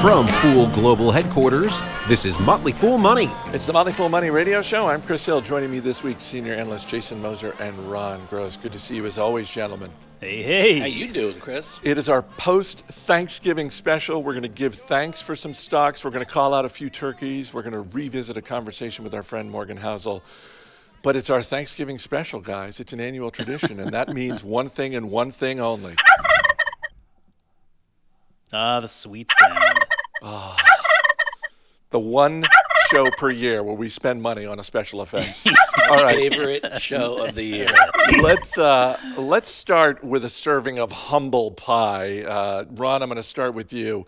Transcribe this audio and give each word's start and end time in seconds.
From 0.00 0.28
Fool 0.28 0.68
Global 0.68 1.10
Headquarters, 1.10 1.82
this 2.06 2.24
is 2.24 2.38
Motley 2.38 2.70
Fool 2.70 2.98
Money. 2.98 3.28
It's 3.46 3.66
the 3.66 3.72
Motley 3.72 3.92
Fool 3.92 4.08
Money 4.08 4.30
Radio 4.30 4.62
Show. 4.62 4.86
I'm 4.86 5.02
Chris 5.02 5.26
Hill. 5.26 5.40
Joining 5.40 5.72
me 5.72 5.80
this 5.80 6.04
week, 6.04 6.20
senior 6.20 6.54
analyst 6.54 6.88
Jason 6.88 7.20
Moser 7.20 7.52
and 7.58 7.76
Ron 7.90 8.24
Gross. 8.30 8.56
Good 8.56 8.70
to 8.72 8.78
see 8.78 8.94
you 8.94 9.06
as 9.06 9.18
always, 9.18 9.50
gentlemen. 9.50 9.90
Hey, 10.20 10.40
hey. 10.42 10.78
How 10.78 10.86
you 10.86 11.08
doing, 11.08 11.40
Chris? 11.40 11.80
It 11.82 11.98
is 11.98 12.08
our 12.08 12.22
post 12.22 12.82
Thanksgiving 12.82 13.70
special. 13.70 14.22
We're 14.22 14.34
going 14.34 14.42
to 14.44 14.48
give 14.48 14.76
thanks 14.76 15.20
for 15.20 15.34
some 15.34 15.52
stocks. 15.52 16.04
We're 16.04 16.12
going 16.12 16.24
to 16.24 16.30
call 16.30 16.54
out 16.54 16.64
a 16.64 16.68
few 16.68 16.88
turkeys. 16.90 17.52
We're 17.52 17.62
going 17.62 17.72
to 17.72 17.80
revisit 17.80 18.36
a 18.36 18.42
conversation 18.42 19.02
with 19.02 19.14
our 19.14 19.24
friend 19.24 19.50
Morgan 19.50 19.78
Housel. 19.78 20.22
But 21.02 21.16
it's 21.16 21.28
our 21.28 21.42
Thanksgiving 21.42 21.98
special, 21.98 22.40
guys. 22.40 22.78
It's 22.78 22.92
an 22.92 23.00
annual 23.00 23.32
tradition, 23.32 23.80
and 23.80 23.90
that 23.90 24.08
means 24.14 24.44
one 24.44 24.68
thing 24.68 24.94
and 24.94 25.10
one 25.10 25.32
thing 25.32 25.58
only. 25.58 25.96
Ah, 28.52 28.80
the 28.80 28.88
sweet 28.88 29.30
sound. 29.38 29.67
The 31.90 31.98
one 31.98 32.44
show 32.90 33.10
per 33.10 33.30
year 33.30 33.62
where 33.62 33.74
we 33.74 33.88
spend 33.88 34.20
money 34.20 34.44
on 34.44 34.58
a 34.58 34.62
special 34.62 35.00
effect. 35.00 35.46
All 35.88 36.02
right. 36.02 36.30
Favorite 36.30 36.78
show 36.78 37.24
of 37.24 37.34
the 37.34 37.44
year. 37.44 37.74
let's 38.20 38.58
uh, 38.58 38.98
let's 39.16 39.48
start 39.48 40.04
with 40.04 40.24
a 40.24 40.28
serving 40.28 40.78
of 40.78 40.92
humble 40.92 41.50
pie. 41.52 42.22
Uh, 42.24 42.64
Ron, 42.70 43.02
I'm 43.02 43.08
going 43.08 43.16
to 43.16 43.22
start 43.22 43.54
with 43.54 43.72
you. 43.72 44.06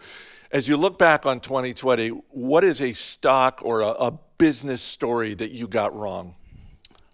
As 0.52 0.68
you 0.68 0.76
look 0.76 0.98
back 0.98 1.26
on 1.26 1.40
2020, 1.40 2.08
what 2.08 2.64
is 2.64 2.82
a 2.82 2.92
stock 2.92 3.60
or 3.64 3.80
a, 3.82 3.88
a 3.90 4.18
business 4.36 4.82
story 4.82 5.34
that 5.34 5.52
you 5.52 5.68
got 5.68 5.96
wrong? 5.96 6.34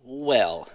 Well, 0.03 0.69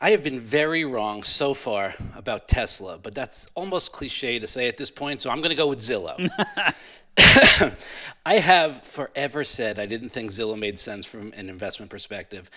I 0.00 0.10
have 0.10 0.22
been 0.22 0.38
very 0.38 0.84
wrong 0.84 1.22
so 1.22 1.54
far 1.54 1.94
about 2.14 2.48
Tesla, 2.48 2.98
but 3.02 3.14
that's 3.14 3.50
almost 3.54 3.92
cliche 3.92 4.38
to 4.38 4.46
say 4.46 4.68
at 4.68 4.76
this 4.76 4.90
point, 4.90 5.22
so 5.22 5.30
I'm 5.30 5.38
going 5.38 5.50
to 5.50 5.56
go 5.56 5.68
with 5.68 5.78
Zillow. 5.78 6.16
I 8.26 8.34
have 8.34 8.82
forever 8.82 9.42
said 9.42 9.78
I 9.78 9.86
didn't 9.86 10.10
think 10.10 10.30
Zillow 10.30 10.58
made 10.58 10.78
sense 10.78 11.06
from 11.06 11.32
an 11.32 11.48
investment 11.48 11.90
perspective. 11.90 12.50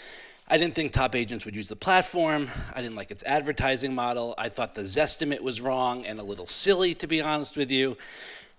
I 0.49 0.57
didn't 0.57 0.73
think 0.73 0.91
top 0.91 1.15
agents 1.15 1.45
would 1.45 1.55
use 1.55 1.69
the 1.69 1.75
platform. 1.77 2.49
I 2.75 2.81
didn't 2.81 2.95
like 2.95 3.11
its 3.11 3.23
advertising 3.23 3.95
model. 3.95 4.35
I 4.37 4.49
thought 4.49 4.75
the 4.75 4.81
Zestimate 4.81 5.41
was 5.41 5.61
wrong 5.61 6.05
and 6.05 6.19
a 6.19 6.23
little 6.23 6.47
silly, 6.47 6.93
to 6.95 7.07
be 7.07 7.21
honest 7.21 7.55
with 7.55 7.71
you. 7.71 7.97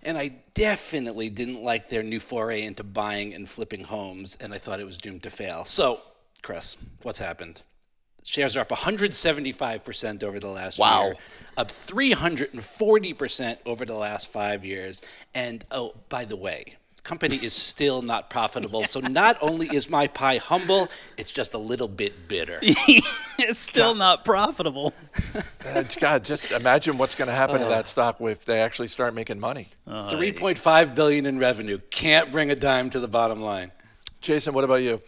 And 0.02 0.16
I 0.16 0.36
definitely 0.54 1.28
didn't 1.28 1.62
like 1.62 1.88
their 1.88 2.02
new 2.02 2.20
foray 2.20 2.62
into 2.62 2.84
buying 2.84 3.34
and 3.34 3.46
flipping 3.46 3.84
homes, 3.84 4.36
and 4.40 4.54
I 4.54 4.58
thought 4.58 4.80
it 4.80 4.86
was 4.86 4.96
doomed 4.96 5.24
to 5.24 5.30
fail. 5.30 5.64
So, 5.64 5.98
Chris, 6.42 6.78
what's 7.02 7.18
happened? 7.18 7.62
Shares 8.24 8.56
are 8.56 8.60
up 8.60 8.68
175% 8.70 10.22
over 10.22 10.38
the 10.38 10.48
last 10.48 10.78
Wow. 10.78 11.04
year, 11.06 11.14
up 11.56 11.70
340% 11.70 13.58
over 13.66 13.84
the 13.84 13.94
last 13.94 14.28
five 14.28 14.64
years. 14.64 15.02
And 15.34 15.64
oh, 15.70 15.94
by 16.08 16.24
the 16.24 16.36
way, 16.36 16.76
company 17.02 17.36
is 17.36 17.52
still 17.54 18.02
not 18.02 18.30
profitable. 18.30 18.84
So 18.84 19.00
not 19.20 19.36
only 19.40 19.66
is 19.68 19.88
my 19.90 20.06
pie 20.06 20.36
humble, 20.36 20.88
it's 21.16 21.32
just 21.32 21.54
a 21.54 21.58
little 21.58 21.88
bit 21.88 22.28
bitter. 22.28 22.58
it's 22.62 23.58
still 23.58 23.94
not 23.94 24.24
profitable. 24.24 24.92
Uh, 25.66 25.84
God, 26.00 26.24
just 26.24 26.50
imagine 26.52 26.96
what's 26.98 27.14
going 27.14 27.28
to 27.28 27.34
happen 27.34 27.60
to 27.60 27.66
that 27.66 27.86
stock 27.86 28.16
if 28.20 28.44
they 28.46 28.60
actually 28.60 28.88
start 28.88 29.14
making 29.14 29.38
money. 29.38 29.68
3.5 29.86 30.94
billion 30.94 31.26
in 31.26 31.38
revenue 31.38 31.78
can't 31.90 32.32
bring 32.32 32.50
a 32.50 32.56
dime 32.56 32.90
to 32.90 32.98
the 32.98 33.06
bottom 33.06 33.40
line. 33.40 33.70
Jason, 34.20 34.54
what 34.54 34.64
about 34.64 34.82
you? 34.82 35.00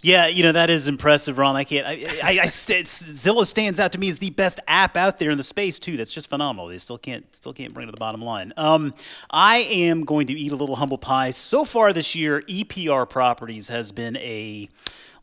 Yeah, 0.00 0.28
you 0.28 0.44
know 0.44 0.52
that 0.52 0.70
is 0.70 0.86
impressive, 0.86 1.38
Ron. 1.38 1.56
I 1.56 1.64
can't. 1.64 1.84
I, 1.84 1.92
I, 2.22 2.30
I 2.42 2.46
Zillow 2.46 3.44
stands 3.44 3.80
out 3.80 3.90
to 3.92 3.98
me 3.98 4.08
as 4.08 4.18
the 4.18 4.30
best 4.30 4.60
app 4.68 4.96
out 4.96 5.18
there 5.18 5.30
in 5.30 5.36
the 5.36 5.42
space 5.42 5.80
too. 5.80 5.96
That's 5.96 6.12
just 6.12 6.30
phenomenal. 6.30 6.68
They 6.68 6.78
still 6.78 6.98
can't 6.98 7.24
still 7.34 7.52
can't 7.52 7.74
bring 7.74 7.84
it 7.84 7.86
to 7.88 7.92
the 7.92 7.98
bottom 7.98 8.22
line. 8.22 8.52
Um, 8.56 8.94
I 9.28 9.58
am 9.58 10.04
going 10.04 10.28
to 10.28 10.34
eat 10.34 10.52
a 10.52 10.56
little 10.56 10.76
humble 10.76 10.98
pie. 10.98 11.30
So 11.30 11.64
far 11.64 11.92
this 11.92 12.14
year, 12.14 12.42
EPR 12.42 13.08
Properties 13.08 13.70
has 13.70 13.90
been 13.90 14.16
a 14.18 14.68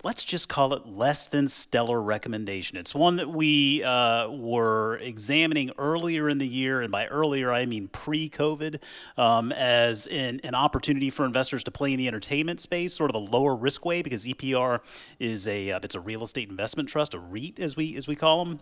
let's 0.06 0.24
just 0.24 0.48
call 0.48 0.72
it 0.74 0.86
less 0.86 1.26
than 1.26 1.48
stellar 1.48 2.00
recommendation. 2.00 2.78
It's 2.78 2.94
one 2.94 3.16
that 3.16 3.28
we 3.28 3.84
uh, 3.84 4.30
were 4.30 4.98
examining 4.98 5.72
earlier 5.80 6.30
in 6.30 6.38
the 6.38 6.48
year, 6.48 6.80
and 6.80 6.92
by 6.92 7.08
earlier 7.08 7.52
I 7.52 7.66
mean 7.66 7.88
pre-COVID, 7.88 8.84
um, 9.18 9.52
as 9.52 10.06
in, 10.06 10.42
an 10.44 10.54
opportunity 10.54 11.10
for 11.10 11.26
investors 11.26 11.64
to 11.64 11.72
play 11.72 11.92
in 11.92 11.98
the 11.98 12.08
entertainment 12.08 12.62
space, 12.62 12.94
sort 12.94 13.10
of 13.10 13.16
a 13.16 13.20
lower 13.20 13.56
risk 13.56 13.84
way, 13.84 14.04
because 14.04 14.28
EPR 14.28 14.80
is 15.18 15.48
a 15.48 15.72
uh, 15.72 15.80
it's 15.82 15.96
a 15.96 16.00
real 16.00 16.22
estate 16.22 16.50
investment 16.50 16.88
trust, 16.88 17.16
a 17.16 17.20
REIT 17.20 17.60
as 17.60 17.76
we 17.76 17.98
as 17.98 18.08
we 18.08 18.16
call 18.16 18.46
them. 18.46 18.60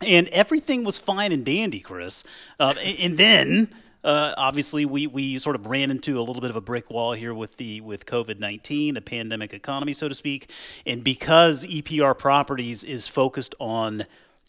And 0.00 0.28
everything 0.28 0.82
was 0.82 0.96
fine 0.96 1.30
and 1.30 1.44
dandy, 1.44 1.80
Chris. 1.80 2.24
Uh, 2.58 2.72
and, 2.82 2.98
and 3.00 3.18
then, 3.18 3.68
uh, 4.02 4.34
obviously, 4.36 4.84
we, 4.84 5.06
we 5.06 5.38
sort 5.38 5.56
of 5.56 5.66
ran 5.66 5.90
into 5.90 6.18
a 6.18 6.22
little 6.22 6.40
bit 6.40 6.50
of 6.50 6.56
a 6.56 6.60
brick 6.60 6.90
wall 6.90 7.12
here 7.12 7.34
with 7.34 7.56
the 7.56 7.80
with 7.80 8.06
COVID 8.06 8.38
nineteen, 8.38 8.94
the 8.94 9.00
pandemic 9.00 9.52
economy, 9.52 9.92
so 9.92 10.08
to 10.08 10.14
speak. 10.14 10.50
And 10.86 11.04
because 11.04 11.64
EPR 11.64 12.16
Properties 12.16 12.84
is 12.84 13.08
focused 13.08 13.54
on 13.58 14.04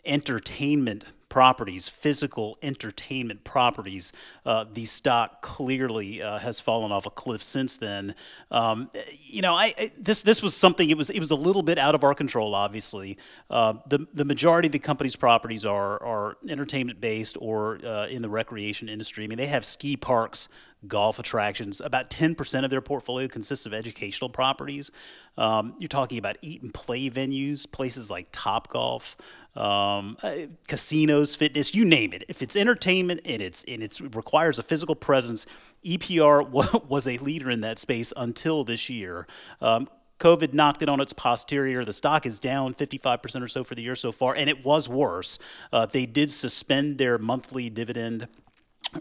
entertainment 0.05 1.05
properties, 1.31 1.87
physical 1.87 2.57
entertainment 2.61 3.45
properties, 3.45 4.11
uh, 4.45 4.65
the 4.69 4.83
stock 4.83 5.41
clearly 5.41 6.21
uh, 6.21 6.37
has 6.39 6.59
fallen 6.59 6.91
off 6.91 7.05
a 7.05 7.09
cliff 7.09 7.41
since 7.41 7.77
then. 7.77 8.13
Um, 8.51 8.91
you 9.21 9.41
know, 9.41 9.55
I, 9.55 9.73
I 9.77 9.91
this 9.97 10.23
this 10.23 10.43
was 10.43 10.53
something. 10.53 10.89
It 10.89 10.97
was 10.97 11.09
it 11.09 11.21
was 11.21 11.31
a 11.31 11.35
little 11.35 11.63
bit 11.63 11.77
out 11.77 11.95
of 11.95 12.03
our 12.03 12.13
control. 12.13 12.53
Obviously, 12.53 13.17
uh, 13.49 13.75
the 13.87 14.05
the 14.13 14.25
majority 14.25 14.67
of 14.67 14.73
the 14.73 14.79
company's 14.79 15.15
properties 15.15 15.65
are 15.65 16.03
are 16.03 16.35
entertainment 16.49 16.99
based 16.99 17.37
or 17.39 17.79
uh, 17.85 18.07
in 18.07 18.21
the 18.21 18.29
recreation 18.29 18.89
industry. 18.89 19.23
I 19.23 19.27
mean, 19.27 19.37
they 19.37 19.47
have 19.47 19.63
ski 19.63 19.95
parks. 19.95 20.49
Golf 20.87 21.19
attractions. 21.19 21.79
About 21.79 22.09
10% 22.09 22.65
of 22.65 22.71
their 22.71 22.81
portfolio 22.81 23.27
consists 23.27 23.67
of 23.67 23.73
educational 23.73 24.31
properties. 24.31 24.89
Um, 25.37 25.75
you're 25.77 25.87
talking 25.87 26.17
about 26.17 26.37
eat 26.41 26.63
and 26.63 26.73
play 26.73 27.07
venues, 27.07 27.71
places 27.71 28.09
like 28.09 28.29
Top 28.31 28.67
Golf, 28.67 29.15
um, 29.55 30.17
uh, 30.23 30.33
casinos, 30.67 31.35
fitness, 31.35 31.75
you 31.75 31.85
name 31.85 32.13
it. 32.13 32.23
If 32.27 32.41
it's 32.41 32.55
entertainment 32.55 33.21
and 33.25 33.41
it's 33.41 33.63
and 33.65 33.83
it's, 33.83 33.99
it 33.99 34.15
requires 34.15 34.59
a 34.59 34.63
physical 34.63 34.95
presence, 34.95 35.45
EPR 35.85 36.87
was 36.87 37.07
a 37.07 37.17
leader 37.17 37.51
in 37.51 37.61
that 37.61 37.79
space 37.79 38.13
until 38.15 38.63
this 38.63 38.89
year. 38.89 39.27
Um, 39.59 39.87
COVID 40.19 40.53
knocked 40.53 40.83
it 40.83 40.89
on 40.89 41.01
its 41.01 41.13
posterior. 41.13 41.83
The 41.83 41.93
stock 41.93 42.27
is 42.27 42.37
down 42.37 42.75
55% 42.75 43.41
or 43.41 43.47
so 43.47 43.63
for 43.63 43.73
the 43.73 43.81
year 43.81 43.95
so 43.95 44.11
far, 44.11 44.35
and 44.35 44.47
it 44.47 44.63
was 44.63 44.87
worse. 44.87 45.39
Uh, 45.73 45.87
they 45.87 46.05
did 46.05 46.29
suspend 46.29 46.99
their 46.99 47.17
monthly 47.17 47.71
dividend 47.71 48.27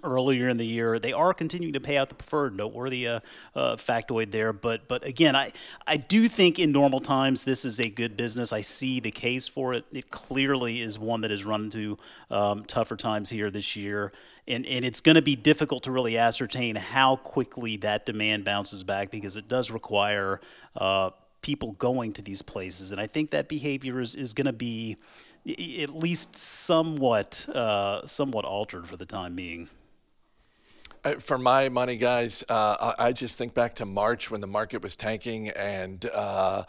earlier 0.03 0.49
in 0.49 0.57
the 0.57 0.67
year. 0.67 0.99
They 0.99 1.13
are 1.13 1.35
continuing 1.35 1.73
to 1.75 1.81
pay 1.81 1.97
out 1.97 2.09
the 2.09 2.15
preferred, 2.15 2.57
noteworthy 2.57 3.09
uh, 3.09 3.21
uh, 3.55 3.77
factoid 3.77 4.31
there. 4.31 4.53
But 4.53 4.89
but 4.89 5.05
again, 5.05 5.35
I 5.37 5.51
I 5.87 5.97
do 5.97 6.29
think 6.29 6.59
in 6.59 6.73
normal 6.73 7.01
times 7.01 7.45
this 7.45 7.65
is 7.65 7.81
a 7.81 7.89
good 7.89 8.17
business. 8.17 8.53
I 8.53 8.61
see 8.61 9.01
the 9.01 9.11
case 9.11 9.49
for 9.49 9.75
it. 9.75 9.85
It 9.93 10.11
clearly 10.11 10.81
is 10.81 10.99
one 10.99 11.23
that 11.23 11.31
has 11.31 11.45
run 11.45 11.65
into 11.65 11.99
um, 12.31 12.65
tougher 12.65 12.97
times 12.97 13.31
here 13.31 13.51
this 13.51 13.77
year. 13.77 14.13
And, 14.49 14.67
and 14.67 14.85
it's 14.85 15.01
going 15.01 15.15
to 15.15 15.23
be 15.23 15.37
difficult 15.37 15.85
to 15.85 15.93
really 15.93 16.19
ascertain 16.19 16.75
how 16.75 17.17
quickly 17.17 17.77
that 17.79 18.05
demand 18.05 18.45
bounces 18.45 18.83
back 18.83 19.11
because 19.11 19.37
it 19.37 19.49
does 19.49 19.71
require 19.71 20.41
uh, 20.75 21.11
people 21.43 21.73
going 21.73 22.13
to 22.15 22.23
these 22.23 22.43
places. 22.43 22.91
And 22.91 23.01
I 23.01 23.07
think 23.07 23.31
that 23.31 23.49
behavior 23.49 24.01
is, 24.01 24.15
is 24.15 24.33
going 24.33 24.47
to 24.47 24.53
be 24.53 24.97
at 25.47 25.95
least 25.95 26.37
somewhat 26.37 27.49
uh, 27.49 28.07
somewhat 28.07 28.45
altered 28.45 28.87
for 28.87 28.97
the 28.97 29.07
time 29.07 29.35
being. 29.35 29.69
For 31.21 31.39
my 31.39 31.71
money, 31.71 31.97
guys, 31.97 32.45
uh, 32.49 32.95
I 32.99 33.07
I 33.07 33.13
just 33.13 33.39
think 33.39 33.55
back 33.55 33.75
to 33.77 33.87
March 33.87 34.31
when 34.31 34.43
the 34.43 34.47
market 34.47 34.83
was 34.83 34.97
tanking, 34.97 35.49
and 35.49 36.05
uh, 36.05 36.65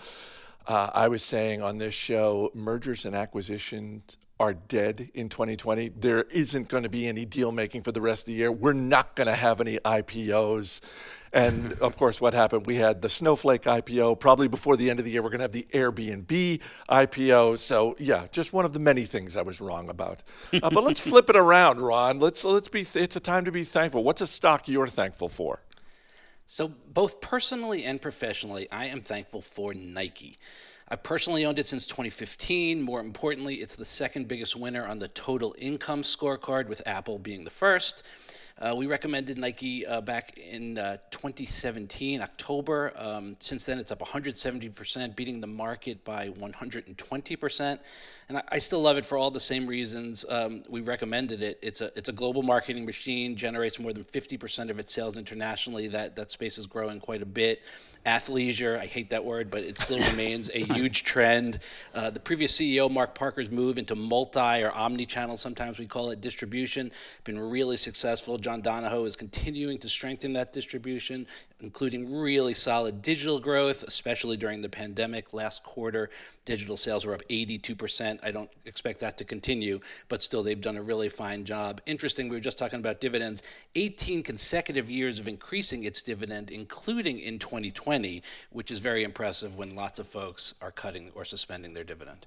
uh, 0.66 0.89
I 0.94 1.10
was 1.10 1.22
saying 1.22 1.62
on 1.62 1.80
this 1.80 1.94
show, 1.94 2.50
mergers 2.54 3.06
and 3.06 3.13
acquisitions 3.13 4.18
are 4.39 4.54
dead 4.54 5.10
in 5.13 5.28
2020. 5.28 5.89
There 5.89 6.24
isn't 6.24 6.69
going 6.69 6.83
to 6.83 6.89
be 6.89 7.07
any 7.07 7.25
deal 7.25 7.51
making 7.51 7.83
for 7.83 7.92
the 7.92 8.00
rest 8.00 8.24
of 8.24 8.28
the 8.28 8.33
year. 8.33 8.51
We're 8.51 8.72
not 8.72 9.16
going 9.16 9.28
to 9.28 9.36
have 9.36 9.60
any 9.60 9.80
IPOs. 9.80 10.80
And 11.33 11.74
of 11.80 11.95
course, 11.95 12.19
what 12.19 12.33
happened? 12.33 12.66
We 12.66 12.75
had 12.75 13.01
the 13.01 13.10
Snowflake 13.10 13.63
IPO. 13.63 14.19
Probably 14.19 14.50
before 14.50 14.75
the 14.75 14.89
end 14.89 15.00
of 15.00 15.06
the 15.06 15.12
year, 15.12 15.22
we're 15.22 15.30
going 15.30 15.39
to 15.39 15.44
have 15.45 15.51
the 15.54 15.68
Airbnb 15.72 16.60
IPO. 16.89 17.57
So 17.57 17.95
yeah, 18.00 18.28
just 18.31 18.51
one 18.51 18.66
of 18.66 18.74
the 18.74 18.80
many 18.80 19.04
things 19.04 19.38
I 19.38 19.42
was 19.42 19.62
wrong 19.62 19.89
about. 19.89 20.24
Uh, 20.51 20.69
but 20.69 20.83
let's 20.83 21.00
flip 21.00 21.30
it 21.30 21.36
around, 21.36 21.80
Ron. 21.80 22.19
Let's 22.19 22.44
let's 22.44 22.68
be. 22.68 22.81
It's 22.81 23.16
a 23.16 23.19
time 23.19 23.45
to 23.45 23.51
be 23.51 23.63
thankful. 23.63 24.04
What's 24.04 24.22
a 24.22 24.28
stock 24.28 24.68
you're 24.68 24.88
thankful 24.88 25.30
for? 25.30 25.62
So, 26.45 26.68
both 26.68 27.22
personally 27.22 27.86
and 27.86 28.01
professionally, 28.01 28.69
I 28.72 28.88
am 28.88 29.00
thankful 29.00 29.42
for 29.42 29.74
Nike. 29.74 30.38
I've 30.89 31.01
personally 31.01 31.45
owned 31.45 31.60
it 31.60 31.66
since 31.66 31.88
2015. 31.88 32.81
More 32.81 33.00
importantly, 33.00 33.56
it's 33.56 33.77
the 33.77 33.86
second 33.86 34.27
biggest 34.27 34.57
winner 34.57 34.86
on 34.86 35.00
the 35.00 35.07
total 35.07 35.56
income 35.57 36.01
scorecard, 36.01 36.68
with 36.68 36.81
Apple 36.86 37.18
being 37.18 37.45
the 37.45 37.50
first. 37.50 38.04
Uh, 38.59 38.75
we 38.75 38.86
recommended 38.86 39.38
Nike 39.38 39.86
uh, 39.86 40.01
back 40.01 40.38
in 40.38 40.77
uh, 40.77 40.98
2017, 41.09 42.21
October. 42.21 42.94
Um, 42.95 43.36
since 43.39 43.65
then, 43.65 43.80
it's 43.80 43.92
up 43.92 44.00
170%, 44.00 45.15
beating 45.15 45.42
the 45.42 45.48
market 45.48 46.03
by 46.03 46.30
120%. 46.30 47.80
And 48.30 48.38
I, 48.38 48.44
I 48.50 48.57
still 48.59 48.81
love 48.81 48.98
it 48.98 49.06
for 49.06 49.18
all 49.18 49.31
the 49.31 49.39
same 49.39 49.68
reasons 49.68 50.25
um, 50.30 50.62
we 50.69 50.81
recommended 50.81 51.42
it. 51.42 51.59
It's 51.62 51.81
a 51.81 51.92
it's 51.98 52.09
a 52.09 52.13
global 52.13 52.44
marketing 52.44 52.86
machine, 52.86 53.36
generates 53.36 53.80
more 53.80 53.94
than 53.94 54.03
50% 54.03 54.69
of 54.69 54.80
its 54.80 54.94
sales 54.94 55.18
internationally. 55.18 55.88
That 55.88 56.15
that 56.15 56.31
space 56.31 56.57
is 56.57 56.65
growing 56.65 57.00
quite 57.00 57.21
a 57.21 57.25
bit. 57.25 57.62
Athleisure, 58.06 58.80
I 58.80 58.88
hate 58.88 59.12
that 59.12 59.24
word, 59.24 59.51
but 59.51 59.63
it 59.63 59.77
still 59.77 60.00
remains 60.00 60.50
a 60.53 60.59
huge 60.74 61.03
trend. 61.03 61.59
Uh, 61.94 62.09
the 62.09 62.19
previous 62.19 62.57
CEO, 62.57 62.89
Mark 62.89 63.13
Parker's 63.13 63.51
move 63.51 63.77
into 63.77 63.95
multi 63.95 64.63
or 64.63 64.71
omni-channel, 64.71 65.38
sometimes 65.38 65.77
we 65.77 65.86
call 65.86 66.09
it 66.09 66.19
distribution, 66.19 66.92
been 67.25 67.38
really 67.38 67.77
successful. 67.77 68.38
John 68.42 68.62
Donahoe 68.62 69.06
is 69.06 69.16
continuing 69.16 69.78
to 69.80 69.90
strengthen 69.90 70.34
that 70.34 70.54
distribution, 70.54 71.28
including 71.60 72.20
really 72.20 72.54
solid 72.54 73.02
digital 73.02 73.40
growth, 73.40 73.84
especially 73.84 74.38
during 74.38 74.62
the 74.62 74.70
pandemic. 74.70 75.34
Last 75.34 75.64
quarter, 75.64 76.10
digital 76.46 76.78
sales 76.78 77.06
were 77.06 77.14
up 77.14 77.22
82%. 77.30 78.20
I 78.24 78.32
don't 78.32 78.50
expect 78.66 79.00
that 79.02 79.18
to 79.20 79.24
continue, 79.24 79.80
but 80.10 80.24
still, 80.24 80.44
they've 80.44 80.60
done 80.60 80.78
a 80.78 80.82
really 80.82 81.10
fine 81.10 81.46
job. 81.46 81.82
Interesting, 81.86 82.30
we 82.30 82.36
were 82.36 82.42
just 82.42 82.58
talking 82.58 82.80
about 82.80 83.00
dividends. 83.00 83.44
18 83.76 84.24
consecutive 84.24 84.90
years 84.90 85.20
of 85.20 85.28
increasing 85.28 85.84
its 85.84 86.02
dividend, 86.02 86.52
including 86.52 87.20
in 87.20 87.40
2020, 87.40 88.24
which 88.50 88.72
is 88.72 88.80
very 88.80 89.04
impressive 89.04 89.56
when 89.56 89.76
lots 89.76 90.00
of 90.00 90.08
folks 90.08 90.56
are 90.62 90.72
cutting 90.72 91.12
or 91.16 91.24
suspending 91.24 91.74
their 91.74 91.84
dividend. 91.84 92.26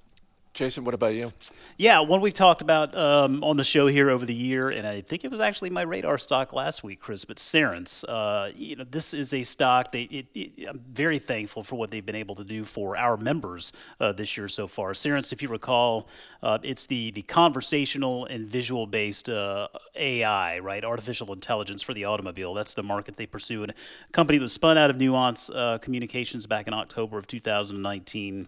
Jason, 0.54 0.84
what 0.84 0.94
about 0.94 1.14
you? 1.14 1.32
Yeah, 1.76 1.98
one 1.98 2.20
we've 2.20 2.32
talked 2.32 2.62
about 2.62 2.96
um, 2.96 3.42
on 3.42 3.56
the 3.56 3.64
show 3.64 3.88
here 3.88 4.08
over 4.08 4.24
the 4.24 4.34
year, 4.34 4.70
and 4.70 4.86
I 4.86 5.00
think 5.00 5.24
it 5.24 5.30
was 5.32 5.40
actually 5.40 5.70
my 5.70 5.82
radar 5.82 6.16
stock 6.16 6.52
last 6.52 6.84
week, 6.84 7.00
Chris. 7.00 7.24
But 7.24 7.38
Cerence, 7.38 8.04
uh, 8.08 8.52
you 8.54 8.76
know, 8.76 8.84
this 8.88 9.12
is 9.12 9.34
a 9.34 9.42
stock. 9.42 9.90
They, 9.90 10.02
it, 10.02 10.26
it, 10.32 10.68
I'm 10.68 10.80
very 10.88 11.18
thankful 11.18 11.64
for 11.64 11.74
what 11.74 11.90
they've 11.90 12.06
been 12.06 12.14
able 12.14 12.36
to 12.36 12.44
do 12.44 12.64
for 12.64 12.96
our 12.96 13.16
members 13.16 13.72
uh, 13.98 14.12
this 14.12 14.36
year 14.36 14.46
so 14.46 14.68
far. 14.68 14.92
Cerence, 14.92 15.32
if 15.32 15.42
you 15.42 15.48
recall, 15.48 16.08
uh, 16.40 16.58
it's 16.62 16.86
the 16.86 17.10
the 17.10 17.22
conversational 17.22 18.24
and 18.26 18.48
visual 18.48 18.86
based 18.86 19.28
uh, 19.28 19.66
AI, 19.96 20.60
right, 20.60 20.84
artificial 20.84 21.32
intelligence 21.32 21.82
for 21.82 21.94
the 21.94 22.04
automobile. 22.04 22.54
That's 22.54 22.74
the 22.74 22.84
market 22.84 23.16
they 23.16 23.26
pursue. 23.26 23.64
And 23.64 23.72
a 23.72 24.12
company 24.12 24.38
that 24.38 24.44
was 24.44 24.52
spun 24.52 24.78
out 24.78 24.88
of 24.88 24.98
Nuance 24.98 25.50
uh, 25.50 25.78
Communications 25.78 26.46
back 26.46 26.68
in 26.68 26.74
October 26.74 27.18
of 27.18 27.26
2019 27.26 28.46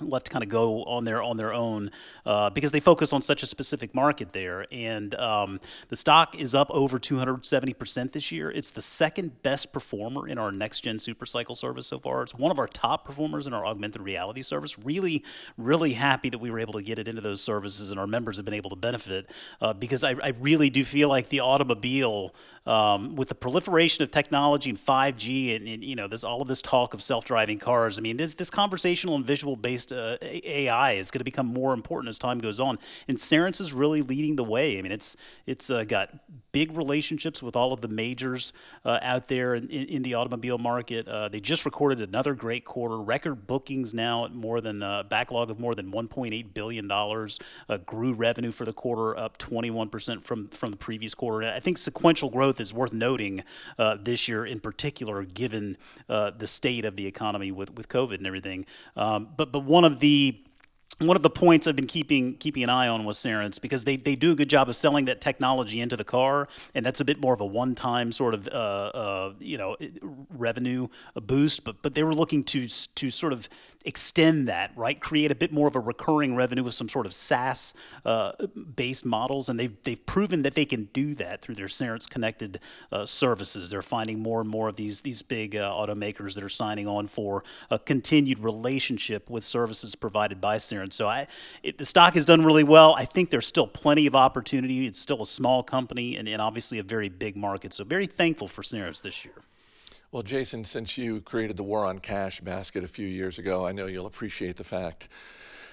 left 0.00 0.26
to 0.26 0.32
kind 0.32 0.42
of 0.42 0.48
go 0.48 0.84
on 0.84 1.04
their 1.04 1.22
on 1.22 1.36
their 1.36 1.52
own 1.52 1.90
uh, 2.26 2.50
because 2.50 2.70
they 2.70 2.80
focus 2.80 3.12
on 3.12 3.22
such 3.22 3.42
a 3.42 3.46
specific 3.46 3.94
market 3.94 4.32
there. 4.32 4.66
And 4.70 5.14
um, 5.14 5.60
the 5.88 5.96
stock 5.96 6.38
is 6.38 6.54
up 6.54 6.68
over 6.70 6.98
270 6.98 7.74
percent 7.74 8.12
this 8.12 8.32
year. 8.32 8.50
It's 8.50 8.70
the 8.70 8.82
second 8.82 9.42
best 9.42 9.72
performer 9.72 10.28
in 10.28 10.38
our 10.38 10.52
next 10.52 10.80
gen 10.80 10.96
supercycle 10.96 11.56
service 11.56 11.86
so 11.86 11.98
far. 11.98 12.22
It's 12.22 12.34
one 12.34 12.50
of 12.50 12.58
our 12.58 12.66
top 12.66 13.04
performers 13.04 13.46
in 13.46 13.52
our 13.52 13.66
augmented 13.66 14.02
reality 14.02 14.42
service. 14.42 14.78
Really, 14.78 15.24
really 15.56 15.92
happy 15.94 16.30
that 16.30 16.38
we 16.38 16.50
were 16.50 16.58
able 16.58 16.74
to 16.74 16.82
get 16.82 16.98
it 16.98 17.08
into 17.08 17.20
those 17.20 17.40
services, 17.40 17.90
and 17.90 17.98
our 17.98 18.06
members 18.06 18.36
have 18.36 18.44
been 18.44 18.54
able 18.54 18.70
to 18.70 18.76
benefit 18.76 19.30
uh, 19.60 19.72
because 19.72 20.04
I, 20.04 20.12
I, 20.22 20.32
really 20.40 20.70
do 20.70 20.84
feel 20.84 21.08
like 21.08 21.28
the 21.28 21.40
automobile. 21.40 22.34
Um, 22.66 23.16
with 23.16 23.30
the 23.30 23.34
proliferation 23.34 24.02
of 24.02 24.10
technology 24.10 24.68
and 24.68 24.78
5G 24.78 25.56
and, 25.56 25.66
and, 25.66 25.82
you 25.82 25.96
know 25.96 26.06
this 26.06 26.22
all 26.22 26.42
of 26.42 26.48
this 26.48 26.60
talk 26.60 26.92
of 26.92 27.02
self-driving 27.02 27.60
cars, 27.60 27.98
I 27.98 28.02
mean 28.02 28.18
this 28.18 28.34
this 28.34 28.50
conversational 28.50 29.16
and 29.16 29.24
visual 29.24 29.56
based 29.56 29.87
uh, 29.92 30.16
AI 30.22 30.92
is 30.92 31.10
going 31.10 31.20
to 31.20 31.24
become 31.24 31.46
more 31.46 31.74
important 31.74 32.08
as 32.08 32.18
time 32.18 32.38
goes 32.38 32.60
on, 32.60 32.78
and 33.06 33.18
Cerence 33.18 33.60
is 33.60 33.72
really 33.72 34.02
leading 34.02 34.36
the 34.36 34.44
way. 34.44 34.78
I 34.78 34.82
mean 34.82 34.92
it's 34.92 35.16
it's 35.46 35.70
uh, 35.70 35.84
got 35.84 36.10
big 36.52 36.76
relationships 36.76 37.42
with 37.42 37.54
all 37.54 37.72
of 37.72 37.80
the 37.80 37.88
majors 37.88 38.52
uh, 38.84 38.98
out 39.02 39.28
there 39.28 39.54
in, 39.54 39.68
in, 39.68 40.02
the 40.02 40.14
automobile 40.14 40.58
market. 40.58 41.06
Uh, 41.06 41.28
they 41.28 41.40
just 41.40 41.64
recorded 41.64 42.00
another 42.00 42.34
great 42.34 42.64
quarter, 42.64 42.98
record 42.98 43.46
bookings 43.46 43.92
now 43.92 44.24
at 44.24 44.34
more 44.34 44.60
than 44.60 44.82
uh, 44.82 45.02
backlog 45.02 45.50
of 45.50 45.60
more 45.60 45.74
than 45.74 45.92
1.8 45.92 46.54
billion 46.54 46.88
dollars. 46.88 47.38
Uh, 47.68 47.76
grew 47.76 48.14
revenue 48.14 48.50
for 48.50 48.64
the 48.64 48.72
quarter 48.72 49.16
up 49.18 49.38
21 49.38 49.88
percent 49.88 50.24
from 50.24 50.48
from 50.48 50.70
the 50.70 50.76
previous 50.76 51.14
quarter. 51.14 51.46
And 51.46 51.54
I 51.54 51.60
think 51.60 51.78
sequential 51.78 52.30
growth 52.30 52.60
is 52.60 52.72
worth 52.72 52.92
noting 52.92 53.44
this 54.00 54.28
year 54.28 54.44
in 54.44 54.60
particular, 54.60 55.24
given 55.24 55.76
the 56.08 56.46
state 56.46 56.84
of 56.84 56.96
the 56.96 57.06
economy 57.06 57.52
with, 57.52 57.74
with 57.74 57.88
COVID 57.88 58.18
and 58.18 58.26
everything. 58.26 58.66
Um, 58.96 59.28
but 59.36 59.52
but 59.52 59.64
one 59.64 59.77
of 59.84 60.00
the 60.00 60.40
one 61.00 61.16
of 61.16 61.22
the 61.22 61.30
points 61.30 61.68
I've 61.68 61.76
been 61.76 61.86
keeping 61.86 62.34
keeping 62.36 62.64
an 62.64 62.70
eye 62.70 62.88
on 62.88 63.04
was 63.04 63.18
Cerence 63.18 63.60
because 63.60 63.84
they, 63.84 63.96
they 63.96 64.16
do 64.16 64.32
a 64.32 64.34
good 64.34 64.50
job 64.50 64.68
of 64.68 64.74
selling 64.74 65.04
that 65.04 65.20
technology 65.20 65.80
into 65.80 65.96
the 65.96 66.04
car, 66.04 66.48
and 66.74 66.84
that's 66.84 67.00
a 67.00 67.04
bit 67.04 67.20
more 67.20 67.32
of 67.32 67.40
a 67.40 67.46
one 67.46 67.74
time 67.76 68.10
sort 68.10 68.34
of 68.34 68.48
uh, 68.48 68.50
uh, 68.50 69.32
you 69.38 69.56
know 69.56 69.76
revenue 70.30 70.88
boost. 71.14 71.62
But 71.64 71.82
but 71.82 71.94
they 71.94 72.02
were 72.02 72.14
looking 72.14 72.42
to 72.44 72.66
to 72.66 73.10
sort 73.10 73.32
of 73.32 73.48
extend 73.84 74.48
that, 74.48 74.72
right? 74.76 75.00
Create 75.00 75.30
a 75.30 75.34
bit 75.34 75.52
more 75.52 75.68
of 75.68 75.76
a 75.76 75.80
recurring 75.80 76.34
revenue 76.34 76.64
with 76.64 76.74
some 76.74 76.88
sort 76.88 77.06
of 77.06 77.14
SaaS 77.14 77.74
uh, 78.04 78.32
based 78.74 79.06
models. 79.06 79.48
And 79.48 79.58
they've, 79.58 79.74
they've 79.84 80.04
proven 80.04 80.42
that 80.42 80.54
they 80.54 80.64
can 80.64 80.84
do 80.92 81.14
that 81.14 81.42
through 81.42 81.54
their 81.54 81.66
Cerence 81.66 82.08
connected 82.08 82.60
uh, 82.90 83.06
services. 83.06 83.70
They're 83.70 83.82
finding 83.82 84.18
more 84.18 84.40
and 84.40 84.50
more 84.50 84.68
of 84.68 84.76
these, 84.76 85.02
these 85.02 85.22
big 85.22 85.54
uh, 85.54 85.70
automakers 85.70 86.34
that 86.34 86.42
are 86.42 86.48
signing 86.48 86.88
on 86.88 87.06
for 87.06 87.44
a 87.70 87.78
continued 87.78 88.40
relationship 88.40 89.30
with 89.30 89.44
services 89.44 89.94
provided 89.94 90.40
by 90.40 90.56
Cerence. 90.56 90.94
So 90.94 91.08
I, 91.08 91.26
it, 91.62 91.78
the 91.78 91.86
stock 91.86 92.14
has 92.14 92.24
done 92.24 92.44
really 92.44 92.64
well. 92.64 92.94
I 92.96 93.04
think 93.04 93.30
there's 93.30 93.46
still 93.46 93.66
plenty 93.66 94.06
of 94.06 94.16
opportunity. 94.16 94.86
It's 94.86 94.98
still 94.98 95.22
a 95.22 95.26
small 95.26 95.62
company 95.62 96.16
and, 96.16 96.28
and 96.28 96.42
obviously 96.42 96.78
a 96.78 96.82
very 96.82 97.08
big 97.08 97.36
market. 97.36 97.72
So 97.72 97.84
very 97.84 98.06
thankful 98.06 98.48
for 98.48 98.62
Cerence 98.62 99.02
this 99.02 99.24
year. 99.24 99.34
Well, 100.10 100.22
Jason, 100.22 100.64
since 100.64 100.96
you 100.96 101.20
created 101.20 101.58
the 101.58 101.62
War 101.62 101.84
on 101.84 101.98
Cash 101.98 102.40
basket 102.40 102.82
a 102.82 102.88
few 102.88 103.06
years 103.06 103.38
ago, 103.38 103.66
I 103.66 103.72
know 103.72 103.84
you'll 103.84 104.06
appreciate 104.06 104.56
the 104.56 104.64
fact 104.64 105.10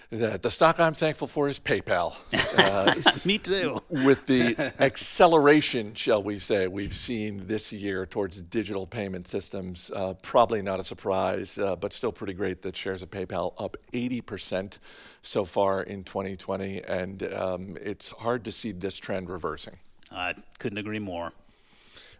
that 0.09 0.41
the 0.41 0.51
stock 0.51 0.77
I'm 0.77 0.93
thankful 0.93 1.27
for 1.27 1.47
is 1.47 1.57
PayPal. 1.57 2.15
Uh, 2.57 2.93
Me 3.25 3.37
too. 3.37 3.79
with 3.89 4.25
the 4.27 4.73
acceleration, 4.79 5.93
shall 5.93 6.23
we 6.23 6.39
say, 6.39 6.67
we've 6.67 6.93
seen 6.93 7.47
this 7.47 7.71
year 7.71 8.05
towards 8.05 8.41
digital 8.41 8.87
payment 8.87 9.27
systems, 9.27 9.91
uh, 9.93 10.13
probably 10.21 10.61
not 10.61 10.79
a 10.79 10.83
surprise, 10.83 11.57
uh, 11.57 11.75
but 11.75 11.91
still 11.93 12.11
pretty 12.11 12.33
great 12.33 12.61
that 12.61 12.75
shares 12.75 13.01
of 13.01 13.09
PayPal 13.09 13.53
up 13.57 13.77
80% 13.93 14.77
so 15.21 15.43
far 15.43 15.83
in 15.83 16.03
2020, 16.03 16.81
and 16.83 17.33
um, 17.33 17.77
it's 17.81 18.09
hard 18.09 18.43
to 18.45 18.51
see 18.51 18.71
this 18.71 18.97
trend 18.97 19.29
reversing. 19.29 19.77
I 20.11 20.35
couldn't 20.59 20.77
agree 20.77 20.99
more. 20.99 21.33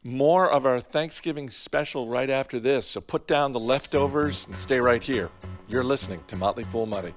More 0.08 0.48
of 0.52 0.68
our 0.68 0.80
Thanksgiving 0.80 1.50
special 1.50 2.08
right 2.08 2.30
after 2.30 2.60
this, 2.60 2.86
so 2.86 3.02
put 3.02 3.26
down 3.26 3.54
the 3.54 3.60
leftovers 3.60 4.46
and 4.46 4.56
stay 4.56 4.80
right 4.80 5.02
here. 5.02 5.32
You're 5.68 5.84
listening 5.84 6.24
to 6.28 6.36
Motley 6.36 6.64
Fool 6.64 6.86
Money. 6.86 7.12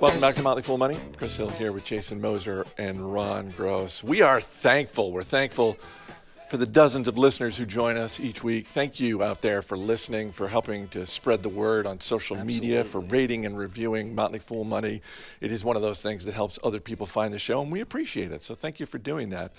Welcome 0.00 0.20
back 0.22 0.34
to 0.36 0.42
Motley 0.42 0.62
Fool 0.62 0.78
Money. 0.78 0.96
Chris 1.18 1.36
Hill 1.36 1.50
here 1.50 1.72
with 1.72 1.84
Jason 1.84 2.18
Moser 2.18 2.64
and 2.78 3.12
Ron 3.12 3.50
Gross. 3.50 4.02
We 4.02 4.22
are 4.22 4.40
thankful. 4.40 5.12
We're 5.12 5.22
thankful 5.22 5.76
for 6.48 6.56
the 6.56 6.66
dozens 6.66 7.08
of 7.08 7.18
listeners 7.18 7.56
who 7.56 7.66
join 7.66 7.96
us 7.96 8.20
each 8.20 8.44
week. 8.44 8.66
Thank 8.66 9.00
you 9.00 9.22
out 9.22 9.42
there 9.42 9.62
for 9.62 9.76
listening, 9.76 10.30
for 10.30 10.46
helping 10.46 10.86
to 10.88 11.06
spread 11.06 11.42
the 11.42 11.48
word 11.48 11.86
on 11.86 11.98
social 11.98 12.36
Absolutely. 12.36 12.68
media, 12.68 12.84
for 12.84 13.00
rating 13.00 13.44
and 13.46 13.58
reviewing 13.58 14.14
Motley 14.14 14.38
Fool 14.38 14.64
Money. 14.64 15.02
It 15.40 15.50
is 15.50 15.64
one 15.64 15.74
of 15.74 15.82
those 15.82 16.02
things 16.02 16.24
that 16.24 16.34
helps 16.34 16.58
other 16.62 16.78
people 16.78 17.04
find 17.04 17.34
the 17.34 17.38
show, 17.38 17.60
and 17.60 17.72
we 17.72 17.80
appreciate 17.80 18.30
it. 18.30 18.42
So 18.42 18.54
thank 18.54 18.78
you 18.78 18.86
for 18.86 18.98
doing 18.98 19.30
that. 19.30 19.52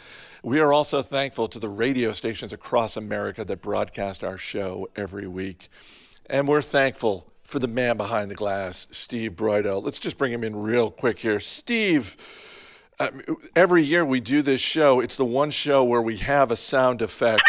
We 0.43 0.59
are 0.59 0.71
also 0.71 1.01
thankful 1.01 1.47
to 1.49 1.59
the 1.59 1.69
radio 1.69 2.13
stations 2.13 2.53
across 2.53 2.95
America 2.95 3.43
that 3.43 3.61
broadcast 3.61 4.23
our 4.23 4.37
show 4.37 4.89
every 4.95 5.27
week. 5.27 5.69
And 6.29 6.47
we're 6.47 6.61
thankful 6.61 7.31
for 7.43 7.59
the 7.59 7.67
man 7.67 7.97
behind 7.97 8.29
the 8.29 8.35
glass, 8.35 8.87
Steve 8.91 9.33
Broido. 9.33 9.81
Let's 9.83 9.99
just 9.99 10.17
bring 10.17 10.33
him 10.33 10.43
in 10.43 10.55
real 10.55 10.91
quick 10.91 11.19
here. 11.19 11.39
Steve, 11.39 12.17
uh, 12.99 13.09
every 13.55 13.83
year 13.83 14.03
we 14.05 14.19
do 14.19 14.41
this 14.41 14.61
show. 14.61 14.99
It's 14.99 15.17
the 15.17 15.25
one 15.25 15.51
show 15.51 15.83
where 15.83 16.01
we 16.01 16.17
have 16.17 16.51
a 16.51 16.55
sound 16.55 17.01
effect. 17.01 17.43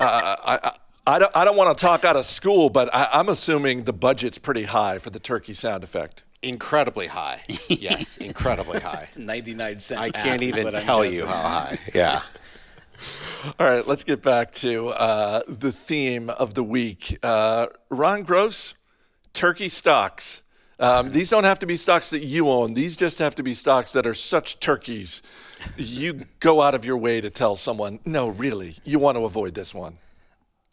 Uh, 0.00 0.04
I, 0.44 0.54
I, 0.54 0.72
I, 1.06 1.18
don't, 1.18 1.32
I 1.34 1.44
don't 1.44 1.56
want 1.56 1.76
to 1.76 1.80
talk 1.80 2.04
out 2.04 2.16
of 2.16 2.24
school, 2.24 2.68
but 2.68 2.94
I, 2.94 3.08
I'm 3.12 3.28
assuming 3.28 3.84
the 3.84 3.92
budget's 3.92 4.38
pretty 4.38 4.64
high 4.64 4.98
for 4.98 5.10
the 5.10 5.20
turkey 5.20 5.54
sound 5.54 5.84
effect. 5.84 6.22
Incredibly 6.42 7.06
high. 7.06 7.42
Yes, 7.68 8.18
incredibly 8.18 8.80
high. 8.80 9.08
99 9.16 9.80
cents. 9.80 10.00
I 10.00 10.10
can't 10.10 10.42
even 10.42 10.72
tell 10.74 11.04
you 11.04 11.26
how 11.26 11.42
high. 11.42 11.78
Yeah. 11.94 12.20
All 13.58 13.66
right, 13.66 13.86
let's 13.86 14.04
get 14.04 14.22
back 14.22 14.52
to 14.52 14.88
uh, 14.90 15.42
the 15.48 15.72
theme 15.72 16.30
of 16.30 16.54
the 16.54 16.62
week. 16.62 17.18
Uh, 17.22 17.66
Ron 17.90 18.22
Gross, 18.22 18.76
turkey 19.32 19.68
stocks. 19.68 20.42
Um, 20.80 21.12
these 21.12 21.28
don't 21.28 21.44
have 21.44 21.58
to 21.60 21.66
be 21.66 21.76
stocks 21.76 22.10
that 22.10 22.24
you 22.24 22.48
own. 22.50 22.74
These 22.74 22.96
just 22.96 23.18
have 23.18 23.34
to 23.36 23.42
be 23.42 23.54
stocks 23.54 23.92
that 23.92 24.06
are 24.06 24.14
such 24.14 24.58
turkeys. 24.58 25.22
You 25.76 26.24
go 26.40 26.60
out 26.60 26.74
of 26.74 26.84
your 26.84 26.98
way 26.98 27.20
to 27.20 27.30
tell 27.30 27.54
someone, 27.54 28.00
no, 28.04 28.28
really, 28.28 28.76
you 28.84 28.98
want 28.98 29.16
to 29.16 29.24
avoid 29.24 29.54
this 29.54 29.72
one. 29.74 29.98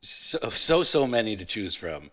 So, 0.01 0.39
so, 0.49 0.81
so 0.83 1.05
many 1.05 1.35
to 1.35 1.45
choose 1.45 1.75
from. 1.75 2.09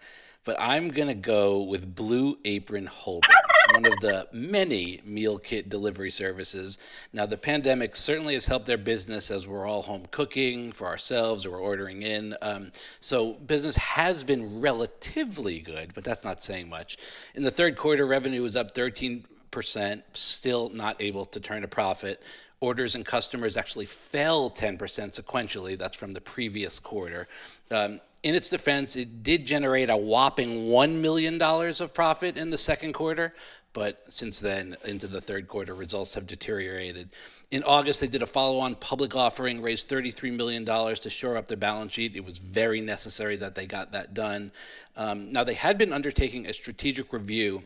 but 0.46 0.56
I'm 0.58 0.88
going 0.88 1.08
to 1.08 1.14
go 1.14 1.60
with 1.60 1.94
Blue 1.94 2.38
Apron 2.44 2.86
Holdings, 2.86 3.34
one 3.72 3.84
of 3.84 3.98
the 4.00 4.28
many 4.32 5.00
meal 5.04 5.38
kit 5.38 5.68
delivery 5.68 6.10
services. 6.10 6.78
Now, 7.12 7.26
the 7.26 7.36
pandemic 7.36 7.96
certainly 7.96 8.34
has 8.34 8.46
helped 8.46 8.66
their 8.66 8.78
business 8.78 9.30
as 9.30 9.46
we're 9.46 9.66
all 9.66 9.82
home 9.82 10.04
cooking 10.10 10.72
for 10.72 10.86
ourselves 10.86 11.44
or 11.44 11.52
we're 11.52 11.60
ordering 11.60 12.02
in. 12.02 12.34
Um, 12.42 12.72
so, 13.00 13.34
business 13.34 13.76
has 13.76 14.24
been 14.24 14.60
relatively 14.60 15.60
good, 15.60 15.94
but 15.94 16.04
that's 16.04 16.24
not 16.24 16.42
saying 16.42 16.68
much. 16.68 16.96
In 17.34 17.42
the 17.42 17.50
third 17.50 17.76
quarter, 17.76 18.06
revenue 18.06 18.42
was 18.42 18.56
up 18.56 18.74
13%, 18.74 20.02
still 20.12 20.68
not 20.70 21.00
able 21.00 21.24
to 21.26 21.40
turn 21.40 21.64
a 21.64 21.68
profit. 21.68 22.22
Orders 22.60 22.94
and 22.94 23.04
customers 23.04 23.56
actually 23.56 23.86
fell 23.86 24.48
10% 24.48 24.78
sequentially. 24.78 25.76
That's 25.76 25.96
from 25.96 26.12
the 26.12 26.22
previous 26.22 26.78
quarter. 26.78 27.28
Um, 27.70 28.00
in 28.26 28.34
its 28.34 28.50
defense, 28.50 28.96
it 28.96 29.22
did 29.22 29.46
generate 29.46 29.88
a 29.88 29.96
whopping 29.96 30.64
$1 30.64 30.94
million 30.94 31.40
of 31.40 31.94
profit 31.94 32.36
in 32.36 32.50
the 32.50 32.58
second 32.58 32.92
quarter, 32.92 33.32
but 33.72 34.12
since 34.12 34.40
then, 34.40 34.74
into 34.84 35.06
the 35.06 35.20
third 35.20 35.46
quarter, 35.46 35.72
results 35.72 36.14
have 36.14 36.26
deteriorated. 36.26 37.10
In 37.52 37.62
August, 37.62 38.00
they 38.00 38.08
did 38.08 38.22
a 38.22 38.26
follow 38.26 38.58
on 38.58 38.74
public 38.74 39.14
offering, 39.14 39.62
raised 39.62 39.88
$33 39.88 40.36
million 40.36 40.64
to 40.64 41.08
shore 41.08 41.36
up 41.36 41.46
their 41.46 41.56
balance 41.56 41.92
sheet. 41.92 42.16
It 42.16 42.24
was 42.24 42.38
very 42.38 42.80
necessary 42.80 43.36
that 43.36 43.54
they 43.54 43.64
got 43.64 43.92
that 43.92 44.12
done. 44.12 44.50
Um, 44.96 45.30
now, 45.30 45.44
they 45.44 45.54
had 45.54 45.78
been 45.78 45.92
undertaking 45.92 46.46
a 46.46 46.52
strategic 46.52 47.12
review 47.12 47.62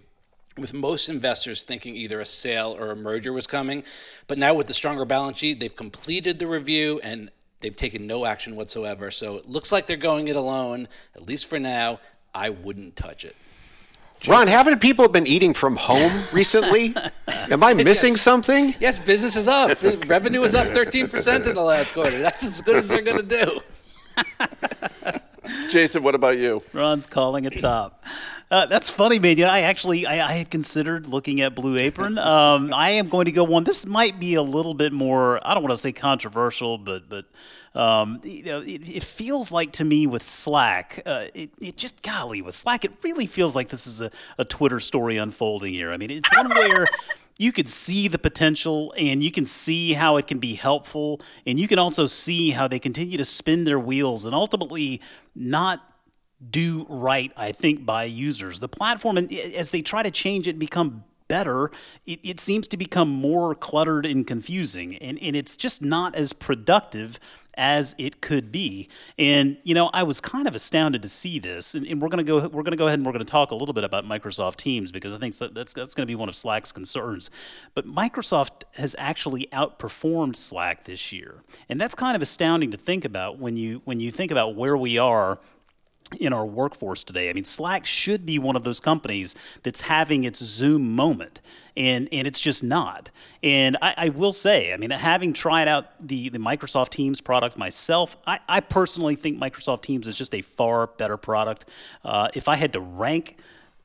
with 0.58 0.74
most 0.74 1.08
investors 1.08 1.62
thinking 1.62 1.96
either 1.96 2.20
a 2.20 2.26
sale 2.26 2.76
or 2.78 2.90
a 2.90 2.96
merger 2.96 3.32
was 3.32 3.46
coming. 3.46 3.82
But 4.26 4.36
now, 4.36 4.52
with 4.52 4.66
the 4.66 4.74
stronger 4.74 5.06
balance 5.06 5.38
sheet, 5.38 5.58
they've 5.58 5.74
completed 5.74 6.38
the 6.38 6.48
review 6.48 7.00
and 7.02 7.30
they've 7.60 7.76
taken 7.76 8.06
no 8.06 8.24
action 8.24 8.56
whatsoever. 8.56 9.10
So 9.10 9.36
it 9.36 9.48
looks 9.48 9.70
like 9.72 9.86
they're 9.86 9.96
going 9.96 10.28
it 10.28 10.36
alone, 10.36 10.88
at 11.14 11.26
least 11.26 11.46
for 11.48 11.58
now. 11.58 12.00
I 12.34 12.50
wouldn't 12.50 12.96
touch 12.96 13.24
it. 13.24 13.34
Ron, 14.28 14.48
haven't 14.48 14.80
people 14.80 15.08
been 15.08 15.26
eating 15.26 15.54
from 15.54 15.76
home 15.76 16.12
recently? 16.32 16.94
Am 17.50 17.64
I 17.64 17.72
missing 17.72 18.12
Yes. 18.12 18.20
something? 18.20 18.74
Yes, 18.78 18.98
business 18.98 19.34
is 19.34 19.48
up. 19.48 19.70
Revenue 20.06 20.42
is 20.42 20.54
up 20.54 20.66
13% 20.68 21.46
in 21.48 21.54
the 21.54 21.62
last 21.62 21.94
quarter. 21.94 22.18
That's 22.18 22.44
as 22.46 22.60
good 22.60 22.76
as 22.76 22.88
they're 22.88 23.00
going 23.02 23.26
to 23.26 23.44
do. 23.44 23.60
Jason, 25.70 26.02
what 26.02 26.14
about 26.14 26.36
you? 26.36 26.62
Ron's 26.72 27.06
calling 27.06 27.44
it 27.44 27.58
top. 27.58 28.04
Uh, 28.50 28.66
that's 28.66 28.90
funny, 28.90 29.20
man. 29.20 29.38
You 29.38 29.44
know, 29.44 29.50
I 29.50 29.60
actually 29.60 30.06
I, 30.06 30.26
I 30.26 30.32
had 30.32 30.50
considered 30.50 31.06
looking 31.06 31.40
at 31.40 31.54
Blue 31.54 31.76
Apron. 31.76 32.18
Um, 32.18 32.74
I 32.74 32.90
am 32.90 33.08
going 33.08 33.26
to 33.26 33.32
go 33.32 33.44
one. 33.44 33.62
This 33.62 33.86
might 33.86 34.18
be 34.18 34.34
a 34.34 34.42
little 34.42 34.74
bit 34.74 34.92
more. 34.92 35.40
I 35.46 35.54
don't 35.54 35.62
want 35.62 35.72
to 35.72 35.76
say 35.76 35.92
controversial, 35.92 36.76
but 36.76 37.08
but 37.08 37.26
um, 37.74 38.20
you 38.24 38.42
know, 38.42 38.60
it, 38.60 38.88
it 38.88 39.04
feels 39.04 39.52
like 39.52 39.70
to 39.72 39.84
me 39.84 40.08
with 40.08 40.24
Slack, 40.24 41.00
uh, 41.06 41.26
it, 41.34 41.50
it 41.60 41.76
just 41.76 42.02
golly 42.02 42.42
with 42.42 42.56
Slack, 42.56 42.84
it 42.84 42.92
really 43.04 43.26
feels 43.26 43.54
like 43.54 43.68
this 43.68 43.86
is 43.86 44.02
a, 44.02 44.10
a 44.38 44.44
Twitter 44.44 44.80
story 44.80 45.18
unfolding 45.18 45.72
here. 45.72 45.92
I 45.92 45.96
mean, 45.96 46.10
it's 46.10 46.28
one 46.34 46.48
where 46.48 46.88
you 47.40 47.52
could 47.52 47.68
see 47.68 48.06
the 48.06 48.18
potential 48.18 48.92
and 48.98 49.24
you 49.24 49.30
can 49.30 49.46
see 49.46 49.94
how 49.94 50.18
it 50.18 50.26
can 50.26 50.38
be 50.38 50.52
helpful. 50.52 51.22
And 51.46 51.58
you 51.58 51.66
can 51.66 51.78
also 51.78 52.04
see 52.04 52.50
how 52.50 52.68
they 52.68 52.78
continue 52.78 53.16
to 53.16 53.24
spin 53.24 53.64
their 53.64 53.80
wheels 53.80 54.26
and 54.26 54.34
ultimately 54.34 55.00
not 55.34 55.80
do 56.50 56.86
right 56.88 57.32
i 57.36 57.52
think 57.52 57.86
by 57.86 58.04
users. 58.04 58.60
The 58.60 58.68
platform 58.68 59.16
as 59.18 59.70
they 59.70 59.80
try 59.80 60.02
to 60.02 60.10
change 60.10 60.46
it 60.46 60.50
and 60.50 60.60
become 60.60 61.04
better 61.28 61.70
it, 62.06 62.20
it 62.22 62.40
seems 62.40 62.66
to 62.68 62.76
become 62.76 63.08
more 63.08 63.54
cluttered 63.54 64.04
and 64.04 64.26
confusing. 64.26 64.96
And, 64.96 65.18
and 65.22 65.34
it's 65.34 65.56
just 65.56 65.80
not 65.80 66.14
as 66.14 66.34
productive 66.34 67.18
as 67.56 67.94
it 67.98 68.20
could 68.20 68.52
be. 68.52 68.88
And 69.18 69.58
you 69.62 69.74
know 69.74 69.90
i 69.92 70.02
was 70.02 70.20
kind 70.20 70.46
of 70.46 70.54
astounded 70.54 71.02
to 71.02 71.08
see 71.08 71.38
this. 71.38 71.74
And, 71.74 71.86
and 71.86 72.00
we're 72.00 72.08
going 72.08 72.24
to 72.24 72.28
go 72.28 72.38
we're 72.48 72.62
going 72.62 72.72
to 72.72 72.76
go 72.76 72.86
ahead 72.86 72.98
and 72.98 73.06
we're 73.06 73.12
going 73.12 73.24
to 73.24 73.30
talk 73.30 73.50
a 73.50 73.54
little 73.54 73.74
bit 73.74 73.84
about 73.84 74.04
microsoft 74.04 74.56
teams 74.56 74.92
because 74.92 75.14
i 75.14 75.18
think 75.18 75.36
that, 75.38 75.54
that's 75.54 75.72
that's 75.72 75.94
going 75.94 76.06
to 76.06 76.10
be 76.10 76.14
one 76.14 76.28
of 76.28 76.34
slack's 76.34 76.72
concerns. 76.72 77.30
But 77.74 77.86
microsoft 77.86 78.64
has 78.74 78.94
actually 78.98 79.48
outperformed 79.52 80.36
slack 80.36 80.84
this 80.84 81.12
year. 81.12 81.42
And 81.68 81.80
that's 81.80 81.94
kind 81.94 82.16
of 82.16 82.22
astounding 82.22 82.70
to 82.70 82.76
think 82.76 83.04
about 83.04 83.38
when 83.38 83.56
you 83.56 83.82
when 83.84 84.00
you 84.00 84.10
think 84.10 84.30
about 84.30 84.56
where 84.56 84.76
we 84.76 84.98
are 84.98 85.38
in 86.18 86.32
our 86.32 86.46
workforce 86.46 87.04
today. 87.04 87.30
I 87.30 87.32
mean, 87.32 87.44
Slack 87.44 87.86
should 87.86 88.26
be 88.26 88.38
one 88.38 88.56
of 88.56 88.64
those 88.64 88.80
companies 88.80 89.34
that's 89.62 89.82
having 89.82 90.24
its 90.24 90.42
Zoom 90.42 90.94
moment, 90.94 91.40
and 91.76 92.08
and 92.12 92.26
it's 92.26 92.40
just 92.40 92.64
not. 92.64 93.10
And 93.42 93.76
I, 93.80 93.94
I 93.96 94.08
will 94.08 94.32
say, 94.32 94.72
I 94.72 94.76
mean, 94.76 94.90
having 94.90 95.32
tried 95.32 95.68
out 95.68 95.86
the 96.00 96.28
the 96.28 96.38
Microsoft 96.38 96.90
Teams 96.90 97.20
product 97.20 97.56
myself, 97.56 98.16
I, 98.26 98.40
I 98.48 98.60
personally 98.60 99.16
think 99.16 99.38
Microsoft 99.38 99.82
Teams 99.82 100.06
is 100.06 100.16
just 100.16 100.34
a 100.34 100.42
far 100.42 100.86
better 100.86 101.16
product. 101.16 101.66
Uh, 102.04 102.28
if 102.34 102.48
I 102.48 102.56
had 102.56 102.72
to 102.72 102.80
rank. 102.80 103.36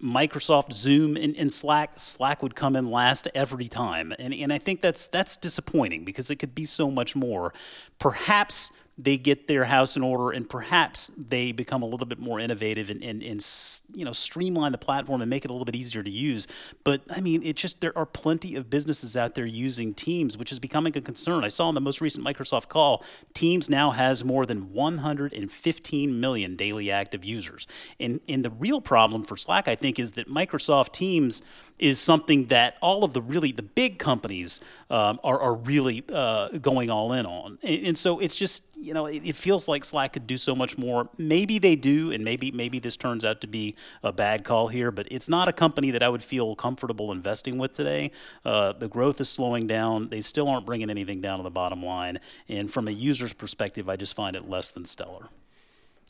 Microsoft 0.04 0.74
Zoom 0.74 1.16
and, 1.16 1.38
and 1.38 1.50
Slack, 1.50 1.94
Slack 1.96 2.44
would 2.44 2.54
come 2.54 2.76
in 2.76 2.92
last 2.92 3.30
every 3.34 3.70
time, 3.70 4.14
and 4.20 4.34
and 4.34 4.52
I 4.52 4.58
think 4.58 4.82
that's 4.82 5.08
that's 5.08 5.38
disappointing 5.38 6.04
because 6.04 6.30
it 6.30 6.36
could 6.36 6.54
be 6.54 6.66
so 6.66 6.92
much 6.92 7.16
more. 7.16 7.54
Perhaps 7.98 8.72
they 8.98 9.18
get 9.18 9.48
their 9.48 9.66
house 9.66 9.98
in 9.98 10.04
order 10.04 10.32
and 10.32 10.50
perhaps 10.50 11.12
they 11.18 11.52
become 11.52 11.82
a 11.82 11.86
little 11.86 12.08
bit 12.08 12.20
more 12.20 12.40
innovative 12.40 12.90
and, 12.90 13.04
and, 13.04 13.22
and 13.22 13.46
you 13.94 14.06
know 14.06 14.14
streamline 14.14 14.72
the 14.72 14.78
platform 14.78 15.22
and 15.22 15.30
make 15.30 15.44
it 15.44 15.52
a 15.52 15.54
little 15.54 15.66
bit 15.66 15.76
easier 15.76 16.02
to 16.02 16.10
use. 16.10 16.48
But 16.84 17.02
i 17.10 17.20
mean 17.20 17.44
it 17.44 17.56
just 17.56 17.82
there 17.82 17.98
are 17.98 18.06
plenty 18.06 18.56
of 18.56 18.70
businesses 18.70 19.18
out 19.18 19.36
there 19.36 19.46
using 19.46 19.94
teams 19.94 20.38
which 20.38 20.52
is 20.52 20.60
becoming 20.60 20.96
a 20.98 21.02
concern. 21.02 21.44
I 21.44 21.50
saw 21.50 21.68
in 21.70 21.76
the 21.76 21.82
most 21.82 22.00
recent 22.00 22.26
microsoft 22.26 22.70
call 22.70 23.04
teams 23.34 23.70
now 23.70 23.92
has 23.92 24.24
more 24.24 24.46
than 24.46 24.72
115 24.72 26.20
million 26.20 26.56
daily 26.56 26.90
active 26.90 27.26
users. 27.26 27.68
And, 28.00 28.22
and 28.30 28.46
the 28.46 28.50
real 28.50 28.80
problem 28.80 29.24
for 29.24 29.36
slack 29.36 29.68
i 29.68 29.76
think 29.76 30.00
is 30.00 30.14
that 30.14 30.30
microsoft 30.30 30.94
teams 30.94 31.44
is 31.78 32.00
something 32.00 32.46
that 32.46 32.78
all 32.82 33.04
of 33.04 33.14
the 33.14 33.22
really 33.22 33.52
the 33.52 33.64
big 33.64 34.00
companies 34.00 34.62
um, 34.90 35.20
are, 35.24 35.40
are 35.40 35.56
really 35.56 36.04
uh, 36.14 36.50
going 36.60 36.90
all 36.90 37.12
in 37.12 37.26
on. 37.26 37.58
And, 37.64 37.88
and 37.88 37.98
so 37.98 38.20
it's 38.20 38.36
just 38.36 38.64
you 38.76 38.94
know 38.94 39.06
it, 39.08 39.22
it 39.26 39.36
feels 39.36 39.68
like 39.68 39.84
slack 39.84 40.14
could 40.14 40.28
do 40.28 40.38
so 40.38 40.56
much 40.56 40.78
more. 40.78 41.10
Maybe 41.18 41.60
they 41.60 41.76
do 41.76 42.12
and 42.12 42.24
maybe 42.24 42.52
maybe 42.52 42.80
this 42.80 42.96
turns 42.98 43.26
out 43.26 43.42
to 43.42 43.48
be 43.48 43.76
a 44.04 44.14
bad 44.14 44.44
call 44.44 44.68
here 44.70 44.92
but 44.92 45.08
it's 45.12 45.28
not 45.28 45.48
a 45.48 45.54
company 45.54 45.92
that 45.92 46.04
i 46.04 46.10
would 46.10 46.24
feel 46.24 46.56
comfortable 46.56 47.12
investing 47.12 47.58
with 47.58 47.74
today. 47.74 48.12
Uh, 48.44 48.72
the 48.74 48.88
growth 48.88 49.20
is 49.20 49.30
slowing 49.30 49.68
down. 49.68 50.10
They 50.10 50.22
still 50.22 50.48
aren't 50.48 50.66
bringing 50.66 50.90
anything 50.90 51.22
down 51.22 51.38
to 51.40 51.44
the 51.44 51.50
bottom 51.50 51.84
line. 51.84 52.20
And 52.48 52.72
from 52.72 52.88
a 52.88 52.92
user's 52.92 53.34
perspective 53.34 53.90
i 53.90 53.96
just 53.96 54.16
find 54.16 54.36
it 54.36 54.48
less 54.50 54.72
than 54.72 54.86
stellar 54.86 55.30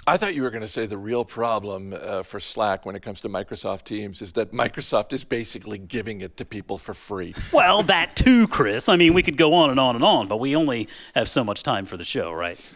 I 0.08 0.18
thought 0.18 0.36
you 0.36 0.44
were 0.44 0.52
going 0.52 0.62
to 0.62 0.68
say 0.68 0.86
the 0.86 1.00
real 1.00 1.26
problem 1.26 1.96
uh, 2.00 2.22
for 2.22 2.40
Slack 2.40 2.86
when 2.86 2.96
it 2.96 3.02
comes 3.02 3.22
to 3.22 3.30
Microsoft 3.30 3.86
Teams 3.86 4.22
is 4.22 4.34
that 4.34 4.52
Microsoft 4.52 5.14
is 5.14 5.24
basically 5.24 5.80
giving 5.80 6.22
it 6.22 6.38
to 6.38 6.46
people 6.46 6.78
for 6.78 6.94
free. 6.94 7.34
well 7.52 7.82
that 7.84 8.16
too 8.16 8.48
chris 8.48 8.88
i 8.88 8.96
mean 8.96 9.14
we 9.14 9.24
could 9.24 9.38
go 9.38 9.54
on 9.54 9.70
and 9.72 9.80
on 9.80 9.96
and 9.96 10.04
on 10.04 10.28
but 10.28 10.38
we 10.40 10.56
only 10.56 10.88
have 11.16 11.28
so 11.28 11.44
much 11.44 11.64
time 11.64 11.86
for 11.86 11.98
the 11.98 12.04
show 12.04 12.32
right 12.32 12.74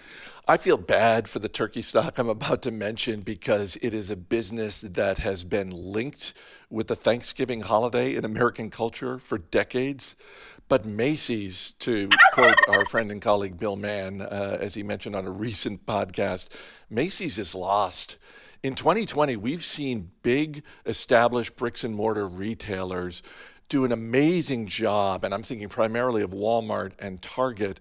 I 0.47 0.57
feel 0.57 0.77
bad 0.77 1.27
for 1.27 1.37
the 1.37 1.47
turkey 1.47 1.83
stock 1.83 2.17
I'm 2.17 2.27
about 2.27 2.63
to 2.63 2.71
mention 2.71 3.21
because 3.21 3.77
it 3.83 3.93
is 3.93 4.09
a 4.09 4.15
business 4.15 4.81
that 4.81 5.19
has 5.19 5.43
been 5.43 5.69
linked 5.69 6.33
with 6.71 6.87
the 6.87 6.95
Thanksgiving 6.95 7.61
holiday 7.61 8.15
in 8.15 8.25
American 8.25 8.71
culture 8.71 9.19
for 9.19 9.37
decades. 9.37 10.15
But 10.69 10.85
Macy's, 10.85 11.73
to 11.79 12.09
quote 12.33 12.55
our 12.67 12.85
friend 12.85 13.11
and 13.11 13.19
colleague 13.19 13.57
Bill 13.57 13.75
Mann, 13.75 14.21
uh, 14.21 14.59
as 14.61 14.75
he 14.75 14.83
mentioned 14.83 15.15
on 15.15 15.25
a 15.25 15.31
recent 15.31 15.83
podcast, 15.87 16.47
Macy's 16.91 17.39
is 17.39 17.55
lost. 17.55 18.17
In 18.61 18.75
2020, 18.75 19.35
we've 19.35 19.63
seen 19.63 20.11
big 20.21 20.61
established 20.85 21.55
bricks 21.55 21.83
and 21.83 21.95
mortar 21.95 22.27
retailers 22.27 23.23
do 23.67 23.83
an 23.83 23.91
amazing 23.91 24.67
job, 24.67 25.23
and 25.23 25.33
I'm 25.33 25.41
thinking 25.41 25.69
primarily 25.69 26.21
of 26.21 26.31
Walmart 26.31 26.91
and 26.99 27.19
Target. 27.19 27.79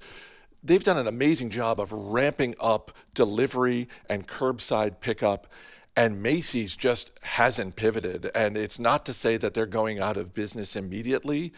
They've 0.64 0.82
done 0.82 0.98
an 0.98 1.06
amazing 1.06 1.50
job 1.50 1.80
of 1.80 1.92
ramping 1.92 2.54
up 2.58 2.92
delivery 3.12 3.88
and 4.08 4.26
curbside 4.26 5.00
pickup, 5.00 5.46
and 5.94 6.22
Macy's 6.22 6.74
just 6.74 7.10
hasn't 7.22 7.76
pivoted. 7.76 8.30
And 8.34 8.56
it's 8.56 8.78
not 8.78 9.04
to 9.06 9.12
say 9.12 9.36
that 9.36 9.52
they're 9.52 9.66
going 9.66 9.98
out 9.98 10.16
of 10.16 10.32
business 10.32 10.76
immediately, 10.76 11.52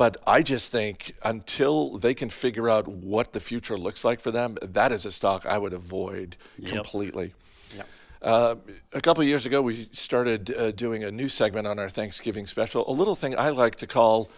but 0.00 0.16
I 0.26 0.42
just 0.42 0.72
think 0.72 1.14
until 1.22 1.98
they 1.98 2.14
can 2.14 2.30
figure 2.30 2.70
out 2.70 2.88
what 2.88 3.34
the 3.34 3.38
future 3.38 3.76
looks 3.76 4.02
like 4.02 4.18
for 4.18 4.30
them, 4.30 4.56
that 4.62 4.92
is 4.92 5.04
a 5.04 5.10
stock 5.10 5.44
I 5.44 5.58
would 5.58 5.74
avoid 5.74 6.38
completely. 6.64 7.34
Uh, 8.22 8.54
a 8.94 9.00
couple 9.02 9.20
of 9.20 9.28
years 9.28 9.44
ago, 9.44 9.60
we 9.60 9.74
started 9.92 10.54
uh, 10.54 10.70
doing 10.70 11.04
a 11.04 11.10
new 11.10 11.28
segment 11.28 11.66
on 11.66 11.78
our 11.78 11.90
Thanksgiving 11.90 12.46
special, 12.46 12.90
a 12.90 12.92
little 12.92 13.14
thing 13.14 13.38
I 13.38 13.50
like 13.50 13.74
to 13.76 13.86
call 13.86 14.30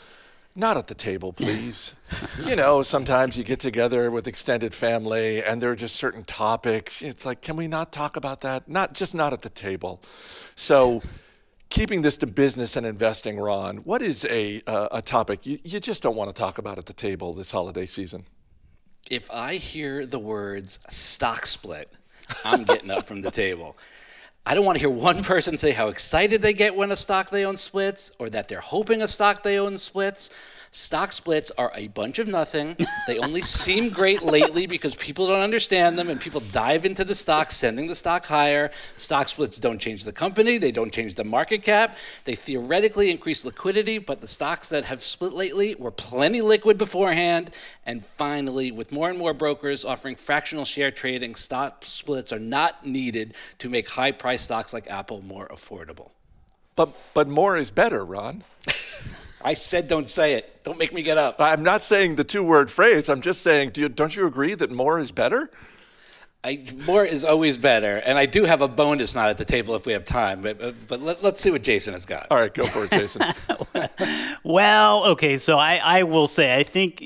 not 0.57 0.76
at 0.76 0.88
the 0.88 0.95
table, 0.95 1.33
please. 1.33 1.95
you 2.45 2.57
know, 2.57 2.83
sometimes 2.83 3.38
you 3.38 3.45
get 3.45 3.61
together 3.61 4.11
with 4.11 4.26
extended 4.26 4.75
family 4.75 5.45
and 5.45 5.62
there 5.62 5.71
are 5.71 5.76
just 5.76 5.95
certain 5.95 6.25
topics. 6.25 7.02
It's 7.02 7.25
like, 7.25 7.40
can 7.40 7.54
we 7.54 7.69
not 7.69 7.92
talk 7.92 8.16
about 8.16 8.40
that? 8.40 8.69
Not 8.69 8.95
just 8.95 9.14
not 9.14 9.33
at 9.33 9.42
the 9.42 9.49
table. 9.49 10.00
So, 10.57 11.02
keeping 11.73 12.02
this 12.02 12.19
to 12.19 12.26
business 12.26 12.76
and 12.76 12.87
investing, 12.87 13.41
Ron, 13.41 13.79
what 13.79 14.02
is 14.02 14.26
a, 14.26 14.62
uh, 14.67 14.88
a 14.93 15.02
topic 15.02 15.47
you, 15.47 15.59
you 15.64 15.81
just 15.81 16.02
don't 16.02 16.14
want 16.14 16.29
to 16.29 16.38
talk 16.38 16.59
about 16.59 16.76
at 16.76 16.85
the 16.85 16.93
table 16.93 17.33
this 17.33 17.50
holiday 17.50 17.87
season? 17.87 18.26
If 19.11 19.31
I 19.33 19.55
hear 19.55 20.05
the 20.05 20.19
words 20.19 20.79
stock 20.88 21.47
split, 21.47 21.91
I'm 22.45 22.64
getting 22.64 22.91
up 22.91 23.05
from 23.05 23.23
the 23.23 23.31
table. 23.31 23.76
I 24.45 24.55
don't 24.55 24.67
want 24.67 24.76
to 24.76 24.81
hear 24.81 24.91
one 24.91 25.25
person 25.25 25.57
say 25.57 25.73
how 25.73 25.88
excited 25.88 26.43
they 26.43 26.52
get 26.52 26.76
when 26.76 26.91
a 26.91 26.97
stock 26.97 27.31
they 27.31 27.47
own 27.47 27.57
splits 27.57 28.12
or 28.19 28.29
that 28.31 28.49
they're 28.49 28.61
hoping 28.61 29.00
a 29.00 29.09
stock 29.09 29.43
they 29.43 29.59
own 29.59 29.79
splits. 29.79 30.31
Stock 30.75 31.12
splits 31.12 31.50
are 31.59 31.71
a 31.75 31.88
bunch 31.88 32.19
of 32.19 32.26
nothing. 32.26 32.75
They 33.07 33.19
only 33.19 33.43
seem 33.43 33.91
great 33.91 34.23
lately 34.23 34.67
because 34.67 34.97
people 34.97 35.26
don't 35.26 35.43
understand 35.43 35.99
them 35.99 36.09
and 36.09 36.19
people 36.19 36.41
dive 36.50 36.87
into 36.87 37.05
the 37.05 37.14
stock, 37.14 37.50
sending 37.50 37.88
the 37.88 37.95
stock 37.95 38.25
higher. 38.25 38.71
Stock 38.97 39.29
splits 39.29 39.59
don't 39.59 39.79
change 39.79 40.05
the 40.05 40.14
company, 40.14 40.57
they 40.57 40.73
don't 40.73 40.91
change 40.91 41.14
the 41.14 41.25
market 41.25 41.62
cap. 41.62 41.99
They 42.25 42.35
theoretically 42.35 43.11
increase 43.11 43.45
liquidity, 43.45 43.99
but 43.99 44.23
the 44.23 44.26
stocks 44.26 44.71
that 44.71 44.87
have 44.87 45.02
split 45.02 45.35
lately 45.35 45.75
were 45.75 45.91
plenty 45.91 46.41
liquid 46.41 46.79
beforehand. 46.79 47.50
And 47.85 48.02
finally, 48.02 48.73
with 48.73 48.93
more 48.93 49.11
and 49.11 49.19
more 49.19 49.35
brokers 49.35 49.85
offering 49.85 50.17
fractional 50.17 50.64
share 50.64 50.91
trading, 50.91 51.35
stock 51.35 51.85
splits 51.85 52.33
are 52.33 52.41
not 52.41 52.87
needed 52.87 53.35
to 53.59 53.69
make 53.69 53.91
high 53.91 54.12
priced 54.12 54.47
stocks 54.47 54.73
like 54.73 54.88
Apple 54.88 55.21
more 55.21 55.49
affordable. 55.49 56.12
But 56.76 56.97
but 57.12 57.29
more 57.29 57.59
is 57.59 57.71
better, 57.71 58.07
Ron. 58.07 58.43
I 59.44 59.54
said 59.54 59.88
don't 59.88 60.08
say 60.08 60.34
it. 60.34 60.62
Don't 60.64 60.78
make 60.78 60.92
me 60.92 61.02
get 61.02 61.18
up. 61.18 61.37
I'm 61.38 61.62
not 61.62 61.82
saying 61.82 62.16
the 62.16 62.25
two 62.25 62.42
word 62.42 62.70
phrase. 62.70 63.08
I'm 63.08 63.20
just 63.20 63.42
saying, 63.42 63.70
do 63.70 63.80
you, 63.82 63.88
don't 63.88 64.14
you 64.14 64.26
agree 64.26 64.54
that 64.54 64.70
more 64.70 65.00
is 65.00 65.11
better? 65.11 65.50
I, 66.44 66.64
more 66.87 67.04
is 67.04 67.25
always 67.25 67.56
better, 67.56 68.02
and 68.04 68.18
I 68.18 68.26
do 68.26 68.44
have 68.44 68.62
a 68.62 68.68
bonus 68.68 69.14
not 69.14 69.30
at 69.30 69.38
the 69.38 69.44
table 69.44 69.76
if 69.76 69.87
we 69.87 69.92
have 69.92 70.04
time. 70.04 70.40
But 70.40 70.58
but, 70.58 70.75
but 70.88 71.00
let, 71.00 71.22
us 71.22 71.38
see 71.38 71.52
what 71.52 71.62
Jason 71.62 71.92
has 71.92 72.04
got. 72.04 72.26
All 72.32 72.37
right, 72.37 72.52
go 72.52 72.66
for 72.66 72.84
it, 72.84 72.90
Jason. 72.90 73.22
well, 74.44 75.06
okay, 75.12 75.38
so 75.38 75.56
I, 75.56 75.80
I 75.82 76.02
will 76.02 76.26
say 76.26 76.58
I 76.58 76.64
think 76.64 77.00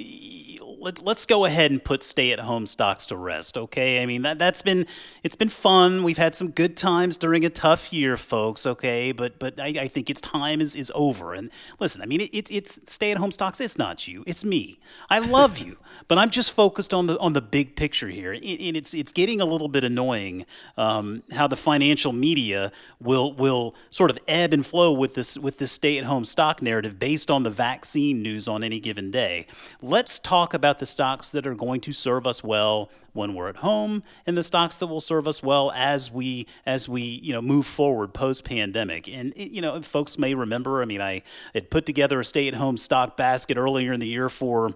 let, 0.87 1.05
let's 1.05 1.27
go 1.27 1.45
ahead 1.45 1.73
and 1.73 1.83
put 1.83 2.05
stay-at-home 2.05 2.69
stocks 2.69 3.07
to 3.07 3.17
rest. 3.17 3.59
Okay, 3.59 4.01
I 4.01 4.07
mean 4.07 4.23
that 4.23 4.39
that's 4.39 4.63
been 4.63 4.87
it's 5.25 5.35
been 5.35 5.49
fun. 5.49 6.05
We've 6.05 6.17
had 6.17 6.37
some 6.37 6.53
good 6.53 6.77
times 6.77 7.17
during 7.17 7.45
a 7.45 7.51
tough 7.51 7.93
year, 7.93 8.17
folks. 8.17 8.65
Okay, 8.65 9.11
but 9.11 9.41
but 9.41 9.61
I, 9.61 9.67
I 9.67 9.89
think 9.89 10.09
its 10.09 10.21
time 10.21 10.61
is 10.61 10.77
is 10.77 10.93
over. 10.95 11.35
And 11.35 11.51
listen, 11.81 12.03
I 12.03 12.07
mean 12.07 12.21
it, 12.21 12.31
it, 12.33 12.51
it's 12.53 12.81
stay-at-home 12.91 13.33
stocks. 13.33 13.61
It's 13.61 13.77
not 13.77 14.07
you. 14.07 14.23
It's 14.29 14.45
me. 14.45 14.79
I 15.11 15.19
love 15.19 15.59
you, 15.59 15.77
but 16.09 16.19
I'm 16.19 16.31
just 16.31 16.53
focused 16.53 16.95
on 16.95 17.09
the 17.09 17.19
on 17.19 17.33
the 17.33 17.43
big 17.43 17.75
picture 17.75 18.09
here. 18.09 18.33
And 18.33 18.43
it's 18.45 18.95
it's 18.95 19.13
getting 19.13 19.41
a 19.41 19.45
little 19.45 19.69
bit 19.69 19.83
annoying 19.83 20.47
um, 20.77 21.23
how 21.33 21.49
the 21.49 21.57
financial 21.57 22.13
media 22.13 22.71
will 23.01 23.33
will 23.33 23.75
sort 23.91 24.13
of 24.13 24.19
ebb 24.29 24.53
and 24.53 24.65
flow 24.65 24.93
with 24.93 25.15
this 25.17 25.37
with 25.37 25.59
this 25.59 25.73
stay-at-home 25.73 26.25
stock 26.25 26.63
narrative 26.63 27.01
based 27.01 27.29
on 27.29 27.43
the 27.43 27.51
vaccine 27.51 28.23
news 28.23 28.47
on 28.47 28.63
any 28.63 28.79
given 28.79 29.11
day. 29.11 29.49
Let's 29.83 30.21
talk 30.21 30.55
about 30.55 30.76
the 30.79 30.87
stocks 30.87 31.31
that 31.31 31.47
are 31.47 31.55
going 31.55 31.81
to 31.81 31.93
serve 31.93 32.27
us 32.27 32.43
well 32.43 32.91
when 33.13 33.35
we're 33.35 33.49
at 33.49 33.57
home 33.57 34.03
and 34.27 34.37
the 34.37 34.43
stocks 34.43 34.77
that 34.77 34.87
will 34.87 35.01
serve 35.01 35.27
us 35.27 35.43
well 35.43 35.73
as 35.75 36.13
we 36.13 36.47
as 36.67 36.89
we 36.89 37.03
you 37.03 37.33
know 37.33 37.43
move 37.43 37.67
forward 37.67 38.13
post 38.13 38.45
pandemic 38.45 39.09
and 39.09 39.33
you 39.37 39.63
know 39.63 39.81
folks 39.83 40.19
may 40.19 40.35
remember 40.35 40.83
i 40.83 40.85
mean 40.85 41.01
i 41.01 41.23
had 41.55 41.71
put 41.71 41.87
together 41.87 42.21
a 42.21 42.25
stay 42.25 42.47
at 42.47 42.55
home 42.55 42.77
stock 42.77 43.17
basket 43.17 43.57
earlier 43.57 43.93
in 43.93 44.01
the 44.01 44.07
year 44.07 44.29
for 44.29 44.75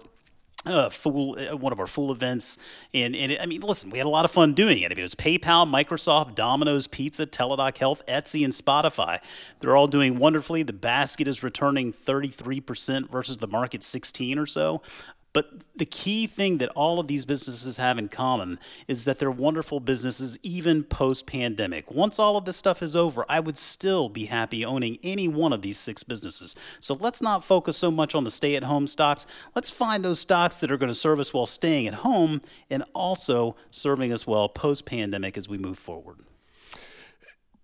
uh, 0.65 0.89
fool 0.89 1.37
uh, 1.39 1.57
one 1.57 1.73
of 1.73 1.79
our 1.79 1.87
fool 1.87 2.11
events. 2.11 2.57
And, 2.93 3.15
and 3.15 3.31
it, 3.31 3.41
I 3.41 3.45
mean 3.45 3.61
listen 3.61 3.89
we 3.89 3.97
had 3.97 4.07
a 4.07 4.11
lot 4.11 4.25
of 4.25 4.31
fun 4.31 4.53
doing 4.53 4.79
it. 4.79 4.85
I 4.85 4.89
mean, 4.89 4.99
it 4.99 5.03
was 5.03 5.15
PayPal 5.15 5.67
Microsoft 5.67 6.35
Domino's 6.35 6.87
Pizza 6.87 7.25
Teladoc 7.25 7.77
Health 7.77 8.01
Etsy 8.07 8.43
and 8.43 8.53
Spotify. 8.53 9.19
They're 9.59 9.75
all 9.75 9.87
doing 9.87 10.19
wonderfully. 10.19 10.63
The 10.63 10.73
basket 10.73 11.27
is 11.27 11.43
returning 11.43 11.93
33% 11.93 13.09
versus 13.09 13.37
the 13.37 13.47
market 13.47 13.83
16 13.83 14.37
or 14.37 14.45
so 14.45 14.81
but 15.33 15.61
the 15.75 15.85
key 15.85 16.27
thing 16.27 16.57
that 16.57 16.69
all 16.69 16.99
of 16.99 17.07
these 17.07 17.23
businesses 17.25 17.77
have 17.77 17.97
in 17.97 18.09
common 18.09 18.59
is 18.87 19.05
that 19.05 19.19
they're 19.19 19.31
wonderful 19.31 19.79
businesses 19.79 20.37
even 20.43 20.83
post 20.83 21.25
pandemic. 21.25 21.89
Once 21.89 22.19
all 22.19 22.35
of 22.35 22.45
this 22.45 22.57
stuff 22.57 22.83
is 22.83 22.95
over, 22.95 23.25
I 23.29 23.39
would 23.39 23.57
still 23.57 24.09
be 24.09 24.25
happy 24.25 24.65
owning 24.65 24.99
any 25.03 25.27
one 25.27 25.53
of 25.53 25.61
these 25.61 25.77
six 25.77 26.03
businesses. 26.03 26.55
So 26.79 26.95
let's 26.95 27.21
not 27.21 27.43
focus 27.43 27.77
so 27.77 27.89
much 27.89 28.13
on 28.13 28.25
the 28.25 28.31
stay 28.31 28.55
at 28.55 28.63
home 28.63 28.87
stocks. 28.87 29.25
Let's 29.55 29.69
find 29.69 30.03
those 30.03 30.19
stocks 30.19 30.57
that 30.57 30.71
are 30.71 30.77
going 30.77 30.91
to 30.91 30.95
serve 30.95 31.19
us 31.19 31.33
while 31.33 31.45
staying 31.45 31.87
at 31.87 31.95
home 31.95 32.41
and 32.69 32.83
also 32.93 33.55
serving 33.69 34.11
us 34.11 34.27
well 34.27 34.49
post 34.49 34.85
pandemic 34.85 35.37
as 35.37 35.47
we 35.47 35.57
move 35.57 35.77
forward. 35.77 36.17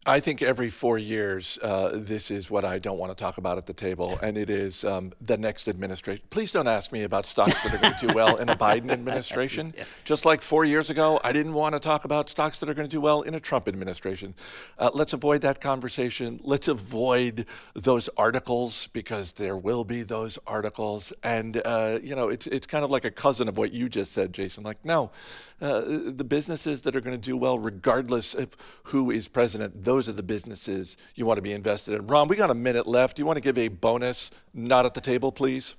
I 0.07 0.21
think 0.21 0.41
every 0.41 0.69
four 0.69 0.97
years, 0.97 1.59
uh, 1.61 1.91
this 1.93 2.31
is 2.31 2.49
what 2.49 2.63
I 2.63 2.79
don't 2.79 2.97
want 2.97 3.11
to 3.11 3.21
talk 3.21 3.37
about 3.37 3.57
at 3.57 3.65
the 3.65 3.73
table, 3.73 4.17
and 4.23 4.37
it 4.37 4.49
is 4.49 4.85
um, 4.85 5.11
the 5.19 5.35
next 5.35 5.67
administration. 5.67 6.23
Please 6.29 6.49
don't 6.49 6.69
ask 6.69 6.93
me 6.93 7.03
about 7.03 7.25
stocks 7.25 7.63
that 7.63 7.73
are 7.73 7.81
going 7.81 7.93
to 7.93 8.07
do 8.07 8.13
well 8.13 8.37
in 8.37 8.47
a 8.47 8.55
Biden 8.55 8.89
administration. 8.89 9.73
yeah. 9.77 9.83
Just 10.05 10.23
like 10.23 10.41
four 10.41 10.63
years 10.63 10.89
ago, 10.89 11.19
I 11.25 11.33
didn't 11.33 11.53
want 11.55 11.75
to 11.75 11.79
talk 11.81 12.05
about 12.05 12.29
stocks 12.29 12.59
that 12.59 12.69
are 12.69 12.73
going 12.73 12.87
to 12.87 12.91
do 12.91 13.01
well 13.01 13.21
in 13.21 13.35
a 13.35 13.39
Trump 13.41 13.67
administration. 13.67 14.33
Uh, 14.79 14.91
let's 14.93 15.11
avoid 15.11 15.41
that 15.41 15.59
conversation. 15.59 16.39
Let's 16.41 16.69
avoid 16.69 17.45
those 17.73 18.07
articles 18.15 18.87
because 18.87 19.33
there 19.33 19.57
will 19.57 19.83
be 19.83 20.03
those 20.03 20.39
articles, 20.47 21.11
and 21.21 21.61
uh, 21.65 21.99
you 22.01 22.15
know, 22.15 22.29
it's 22.29 22.47
it's 22.47 22.65
kind 22.65 22.85
of 22.85 22.91
like 22.91 23.03
a 23.03 23.11
cousin 23.11 23.49
of 23.49 23.57
what 23.57 23.73
you 23.73 23.89
just 23.89 24.13
said, 24.13 24.31
Jason. 24.31 24.63
Like, 24.63 24.85
no, 24.85 25.11
uh, 25.59 25.81
the 25.85 26.23
businesses 26.23 26.83
that 26.83 26.95
are 26.95 27.01
going 27.01 27.19
to 27.19 27.21
do 27.21 27.35
well, 27.35 27.59
regardless 27.59 28.33
of 28.33 28.55
who 28.83 29.11
is 29.11 29.27
president, 29.27 29.83
those 29.97 30.07
are 30.07 30.11
the 30.11 30.21
businesses 30.21 30.95
you 31.15 31.25
want 31.25 31.39
to 31.39 31.41
be 31.41 31.53
invested 31.53 31.95
in. 31.95 32.05
Ron, 32.05 32.27
we 32.27 32.35
got 32.35 32.51
a 32.51 32.55
minute 32.55 32.85
left. 32.85 33.15
Do 33.15 33.21
you 33.23 33.25
want 33.25 33.37
to 33.37 33.41
give 33.41 33.57
a 33.57 33.67
bonus 33.67 34.29
not 34.53 34.85
at 34.85 34.93
the 34.93 35.01
table, 35.01 35.31
please? 35.31 35.75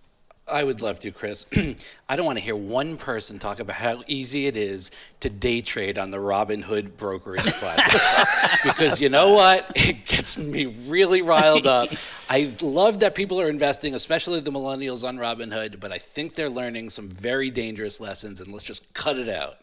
I 0.48 0.64
would 0.64 0.82
love 0.82 0.98
to, 1.00 1.12
Chris. 1.12 1.46
I 2.08 2.16
don't 2.16 2.26
want 2.26 2.36
to 2.36 2.44
hear 2.44 2.56
one 2.56 2.96
person 2.96 3.38
talk 3.38 3.60
about 3.60 3.76
how 3.76 4.02
easy 4.08 4.46
it 4.46 4.56
is 4.56 4.90
to 5.20 5.30
day 5.30 5.60
trade 5.60 5.98
on 5.98 6.10
the 6.10 6.16
Robinhood 6.16 6.96
brokerage 6.96 7.44
platform. 7.44 8.26
because 8.64 9.00
you 9.00 9.08
know 9.08 9.34
what? 9.34 9.70
It 9.76 10.04
gets 10.04 10.36
me 10.36 10.66
really 10.88 11.22
riled 11.22 11.68
up. 11.68 11.90
I 12.28 12.50
love 12.60 12.98
that 13.00 13.14
people 13.14 13.40
are 13.40 13.48
investing, 13.48 13.94
especially 13.94 14.40
the 14.40 14.50
millennials 14.50 15.06
on 15.06 15.16
Robinhood, 15.16 15.78
but 15.78 15.92
I 15.92 15.98
think 15.98 16.34
they're 16.34 16.50
learning 16.50 16.90
some 16.90 17.08
very 17.08 17.52
dangerous 17.52 18.00
lessons, 18.00 18.40
and 18.40 18.52
let's 18.52 18.64
just 18.64 18.92
cut 18.94 19.16
it 19.16 19.28
out. 19.28 19.58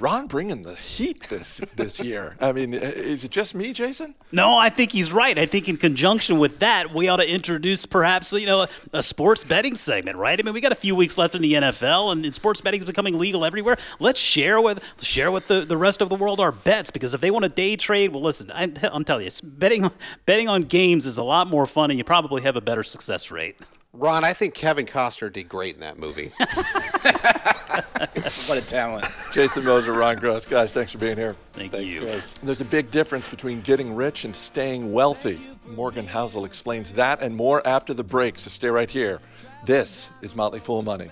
Ron 0.00 0.26
bringing 0.26 0.62
the 0.62 0.74
heat 0.74 1.28
this 1.28 1.58
this 1.76 2.00
year. 2.00 2.36
I 2.40 2.52
mean, 2.52 2.74
is 2.74 3.24
it 3.24 3.30
just 3.30 3.54
me, 3.54 3.72
Jason? 3.72 4.14
No, 4.32 4.56
I 4.56 4.68
think 4.68 4.92
he's 4.92 5.12
right. 5.12 5.36
I 5.38 5.46
think 5.46 5.68
in 5.68 5.76
conjunction 5.76 6.38
with 6.38 6.58
that, 6.60 6.92
we 6.94 7.08
ought 7.08 7.16
to 7.16 7.30
introduce 7.30 7.86
perhaps 7.86 8.32
you 8.32 8.46
know 8.46 8.62
a, 8.62 8.68
a 8.92 9.02
sports 9.02 9.44
betting 9.44 9.74
segment, 9.74 10.16
right? 10.16 10.38
I 10.38 10.42
mean, 10.42 10.54
we 10.54 10.60
got 10.60 10.72
a 10.72 10.76
few 10.76 10.94
weeks 10.94 11.18
left 11.18 11.34
in 11.34 11.42
the 11.42 11.52
NFL, 11.54 12.12
and, 12.12 12.24
and 12.24 12.34
sports 12.34 12.60
betting 12.60 12.80
is 12.80 12.86
becoming 12.86 13.18
legal 13.18 13.44
everywhere. 13.44 13.76
Let's 14.00 14.20
share 14.20 14.60
with 14.60 14.82
share 15.02 15.30
with 15.30 15.48
the, 15.48 15.60
the 15.60 15.76
rest 15.76 16.00
of 16.00 16.08
the 16.08 16.16
world 16.16 16.40
our 16.40 16.52
bets 16.52 16.90
because 16.90 17.14
if 17.14 17.20
they 17.20 17.30
want 17.30 17.44
to 17.44 17.48
day 17.48 17.76
trade, 17.76 18.12
well, 18.12 18.22
listen, 18.22 18.50
I'm, 18.54 18.74
I'm 18.82 19.04
telling 19.04 19.24
you, 19.24 19.30
betting 19.42 19.90
betting 20.26 20.48
on 20.48 20.62
games 20.62 21.06
is 21.06 21.18
a 21.18 21.24
lot 21.24 21.48
more 21.48 21.66
fun, 21.66 21.90
and 21.90 21.98
you 21.98 22.04
probably 22.04 22.42
have 22.42 22.56
a 22.56 22.60
better 22.60 22.82
success 22.82 23.30
rate. 23.30 23.56
Ron, 23.92 24.24
I 24.24 24.32
think 24.32 24.54
Kevin 24.54 24.86
Costner 24.86 25.32
did 25.32 25.48
great 25.48 25.74
in 25.74 25.80
that 25.80 25.98
movie. 25.98 26.32
what 28.46 28.58
a 28.58 28.66
talent. 28.66 29.06
Jason 29.32 29.64
Moser, 29.64 29.92
Ron 29.92 30.16
Gross. 30.16 30.46
Guys, 30.46 30.72
thanks 30.72 30.92
for 30.92 30.98
being 30.98 31.16
here. 31.16 31.34
Thank 31.54 31.72
thanks, 31.72 31.94
you. 31.94 32.02
Guys. 32.02 32.34
There's 32.34 32.60
a 32.60 32.64
big 32.64 32.90
difference 32.90 33.28
between 33.28 33.60
getting 33.62 33.94
rich 33.94 34.24
and 34.24 34.34
staying 34.34 34.92
wealthy. 34.92 35.40
Morgan 35.68 36.06
Housel 36.06 36.44
explains 36.44 36.94
that 36.94 37.22
and 37.22 37.34
more 37.34 37.66
after 37.66 37.92
the 37.94 38.04
break, 38.04 38.38
so 38.38 38.48
stay 38.48 38.68
right 38.68 38.90
here. 38.90 39.20
This 39.64 40.10
is 40.22 40.36
Motley 40.36 40.60
Fool 40.60 40.82
Money. 40.82 41.10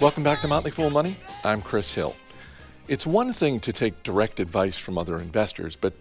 Welcome 0.00 0.22
back 0.22 0.40
to 0.40 0.48
Motley 0.48 0.70
Fool 0.70 0.90
Money. 0.90 1.16
I'm 1.44 1.62
Chris 1.62 1.94
Hill. 1.94 2.14
It's 2.88 3.06
one 3.06 3.32
thing 3.32 3.60
to 3.60 3.72
take 3.72 4.02
direct 4.02 4.38
advice 4.38 4.76
from 4.78 4.98
other 4.98 5.18
investors, 5.18 5.76
but 5.76 5.94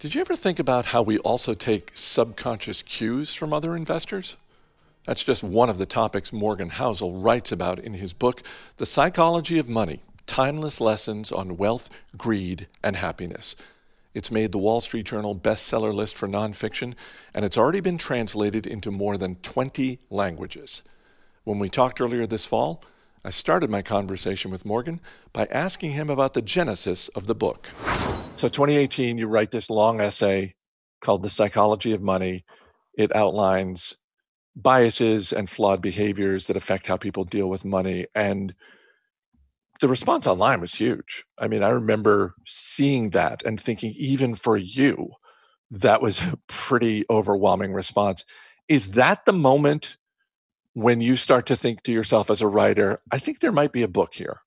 did 0.00 0.14
you 0.14 0.22
ever 0.22 0.34
think 0.34 0.58
about 0.58 0.86
how 0.86 1.02
we 1.02 1.18
also 1.18 1.52
take 1.52 1.90
subconscious 1.92 2.80
cues 2.80 3.34
from 3.34 3.52
other 3.52 3.76
investors? 3.76 4.34
That's 5.04 5.22
just 5.22 5.44
one 5.44 5.68
of 5.68 5.76
the 5.76 5.84
topics 5.84 6.32
Morgan 6.32 6.70
Housel 6.70 7.22
writes 7.22 7.52
about 7.52 7.78
in 7.78 7.92
his 7.92 8.14
book, 8.14 8.42
The 8.76 8.86
Psychology 8.86 9.58
of 9.58 9.68
Money 9.68 10.00
Timeless 10.26 10.80
Lessons 10.80 11.30
on 11.30 11.58
Wealth, 11.58 11.90
Greed, 12.16 12.66
and 12.82 12.96
Happiness. 12.96 13.56
It's 14.14 14.30
made 14.30 14.52
the 14.52 14.58
Wall 14.58 14.80
Street 14.80 15.04
Journal 15.04 15.36
bestseller 15.36 15.92
list 15.92 16.14
for 16.14 16.26
nonfiction, 16.26 16.94
and 17.34 17.44
it's 17.44 17.58
already 17.58 17.80
been 17.80 17.98
translated 17.98 18.66
into 18.66 18.90
more 18.90 19.18
than 19.18 19.36
20 19.36 19.98
languages. 20.08 20.80
When 21.44 21.58
we 21.58 21.68
talked 21.68 22.00
earlier 22.00 22.26
this 22.26 22.46
fall, 22.46 22.82
I 23.22 23.28
started 23.30 23.68
my 23.68 23.82
conversation 23.82 24.50
with 24.50 24.64
Morgan 24.64 24.98
by 25.34 25.46
asking 25.50 25.92
him 25.92 26.08
about 26.08 26.32
the 26.32 26.40
genesis 26.40 27.08
of 27.08 27.26
the 27.26 27.34
book. 27.34 27.70
So, 28.34 28.48
2018, 28.48 29.18
you 29.18 29.26
write 29.26 29.50
this 29.50 29.68
long 29.68 30.00
essay 30.00 30.54
called 31.02 31.22
The 31.22 31.28
Psychology 31.28 31.92
of 31.92 32.00
Money. 32.00 32.46
It 32.94 33.14
outlines 33.14 33.96
biases 34.56 35.34
and 35.34 35.50
flawed 35.50 35.82
behaviors 35.82 36.46
that 36.46 36.56
affect 36.56 36.86
how 36.86 36.96
people 36.96 37.24
deal 37.24 37.50
with 37.50 37.62
money. 37.62 38.06
And 38.14 38.54
the 39.80 39.88
response 39.88 40.26
online 40.26 40.62
was 40.62 40.74
huge. 40.74 41.24
I 41.38 41.46
mean, 41.46 41.62
I 41.62 41.68
remember 41.68 42.34
seeing 42.46 43.10
that 43.10 43.42
and 43.44 43.60
thinking, 43.60 43.92
even 43.98 44.34
for 44.34 44.56
you, 44.56 45.10
that 45.70 46.00
was 46.00 46.22
a 46.22 46.38
pretty 46.46 47.04
overwhelming 47.10 47.74
response. 47.74 48.24
Is 48.66 48.92
that 48.92 49.26
the 49.26 49.34
moment 49.34 49.98
when 50.74 51.00
you 51.00 51.16
start 51.16 51.46
to 51.46 51.56
think 51.56 51.82
to 51.84 51.92
yourself 51.92 52.30
as 52.30 52.40
a 52.40 52.46
writer, 52.46 53.00
I 53.10 53.18
think 53.18 53.40
there 53.40 53.52
might 53.52 53.72
be 53.72 53.82
a 53.82 53.88
book 53.88 54.14
here? 54.14 54.40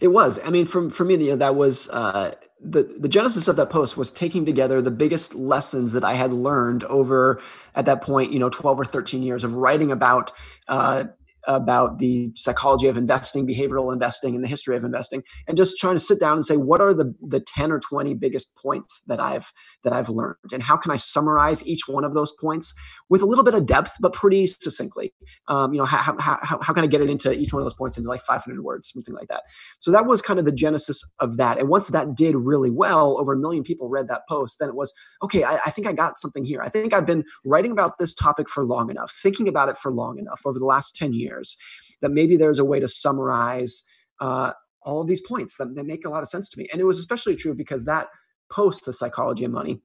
It 0.00 0.08
was. 0.08 0.38
I 0.44 0.50
mean, 0.50 0.66
for 0.66 0.90
for 0.90 1.04
me, 1.04 1.14
you 1.14 1.30
know, 1.30 1.36
that 1.36 1.54
was 1.54 1.88
uh, 1.90 2.34
the 2.60 2.82
the 2.98 3.08
genesis 3.08 3.48
of 3.48 3.56
that 3.56 3.70
post 3.70 3.96
was 3.96 4.10
taking 4.10 4.44
together 4.44 4.82
the 4.82 4.90
biggest 4.90 5.34
lessons 5.34 5.94
that 5.94 6.04
I 6.04 6.14
had 6.14 6.32
learned 6.32 6.84
over 6.84 7.40
at 7.74 7.86
that 7.86 8.02
point, 8.02 8.32
you 8.32 8.38
know, 8.38 8.50
twelve 8.50 8.78
or 8.78 8.84
thirteen 8.84 9.22
years 9.22 9.42
of 9.42 9.54
writing 9.54 9.90
about 9.90 10.32
uh, 10.68 11.04
about 11.46 11.98
the 11.98 12.30
psychology 12.34 12.88
of 12.88 12.96
investing, 12.96 13.46
behavioral 13.46 13.92
investing, 13.92 14.34
and 14.34 14.44
the 14.44 14.48
history 14.48 14.76
of 14.76 14.84
investing, 14.84 15.22
and 15.46 15.56
just 15.56 15.78
trying 15.78 15.94
to 15.94 16.00
sit 16.00 16.20
down 16.20 16.34
and 16.34 16.44
say 16.44 16.56
what 16.56 16.80
are 16.80 16.94
the 16.94 17.14
the 17.26 17.40
ten 17.40 17.72
or 17.72 17.78
twenty 17.78 18.14
biggest 18.14 18.56
points 18.56 19.02
that 19.06 19.20
I've 19.20 19.52
that 19.84 19.92
I've 19.92 20.08
learned, 20.08 20.36
and 20.52 20.62
how 20.62 20.76
can 20.76 20.90
I 20.90 20.96
summarize 20.96 21.66
each 21.66 21.82
one 21.86 22.04
of 22.04 22.14
those 22.14 22.32
points 22.32 22.74
with 23.08 23.22
a 23.22 23.26
little 23.26 23.44
bit 23.44 23.54
of 23.54 23.66
depth, 23.66 23.96
but 24.00 24.12
pretty 24.12 24.46
succinctly. 24.46 25.12
Um, 25.48 25.72
you 25.74 25.78
know, 25.78 25.84
how, 25.84 26.14
how, 26.18 26.38
how, 26.42 26.58
how 26.60 26.72
can 26.72 26.84
I 26.84 26.86
get 26.86 27.00
it 27.00 27.10
into 27.10 27.32
each 27.32 27.52
one 27.52 27.60
of 27.60 27.64
those 27.64 27.74
points 27.74 27.98
into 27.98 28.08
like 28.08 28.20
500 28.20 28.62
words, 28.62 28.90
something 28.92 29.14
like 29.14 29.28
that. 29.28 29.42
So 29.78 29.90
that 29.90 30.06
was 30.06 30.22
kind 30.22 30.38
of 30.38 30.44
the 30.44 30.52
genesis 30.52 31.02
of 31.18 31.36
that. 31.36 31.58
And 31.58 31.68
once 31.68 31.88
that 31.88 32.14
did 32.14 32.36
really 32.36 32.70
well, 32.70 33.18
over 33.18 33.32
a 33.32 33.36
million 33.36 33.64
people 33.64 33.88
read 33.88 34.08
that 34.08 34.22
post, 34.28 34.58
then 34.60 34.68
it 34.68 34.76
was 34.76 34.92
okay. 35.22 35.42
I, 35.42 35.56
I 35.66 35.70
think 35.70 35.86
I 35.86 35.92
got 35.92 36.18
something 36.18 36.44
here. 36.44 36.62
I 36.62 36.68
think 36.68 36.92
I've 36.92 37.06
been 37.06 37.24
writing 37.44 37.72
about 37.72 37.98
this 37.98 38.14
topic 38.14 38.48
for 38.48 38.64
long 38.64 38.90
enough, 38.90 39.12
thinking 39.22 39.48
about 39.48 39.68
it 39.68 39.76
for 39.76 39.90
long 39.92 40.18
enough 40.18 40.42
over 40.46 40.58
the 40.58 40.64
last 40.64 40.94
10 40.94 41.12
years 41.12 41.30
years, 41.40 41.56
that 42.00 42.10
maybe 42.10 42.36
there's 42.36 42.58
a 42.58 42.64
way 42.64 42.80
to 42.80 42.88
summarize 42.88 43.82
uh, 44.20 44.52
all 44.82 45.00
of 45.00 45.08
these 45.08 45.20
points 45.20 45.56
that, 45.56 45.74
that 45.74 45.86
make 45.86 46.04
a 46.04 46.10
lot 46.10 46.22
of 46.22 46.28
sense 46.28 46.48
to 46.50 46.58
me. 46.58 46.68
And 46.72 46.80
it 46.80 46.84
was 46.84 46.98
especially 46.98 47.36
true 47.36 47.54
because 47.54 47.84
that 47.84 48.08
post, 48.50 48.84
The 48.84 48.92
Psychology 48.92 49.44
of 49.44 49.52
Money, 49.52 49.80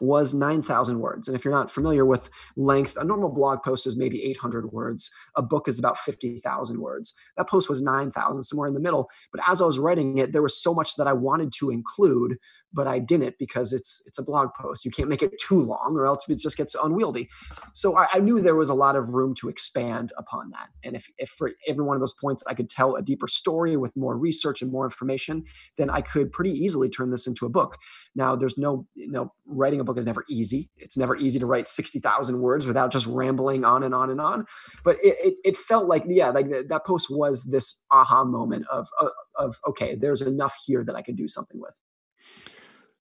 was 0.00 0.32
9,000 0.32 0.98
words. 0.98 1.28
And 1.28 1.36
if 1.36 1.44
you're 1.44 1.52
not 1.52 1.70
familiar 1.70 2.06
with 2.06 2.30
length, 2.56 2.96
a 2.96 3.04
normal 3.04 3.28
blog 3.28 3.62
post 3.62 3.86
is 3.86 3.96
maybe 3.96 4.24
800 4.24 4.72
words. 4.72 5.10
A 5.36 5.42
book 5.42 5.68
is 5.68 5.78
about 5.78 5.98
50,000 5.98 6.80
words. 6.80 7.12
That 7.36 7.48
post 7.48 7.68
was 7.68 7.82
9,000, 7.82 8.42
somewhere 8.42 8.66
in 8.66 8.72
the 8.72 8.80
middle. 8.80 9.10
But 9.30 9.42
as 9.46 9.60
I 9.60 9.66
was 9.66 9.78
writing 9.78 10.16
it, 10.16 10.32
there 10.32 10.40
was 10.40 10.56
so 10.56 10.72
much 10.72 10.96
that 10.96 11.06
I 11.06 11.12
wanted 11.12 11.52
to 11.58 11.68
include 11.68 12.38
but 12.72 12.86
I 12.86 12.98
didn't 12.98 13.36
because 13.38 13.72
it's 13.72 14.02
it's 14.06 14.18
a 14.18 14.22
blog 14.22 14.50
post. 14.60 14.84
You 14.84 14.90
can't 14.90 15.08
make 15.08 15.22
it 15.22 15.38
too 15.38 15.60
long, 15.60 15.94
or 15.96 16.06
else 16.06 16.28
it 16.28 16.38
just 16.38 16.56
gets 16.56 16.74
unwieldy. 16.74 17.28
So 17.74 17.96
I, 17.96 18.06
I, 18.14 18.18
knew 18.20 18.40
there 18.40 18.54
was 18.54 18.70
a 18.70 18.74
lot 18.74 18.96
of 18.96 19.10
room 19.10 19.34
to 19.36 19.48
expand 19.48 20.12
upon 20.16 20.50
that. 20.50 20.68
And 20.84 20.94
if 20.94 21.06
if 21.18 21.28
for 21.30 21.52
every 21.66 21.84
one 21.84 21.96
of 21.96 22.00
those 22.00 22.14
points 22.14 22.44
I 22.46 22.54
could 22.54 22.68
tell 22.68 22.96
a 22.96 23.02
deeper 23.02 23.26
story 23.26 23.76
with 23.76 23.96
more 23.96 24.16
research 24.16 24.62
and 24.62 24.70
more 24.70 24.84
information, 24.84 25.44
then 25.76 25.90
I 25.90 26.00
could 26.00 26.30
pretty 26.32 26.52
easily 26.52 26.88
turn 26.88 27.10
this 27.10 27.26
into 27.26 27.46
a 27.46 27.48
book. 27.48 27.76
Now, 28.14 28.36
there's 28.36 28.56
no 28.56 28.86
you 28.94 29.10
know 29.10 29.32
writing 29.46 29.80
a 29.80 29.84
book 29.84 29.98
is 29.98 30.06
never 30.06 30.24
easy. 30.28 30.70
It's 30.76 30.96
never 30.96 31.16
easy 31.16 31.38
to 31.38 31.46
write 31.46 31.68
sixty 31.68 31.98
thousand 31.98 32.40
words 32.40 32.66
without 32.66 32.92
just 32.92 33.06
rambling 33.06 33.64
on 33.64 33.82
and 33.82 33.94
on 33.94 34.10
and 34.10 34.20
on. 34.20 34.46
But 34.84 34.96
it 35.02 35.16
it, 35.20 35.34
it 35.44 35.56
felt 35.56 35.88
like 35.88 36.04
yeah, 36.06 36.30
like 36.30 36.48
that 36.50 36.86
post 36.86 37.08
was 37.10 37.44
this 37.44 37.80
aha 37.90 38.24
moment 38.24 38.66
of, 38.70 38.88
of 39.00 39.08
of 39.36 39.56
okay, 39.68 39.94
there's 39.94 40.22
enough 40.22 40.56
here 40.66 40.84
that 40.84 40.94
I 40.94 41.02
could 41.02 41.16
do 41.16 41.26
something 41.26 41.60
with. 41.60 41.74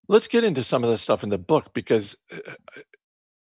Let's 0.10 0.28
get 0.28 0.44
into 0.44 0.64
some 0.64 0.84
of 0.84 0.90
the 0.90 0.98
stuff 0.98 1.24
in 1.24 1.30
the 1.30 1.38
book 1.38 1.72
because 1.74 2.18
uh, 2.34 2.52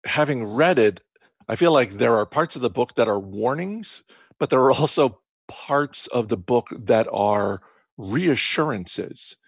having 0.05 0.45
read 0.45 0.79
it, 0.79 1.01
I 1.49 1.57
feel 1.57 1.73
like 1.73 1.93
there 1.93 2.17
are 2.17 2.27
parts 2.27 2.55
of 2.55 2.61
the 2.61 2.69
book 2.69 2.95
that 2.97 3.09
are 3.09 3.19
warnings, 3.19 4.03
but 4.39 4.51
there 4.51 4.61
are 4.61 4.73
also 4.81 5.21
parts 5.49 6.07
of 6.09 6.29
the 6.29 6.37
book 6.37 6.69
that 6.77 7.09
are 7.11 7.63
reassurances. 7.97 9.39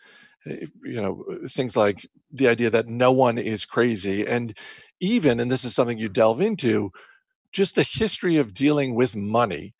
Eh, 0.47 0.67
you 0.85 1.03
know, 1.03 1.23
things 1.49 1.77
like 1.77 2.09
the 2.33 2.49
idea 2.49 2.71
that 2.71 2.89
no 2.89 3.13
one 3.13 3.37
is 3.37 3.67
crazy. 3.67 4.27
And 4.27 4.57
even, 4.99 5.39
and 5.39 5.51
this 5.51 5.65
is 5.65 5.75
something 5.75 5.99
you 5.99 6.09
delve 6.09 6.41
into, 6.41 6.93
just 7.53 7.75
the 7.75 7.83
history 7.83 8.39
of 8.39 8.55
dealing 8.55 8.95
with 8.95 9.15
money 9.15 9.75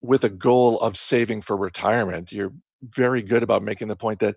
with 0.00 0.24
a 0.24 0.30
goal 0.30 0.80
of 0.80 0.96
saving 0.96 1.42
for 1.42 1.58
retirement. 1.58 2.32
You're 2.32 2.54
very 2.82 3.20
good 3.20 3.42
about 3.42 3.62
making 3.62 3.88
the 3.88 3.96
point 3.96 4.20
that 4.20 4.36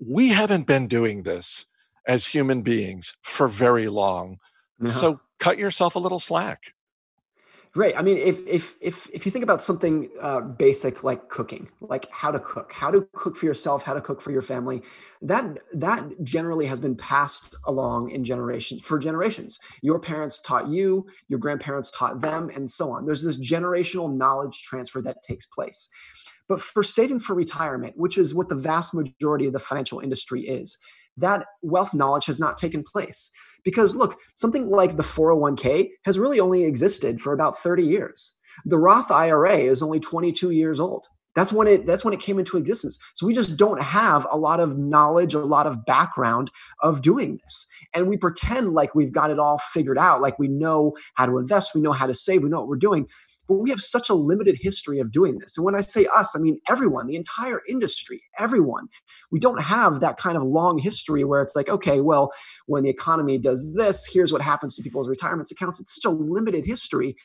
we 0.00 0.28
haven't 0.28 0.66
been 0.66 0.86
doing 0.86 1.22
this 1.22 1.66
as 2.06 2.26
human 2.26 2.62
beings 2.62 3.16
for 3.22 3.48
very 3.48 3.88
long. 3.88 4.38
Uh-huh. 4.80 4.88
So 4.88 5.20
cut 5.38 5.58
yourself 5.58 5.94
a 5.94 5.98
little 5.98 6.18
slack. 6.18 6.74
Right. 7.76 7.92
I 7.98 8.02
mean, 8.02 8.18
if 8.18 8.46
if 8.46 8.76
if 8.80 9.10
if 9.12 9.26
you 9.26 9.32
think 9.32 9.42
about 9.42 9.60
something 9.60 10.08
uh, 10.20 10.40
basic 10.40 11.02
like 11.02 11.28
cooking, 11.28 11.68
like 11.80 12.08
how 12.12 12.30
to 12.30 12.38
cook, 12.38 12.72
how 12.72 12.92
to 12.92 13.04
cook 13.14 13.36
for 13.36 13.46
yourself, 13.46 13.82
how 13.82 13.94
to 13.94 14.00
cook 14.00 14.22
for 14.22 14.30
your 14.30 14.42
family, 14.42 14.80
that 15.22 15.58
that 15.72 16.04
generally 16.22 16.66
has 16.66 16.78
been 16.78 16.94
passed 16.94 17.56
along 17.66 18.10
in 18.10 18.22
generations 18.22 18.80
for 18.80 18.96
generations. 18.96 19.58
Your 19.82 19.98
parents 19.98 20.40
taught 20.40 20.68
you, 20.68 21.08
your 21.26 21.40
grandparents 21.40 21.90
taught 21.90 22.20
them, 22.20 22.48
and 22.54 22.70
so 22.70 22.92
on. 22.92 23.06
There's 23.06 23.24
this 23.24 23.40
generational 23.40 24.14
knowledge 24.14 24.62
transfer 24.62 25.02
that 25.02 25.24
takes 25.24 25.44
place. 25.44 25.88
But 26.48 26.60
for 26.60 26.82
saving 26.82 27.20
for 27.20 27.34
retirement, 27.34 27.94
which 27.96 28.18
is 28.18 28.34
what 28.34 28.48
the 28.48 28.54
vast 28.54 28.94
majority 28.94 29.46
of 29.46 29.52
the 29.52 29.58
financial 29.58 30.00
industry 30.00 30.42
is, 30.42 30.78
that 31.16 31.46
wealth 31.62 31.94
knowledge 31.94 32.26
has 32.26 32.40
not 32.40 32.58
taken 32.58 32.82
place. 32.82 33.30
Because 33.64 33.96
look, 33.96 34.18
something 34.36 34.68
like 34.68 34.96
the 34.96 35.02
401k 35.02 35.90
has 36.04 36.18
really 36.18 36.40
only 36.40 36.64
existed 36.64 37.20
for 37.20 37.32
about 37.32 37.56
30 37.56 37.84
years. 37.84 38.38
The 38.64 38.78
Roth 38.78 39.10
IRA 39.10 39.58
is 39.58 39.82
only 39.82 40.00
22 40.00 40.50
years 40.50 40.78
old. 40.78 41.06
That's 41.34 41.52
when 41.52 41.66
it 41.66 41.86
that's 41.86 42.04
when 42.04 42.14
it 42.14 42.20
came 42.20 42.38
into 42.38 42.56
existence. 42.56 42.98
So 43.14 43.26
we 43.26 43.34
just 43.34 43.56
don't 43.56 43.82
have 43.82 44.24
a 44.30 44.36
lot 44.36 44.60
of 44.60 44.78
knowledge, 44.78 45.34
a 45.34 45.40
lot 45.40 45.66
of 45.66 45.84
background 45.84 46.50
of 46.80 47.02
doing 47.02 47.38
this. 47.42 47.66
And 47.92 48.08
we 48.08 48.16
pretend 48.16 48.72
like 48.72 48.94
we've 48.94 49.12
got 49.12 49.30
it 49.30 49.40
all 49.40 49.58
figured 49.58 49.98
out, 49.98 50.22
like 50.22 50.38
we 50.38 50.46
know 50.46 50.96
how 51.14 51.26
to 51.26 51.38
invest, 51.38 51.74
we 51.74 51.80
know 51.80 51.92
how 51.92 52.06
to 52.06 52.14
save, 52.14 52.44
we 52.44 52.50
know 52.50 52.60
what 52.60 52.68
we're 52.68 52.76
doing 52.76 53.08
but 53.48 53.54
we 53.54 53.70
have 53.70 53.80
such 53.80 54.08
a 54.08 54.14
limited 54.14 54.56
history 54.60 54.98
of 54.98 55.12
doing 55.12 55.38
this. 55.38 55.56
And 55.56 55.64
when 55.64 55.74
I 55.74 55.80
say 55.80 56.06
us, 56.06 56.34
I 56.36 56.38
mean 56.38 56.60
everyone, 56.68 57.06
the 57.06 57.16
entire 57.16 57.60
industry, 57.68 58.22
everyone. 58.38 58.88
We 59.30 59.38
don't 59.38 59.62
have 59.62 60.00
that 60.00 60.18
kind 60.18 60.36
of 60.36 60.42
long 60.42 60.78
history 60.78 61.24
where 61.24 61.42
it's 61.42 61.56
like, 61.56 61.68
okay, 61.68 62.00
well, 62.00 62.30
when 62.66 62.84
the 62.84 62.90
economy 62.90 63.38
does 63.38 63.74
this, 63.74 64.08
here's 64.10 64.32
what 64.32 64.42
happens 64.42 64.76
to 64.76 64.82
people's 64.82 65.08
retirement 65.08 65.50
accounts. 65.50 65.80
It's 65.80 65.94
such 65.94 66.10
a 66.10 66.14
limited 66.14 66.64
history 66.64 67.16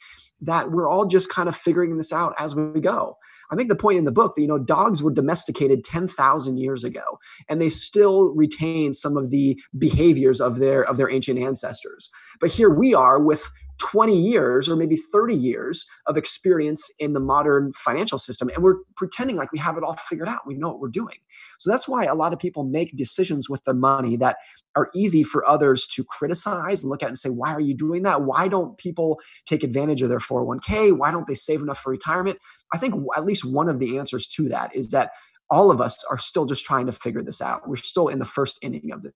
that 0.42 0.72
we're 0.72 0.90
all 0.90 1.06
just 1.06 1.30
kind 1.30 1.50
of 1.50 1.56
figuring 1.56 1.98
this 1.98 2.14
out 2.14 2.34
as 2.38 2.56
we 2.56 2.80
go. 2.80 3.18
I 3.52 3.56
make 3.56 3.68
the 3.68 3.76
point 3.76 3.98
in 3.98 4.06
the 4.06 4.12
book 4.12 4.36
that 4.36 4.42
you 4.42 4.48
know 4.48 4.60
dogs 4.60 5.04
were 5.04 5.12
domesticated 5.12 5.84
10,000 5.84 6.58
years 6.58 6.84
ago 6.84 7.20
and 7.50 7.62
they 7.62 7.70
still 7.70 8.34
retain 8.36 8.94
some 8.94 9.18
of 9.18 9.32
the 9.32 9.60
behaviors 9.78 10.40
of 10.40 10.58
their 10.58 10.84
of 10.84 10.98
their 10.98 11.10
ancient 11.10 11.40
ancestors. 11.40 12.10
But 12.40 12.52
here 12.52 12.70
we 12.70 12.94
are 12.94 13.20
with 13.20 13.50
20 13.80 14.16
years 14.16 14.70
or 14.70 14.76
maybe 14.76 14.96
30 14.96 15.36
years 15.36 15.86
of 16.06 16.18
experience 16.18 16.92
in 17.00 17.14
the 17.14 17.20
modern 17.20 17.72
financial 17.74 18.18
system 18.18 18.50
and 18.54 18.64
we're 18.64 18.78
pretending 18.96 19.36
like 19.36 19.52
we 19.52 19.60
have 19.60 19.78
it 19.78 19.84
all 19.84 19.94
figured 19.94 20.30
out. 20.30 20.46
We 20.46 20.56
know 20.56 20.70
what 20.70 20.80
we're 20.80 20.90
doing. 20.90 21.18
So 21.58 21.72
that's 21.72 21.88
why 21.88 22.04
a 22.04 22.16
lot 22.16 22.34
of 22.34 22.40
people 22.40 22.64
make 22.64 22.96
decisions 22.96 23.50
with 23.50 23.64
their 23.64 23.74
money 23.74 24.16
that 24.18 24.38
are 24.76 24.90
easy 24.94 25.24
for 25.24 25.48
others 25.48 25.88
to 25.88 26.04
criticize 26.04 26.84
and 26.84 26.90
look 26.90 27.02
at 27.02 27.10
and 27.10 27.18
say 27.18 27.30
why 27.30 27.54
are 27.54 27.62
you 27.62 27.74
doing 27.74 28.04
that? 28.04 28.22
Why 28.24 28.48
don't 28.48 28.78
people 28.78 29.20
take 29.46 29.64
advantage 29.64 30.02
of 30.02 30.10
their 30.10 30.20
401k 30.20 30.98
why 30.98 31.12
don't 31.12 31.28
they 31.28 31.36
save 31.36 31.62
enough 31.62 31.80
for 31.80 31.92
retirement? 31.92 32.38
I 32.74 32.78
think 32.78 32.96
at 33.16 33.26
least 33.26 33.46
one 33.46 33.70
of 33.70 33.80
the 33.80 33.98
answers 33.98 34.28
to 34.30 34.50
that 34.50 34.76
is 34.76 34.92
that 34.92 35.12
all 35.50 35.72
of 35.72 35.82
us 35.82 36.04
are 36.10 36.18
still 36.18 36.46
just 36.46 36.66
trying 36.66 36.86
to 36.86 36.92
figure 36.92 37.24
this 37.24 37.42
out. 37.42 37.68
We're 37.68 37.76
still 37.78 38.08
in 38.08 38.20
the 38.20 38.26
first 38.26 38.60
inning 38.62 38.92
of 38.92 39.02
this 39.02 39.14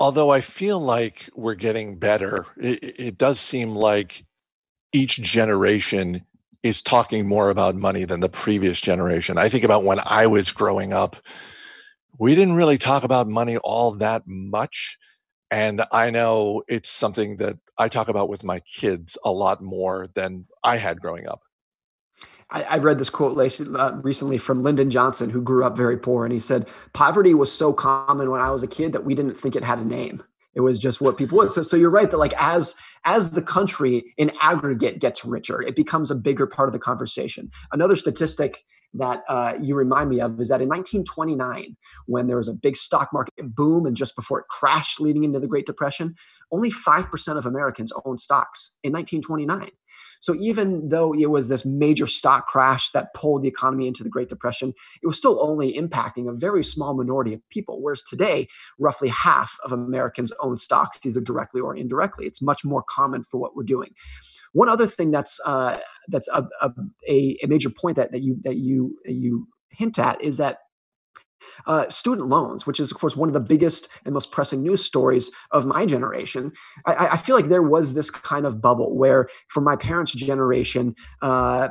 although 0.00 0.30
I 0.30 0.40
feel 0.40 0.80
like 0.80 1.28
we're 1.36 1.54
getting 1.54 1.96
better, 1.96 2.46
it, 2.56 2.98
it, 2.98 3.18
does 3.18 3.38
seem 3.38 3.76
like 3.76 4.24
each 4.92 5.20
generation 5.20 6.24
is 6.62 6.80
talking 6.80 7.28
more 7.28 7.50
about 7.50 7.76
money 7.76 8.04
than 8.04 8.20
the 8.20 8.28
previous 8.28 8.80
generation. 8.80 9.36
I 9.36 9.50
think 9.50 9.62
about 9.62 9.84
when 9.84 10.00
I 10.04 10.26
was 10.26 10.52
growing 10.52 10.94
up, 10.94 11.16
we 12.18 12.34
didn't 12.34 12.54
really 12.54 12.78
talk 12.78 13.04
about 13.04 13.28
money 13.28 13.58
all 13.58 13.92
that 13.92 14.22
much. 14.26 14.98
And 15.50 15.84
I 15.92 16.10
know 16.10 16.62
it's 16.66 16.88
something 16.88 17.36
that 17.36 17.58
I 17.76 17.88
talk 17.88 18.08
about 18.08 18.28
with 18.28 18.42
my 18.42 18.60
kids 18.60 19.18
a 19.24 19.30
lot 19.30 19.62
more 19.62 20.06
than 20.14 20.46
I 20.64 20.76
had 20.76 21.00
growing 21.00 21.28
up. 21.28 21.42
I, 22.50 22.62
I 22.62 22.76
read 22.78 22.98
this 22.98 23.10
quote 23.10 23.38
uh, 23.38 24.00
recently 24.02 24.38
from 24.38 24.62
Lyndon 24.62 24.90
Johnson, 24.90 25.30
who 25.30 25.40
grew 25.40 25.64
up 25.64 25.76
very 25.76 25.96
poor, 25.96 26.24
and 26.24 26.32
he 26.32 26.38
said, 26.38 26.68
"Poverty 26.92 27.34
was 27.34 27.52
so 27.52 27.72
common 27.72 28.30
when 28.30 28.40
I 28.40 28.50
was 28.50 28.62
a 28.62 28.68
kid 28.68 28.92
that 28.92 29.04
we 29.04 29.14
didn't 29.14 29.36
think 29.36 29.56
it 29.56 29.64
had 29.64 29.78
a 29.78 29.84
name. 29.84 30.22
It 30.54 30.60
was 30.60 30.78
just 30.78 31.00
what 31.00 31.16
people 31.16 31.38
would." 31.38 31.50
So, 31.50 31.62
so 31.62 31.76
you're 31.76 31.90
right 31.90 32.10
that 32.10 32.18
like 32.18 32.34
as 32.38 32.74
as 33.04 33.30
the 33.30 33.42
country 33.42 34.14
in 34.16 34.32
aggregate 34.40 35.00
gets 35.00 35.24
richer, 35.24 35.62
it 35.62 35.76
becomes 35.76 36.10
a 36.10 36.14
bigger 36.14 36.46
part 36.46 36.68
of 36.68 36.72
the 36.72 36.78
conversation. 36.78 37.50
Another 37.72 37.96
statistic 37.96 38.64
that 38.94 39.22
uh, 39.28 39.52
you 39.60 39.74
remind 39.74 40.10
me 40.10 40.20
of 40.20 40.40
is 40.40 40.48
that 40.48 40.60
in 40.60 40.68
1929, 40.68 41.76
when 42.06 42.26
there 42.26 42.36
was 42.36 42.48
a 42.48 42.52
big 42.52 42.76
stock 42.76 43.10
market 43.12 43.34
boom 43.54 43.86
and 43.86 43.96
just 43.96 44.16
before 44.16 44.40
it 44.40 44.48
crashed 44.48 45.00
leading 45.00 45.24
into 45.24 45.38
the 45.38 45.46
Great 45.46 45.66
Depression, 45.66 46.14
only 46.50 46.70
5% 46.70 47.36
of 47.36 47.46
Americans 47.46 47.92
owned 48.04 48.20
stocks 48.20 48.76
in 48.82 48.92
1929. 48.92 49.70
So 50.20 50.34
even 50.36 50.90
though 50.90 51.12
it 51.14 51.30
was 51.30 51.48
this 51.48 51.64
major 51.66 52.06
stock 52.06 52.46
crash 52.46 52.90
that 52.90 53.12
pulled 53.14 53.42
the 53.42 53.48
economy 53.48 53.88
into 53.88 54.04
the 54.04 54.10
Great 54.10 54.28
Depression, 54.28 54.74
it 55.02 55.06
was 55.06 55.16
still 55.16 55.42
only 55.42 55.72
impacting 55.72 56.28
a 56.28 56.32
very 56.32 56.62
small 56.62 56.94
minority 56.94 57.32
of 57.34 57.48
people. 57.50 57.82
Whereas 57.82 58.02
today, 58.02 58.46
roughly 58.78 59.08
half 59.08 59.58
of 59.64 59.72
Americans 59.72 60.32
own 60.40 60.56
stocks, 60.56 61.04
either 61.04 61.20
directly 61.20 61.60
or 61.60 61.76
indirectly. 61.76 62.26
It's 62.26 62.42
much 62.42 62.64
more 62.64 62.82
common 62.88 63.24
for 63.24 63.40
what 63.40 63.56
we're 63.56 63.64
doing. 63.64 63.90
one 64.52 64.68
other 64.68 64.86
thing 64.86 65.10
that's 65.10 65.40
uh, 65.44 65.78
that's 66.08 66.28
a, 66.28 66.44
a, 66.60 67.38
a 67.42 67.46
major 67.46 67.70
point 67.70 67.96
that, 67.96 68.12
that 68.12 68.22
you 68.22 68.36
that 68.42 68.56
you 68.56 68.98
you 69.04 69.48
hint 69.70 69.98
at 69.98 70.20
is 70.22 70.38
that 70.38 70.58
uh, 71.66 71.88
student 71.88 72.28
loans, 72.28 72.66
which 72.66 72.80
is, 72.80 72.90
of 72.90 72.98
course, 72.98 73.16
one 73.16 73.28
of 73.28 73.32
the 73.32 73.40
biggest 73.40 73.88
and 74.04 74.14
most 74.14 74.30
pressing 74.30 74.62
news 74.62 74.84
stories 74.84 75.30
of 75.50 75.66
my 75.66 75.86
generation. 75.86 76.52
I, 76.86 77.08
I 77.08 77.16
feel 77.16 77.36
like 77.36 77.46
there 77.46 77.62
was 77.62 77.94
this 77.94 78.10
kind 78.10 78.46
of 78.46 78.60
bubble 78.60 78.96
where, 78.96 79.28
for 79.48 79.60
my 79.60 79.76
parents' 79.76 80.12
generation, 80.12 80.94
uh, 81.22 81.70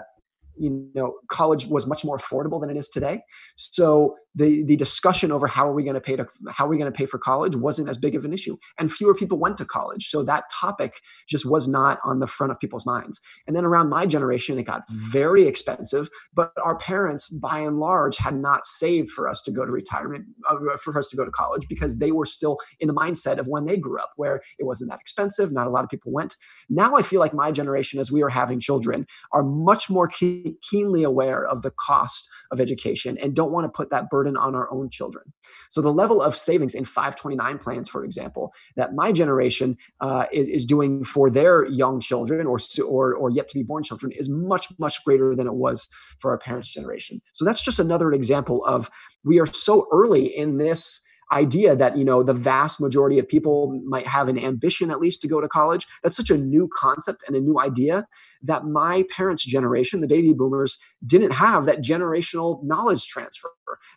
you 0.59 0.91
know 0.93 1.15
college 1.29 1.65
was 1.67 1.87
much 1.87 2.03
more 2.03 2.17
affordable 2.17 2.59
than 2.59 2.69
it 2.69 2.77
is 2.77 2.89
today 2.89 3.21
so 3.55 4.15
the 4.35 4.63
the 4.63 4.75
discussion 4.75 5.31
over 5.31 5.47
how 5.47 5.67
are 5.67 5.73
we 5.73 5.83
going 5.83 5.95
to 5.95 6.01
pay 6.01 6.15
to 6.15 6.25
how 6.49 6.65
are 6.65 6.69
we 6.69 6.77
going 6.77 6.91
to 6.91 6.95
pay 6.95 7.05
for 7.05 7.17
college 7.17 7.55
wasn't 7.55 7.89
as 7.89 7.97
big 7.97 8.15
of 8.15 8.25
an 8.25 8.33
issue 8.33 8.57
and 8.77 8.91
fewer 8.91 9.15
people 9.15 9.39
went 9.39 9.57
to 9.57 9.65
college. 9.65 10.07
So 10.07 10.23
that 10.23 10.45
topic 10.51 11.01
just 11.27 11.45
was 11.45 11.67
not 11.67 11.99
on 12.03 12.19
the 12.19 12.27
front 12.27 12.51
of 12.51 12.59
people's 12.59 12.85
minds. 12.85 13.19
And 13.47 13.55
then 13.55 13.65
around 13.65 13.89
my 13.89 14.05
generation 14.05 14.59
it 14.59 14.63
got 14.63 14.83
very 14.89 15.47
expensive 15.47 16.09
but 16.33 16.51
our 16.63 16.77
parents 16.77 17.27
by 17.27 17.59
and 17.59 17.79
large 17.79 18.17
had 18.17 18.35
not 18.35 18.65
saved 18.65 19.09
for 19.09 19.27
us 19.27 19.41
to 19.43 19.51
go 19.51 19.65
to 19.65 19.71
retirement 19.71 20.25
uh, 20.49 20.77
for 20.77 20.97
us 20.97 21.07
to 21.09 21.17
go 21.17 21.25
to 21.25 21.31
college 21.31 21.67
because 21.67 21.99
they 21.99 22.11
were 22.11 22.25
still 22.25 22.57
in 22.79 22.87
the 22.87 22.93
mindset 22.93 23.39
of 23.39 23.47
when 23.47 23.65
they 23.65 23.77
grew 23.77 23.99
up 23.99 24.11
where 24.15 24.41
it 24.59 24.65
wasn't 24.65 24.89
that 24.89 24.99
expensive 24.99 25.51
not 25.51 25.67
a 25.67 25.69
lot 25.69 25.83
of 25.83 25.89
people 25.89 26.11
went. 26.11 26.35
Now 26.69 26.95
i 26.95 27.01
feel 27.01 27.19
like 27.19 27.33
my 27.33 27.51
generation 27.51 27.99
as 27.99 28.11
we 28.11 28.21
are 28.21 28.29
having 28.29 28.59
children 28.59 29.07
are 29.31 29.43
much 29.43 29.89
more 29.89 30.07
keen, 30.07 30.55
keenly 30.61 31.03
aware 31.03 31.45
of 31.45 31.61
the 31.63 31.71
cost 31.71 32.29
of 32.51 32.61
education 32.61 33.17
and 33.17 33.35
don't 33.35 33.51
want 33.51 33.65
to 33.65 33.69
put 33.69 33.89
that 33.89 34.09
burden 34.09 34.18
on 34.27 34.55
our 34.55 34.71
own 34.71 34.89
children. 34.89 35.33
So 35.69 35.81
the 35.81 35.93
level 35.93 36.21
of 36.21 36.35
savings 36.35 36.73
in 36.73 36.85
529 36.85 37.57
plans, 37.59 37.89
for 37.89 38.03
example, 38.03 38.53
that 38.75 38.93
my 38.93 39.11
generation 39.11 39.77
uh, 40.01 40.25
is, 40.31 40.47
is 40.47 40.65
doing 40.65 41.03
for 41.03 41.29
their 41.29 41.65
young 41.65 41.99
children 41.99 42.47
or, 42.47 42.59
or, 42.85 43.13
or 43.13 43.29
yet 43.29 43.47
to 43.49 43.53
be 43.55 43.63
born 43.63 43.83
children 43.83 44.11
is 44.11 44.29
much, 44.29 44.67
much 44.79 45.03
greater 45.03 45.35
than 45.35 45.47
it 45.47 45.55
was 45.55 45.87
for 46.19 46.31
our 46.31 46.37
parents' 46.37 46.73
generation. 46.73 47.21
So 47.33 47.45
that's 47.45 47.61
just 47.61 47.79
another 47.79 48.11
example 48.13 48.65
of 48.65 48.89
we 49.23 49.39
are 49.39 49.45
so 49.45 49.87
early 49.91 50.25
in 50.25 50.57
this 50.57 51.01
idea 51.31 51.75
that 51.75 51.97
you 51.97 52.03
know 52.03 52.23
the 52.23 52.33
vast 52.33 52.81
majority 52.81 53.19
of 53.19 53.27
people 53.27 53.79
might 53.85 54.07
have 54.07 54.29
an 54.29 54.37
ambition 54.37 54.89
at 54.91 54.99
least 54.99 55.21
to 55.21 55.27
go 55.27 55.39
to 55.39 55.47
college 55.47 55.85
that's 56.01 56.17
such 56.17 56.29
a 56.29 56.37
new 56.37 56.67
concept 56.73 57.23
and 57.27 57.35
a 57.35 57.39
new 57.39 57.59
idea 57.59 58.07
that 58.41 58.65
my 58.65 59.03
parents 59.15 59.45
generation 59.45 60.01
the 60.01 60.07
baby 60.07 60.33
boomers 60.33 60.77
didn't 61.05 61.31
have 61.31 61.65
that 61.65 61.81
generational 61.81 62.63
knowledge 62.63 63.07
transfer. 63.07 63.49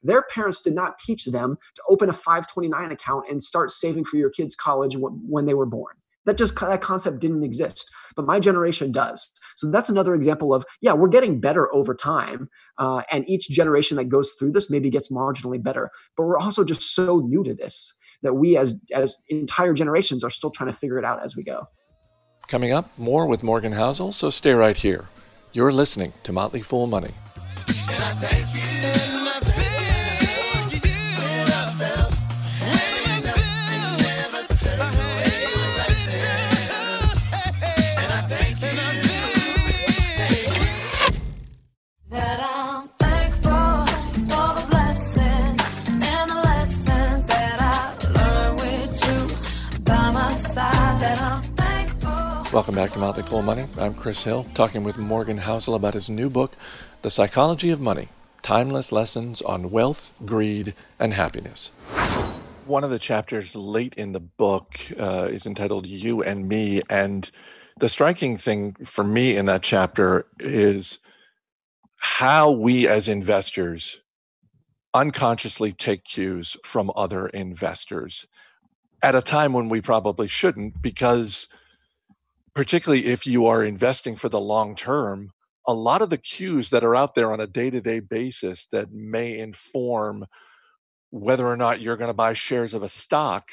Their 0.02 0.22
parents 0.22 0.60
did 0.60 0.74
not 0.74 0.98
teach 0.98 1.24
them 1.26 1.56
to 1.74 1.82
open 1.88 2.08
a 2.08 2.12
529 2.12 2.92
account 2.92 3.24
and 3.30 3.42
start 3.42 3.70
saving 3.70 4.04
for 4.04 4.16
your 4.16 4.30
kids 4.30 4.54
college 4.54 4.96
when 4.98 5.46
they 5.46 5.54
were 5.54 5.66
born 5.66 5.94
that 6.26 6.36
just 6.36 6.58
that 6.60 6.80
concept 6.80 7.20
didn't 7.20 7.42
exist 7.42 7.90
but 8.14 8.26
my 8.26 8.38
generation 8.38 8.92
does. 8.92 9.32
So 9.56 9.70
that's 9.70 9.88
another 9.88 10.14
example 10.14 10.54
of 10.54 10.64
yeah 10.80 10.92
we're 10.92 11.08
getting 11.08 11.40
better 11.40 11.72
over 11.74 11.94
time 11.94 12.48
uh, 12.78 13.02
and 13.10 13.28
each 13.28 13.48
generation 13.48 13.96
that 13.96 14.04
goes 14.06 14.34
through 14.38 14.52
this 14.52 14.70
maybe 14.70 14.90
gets 14.90 15.10
marginally 15.10 15.62
better 15.62 15.90
but 16.16 16.24
we're 16.24 16.38
also 16.38 16.64
just 16.64 16.94
so 16.94 17.20
new 17.20 17.42
to 17.44 17.54
this 17.54 17.94
that 18.22 18.34
we 18.34 18.56
as 18.56 18.80
as 18.94 19.16
entire 19.28 19.74
generations 19.74 20.22
are 20.24 20.30
still 20.30 20.50
trying 20.50 20.70
to 20.70 20.76
figure 20.76 20.98
it 20.98 21.04
out 21.04 21.22
as 21.22 21.36
we 21.36 21.42
go. 21.42 21.66
Coming 22.48 22.72
up 22.72 22.90
more 22.98 23.26
with 23.26 23.42
morgan 23.42 23.72
housel 23.72 24.12
so 24.12 24.30
stay 24.30 24.52
right 24.52 24.76
here. 24.76 25.08
You're 25.52 25.72
listening 25.72 26.12
to 26.22 26.32
motley 26.32 26.62
fool 26.62 26.86
money 26.86 27.14
Welcome 52.52 52.74
back 52.74 52.90
to 52.90 52.98
Motley 52.98 53.22
Fool 53.22 53.40
Money. 53.40 53.64
I'm 53.78 53.94
Chris 53.94 54.24
Hill, 54.24 54.44
talking 54.52 54.84
with 54.84 54.98
Morgan 54.98 55.38
Housel 55.38 55.74
about 55.74 55.94
his 55.94 56.10
new 56.10 56.28
book, 56.28 56.52
The 57.00 57.08
Psychology 57.08 57.70
of 57.70 57.80
Money 57.80 58.10
Timeless 58.42 58.92
Lessons 58.92 59.40
on 59.40 59.70
Wealth, 59.70 60.12
Greed, 60.26 60.74
and 60.98 61.14
Happiness. 61.14 61.68
One 62.66 62.84
of 62.84 62.90
the 62.90 62.98
chapters 62.98 63.56
late 63.56 63.94
in 63.94 64.12
the 64.12 64.20
book 64.20 64.78
uh, 65.00 65.28
is 65.30 65.46
entitled 65.46 65.86
You 65.86 66.22
and 66.22 66.46
Me. 66.46 66.82
And 66.90 67.30
the 67.78 67.88
striking 67.88 68.36
thing 68.36 68.74
for 68.84 69.02
me 69.02 69.34
in 69.34 69.46
that 69.46 69.62
chapter 69.62 70.26
is 70.38 70.98
how 71.96 72.50
we 72.50 72.86
as 72.86 73.08
investors 73.08 74.02
unconsciously 74.92 75.72
take 75.72 76.04
cues 76.04 76.58
from 76.62 76.92
other 76.94 77.28
investors 77.28 78.26
at 79.02 79.14
a 79.14 79.22
time 79.22 79.54
when 79.54 79.70
we 79.70 79.80
probably 79.80 80.28
shouldn't 80.28 80.82
because 80.82 81.48
particularly 82.54 83.06
if 83.06 83.26
you 83.26 83.46
are 83.46 83.62
investing 83.62 84.16
for 84.16 84.28
the 84.28 84.40
long 84.40 84.74
term, 84.74 85.30
a 85.66 85.72
lot 85.72 86.02
of 86.02 86.10
the 86.10 86.18
cues 86.18 86.70
that 86.70 86.84
are 86.84 86.96
out 86.96 87.14
there 87.14 87.32
on 87.32 87.40
a 87.40 87.46
day 87.46 87.70
to 87.70 87.80
day 87.80 88.00
basis 88.00 88.66
that 88.66 88.92
may 88.92 89.38
inform 89.38 90.26
whether 91.10 91.46
or 91.46 91.56
not 91.56 91.80
you're 91.80 91.96
going 91.96 92.08
to 92.08 92.14
buy 92.14 92.32
shares 92.32 92.74
of 92.74 92.82
a 92.82 92.88
stock, 92.88 93.52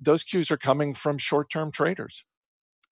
those 0.00 0.22
cues 0.24 0.50
are 0.50 0.56
coming 0.56 0.94
from 0.94 1.18
short 1.18 1.50
term 1.50 1.70
traders. 1.70 2.24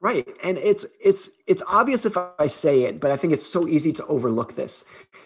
Right. 0.00 0.28
And 0.42 0.58
it's 0.58 0.84
it's 1.02 1.30
it's 1.46 1.62
obvious 1.66 2.04
if 2.04 2.16
I 2.38 2.46
say 2.46 2.82
it, 2.82 3.00
but 3.00 3.10
I 3.10 3.16
think 3.16 3.32
it's 3.32 3.46
so 3.46 3.66
easy 3.66 3.92
to 3.92 4.06
overlook 4.06 4.54
this 4.54 4.84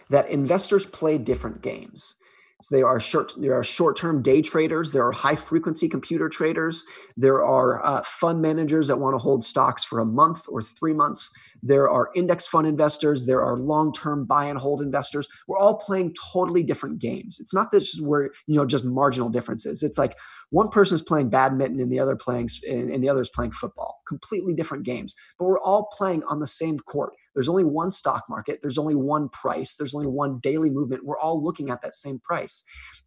that 0.08 0.28
investors 0.28 0.86
play 0.86 1.18
different 1.18 1.62
games. 1.62 2.14
So 2.60 2.74
there 2.74 2.88
are 2.88 2.98
short 2.98 3.34
there 3.38 3.54
are 3.54 3.62
short-term 3.62 4.20
day 4.20 4.42
traders, 4.42 4.92
there 4.92 5.06
are 5.06 5.12
high-frequency 5.12 5.88
computer 5.88 6.28
traders, 6.28 6.84
there 7.16 7.44
are 7.44 7.84
uh, 7.86 8.02
fund 8.02 8.42
managers 8.42 8.88
that 8.88 8.98
want 8.98 9.14
to 9.14 9.18
hold 9.18 9.44
stocks 9.44 9.84
for 9.84 10.00
a 10.00 10.04
month 10.04 10.44
or 10.48 10.60
three 10.60 10.92
months. 10.92 11.30
There 11.62 11.88
are 11.88 12.10
index 12.16 12.48
fund 12.48 12.66
investors, 12.66 13.26
there 13.26 13.42
are 13.44 13.56
long-term 13.56 14.24
buy 14.24 14.46
and 14.46 14.58
hold 14.58 14.82
investors. 14.82 15.28
We're 15.46 15.58
all 15.58 15.76
playing 15.76 16.14
totally 16.32 16.64
different 16.64 16.98
games. 16.98 17.38
It's 17.38 17.54
not 17.54 17.70
that 17.70 17.86
where 18.00 18.30
you 18.48 18.56
know 18.56 18.66
just 18.66 18.84
marginal 18.84 19.28
differences. 19.28 19.84
It's 19.84 19.98
like 19.98 20.16
one 20.50 20.68
person 20.68 20.96
is 20.96 21.02
playing 21.02 21.30
badminton 21.30 21.80
and 21.80 21.92
the 21.92 22.00
other 22.00 22.16
playing 22.16 22.48
and 22.68 23.00
the 23.00 23.08
other 23.08 23.20
is 23.20 23.30
playing 23.30 23.52
football. 23.52 24.00
Completely 24.08 24.52
different 24.52 24.82
games, 24.82 25.14
but 25.38 25.44
we're 25.44 25.60
all 25.60 25.88
playing 25.96 26.24
on 26.24 26.40
the 26.40 26.46
same 26.48 26.80
court. 26.80 27.12
There's 27.38 27.48
only 27.48 27.62
one 27.62 27.92
stock 27.92 28.24
market, 28.28 28.58
there's 28.62 28.78
only 28.78 28.96
one 28.96 29.28
price, 29.28 29.76
there's 29.76 29.94
only 29.94 30.08
one 30.08 30.40
daily 30.40 30.70
movement. 30.70 31.04
We're 31.04 31.20
all 31.20 31.40
looking 31.40 31.70
at 31.70 31.82
that 31.82 31.94
same 31.94 32.18
price. 32.18 32.64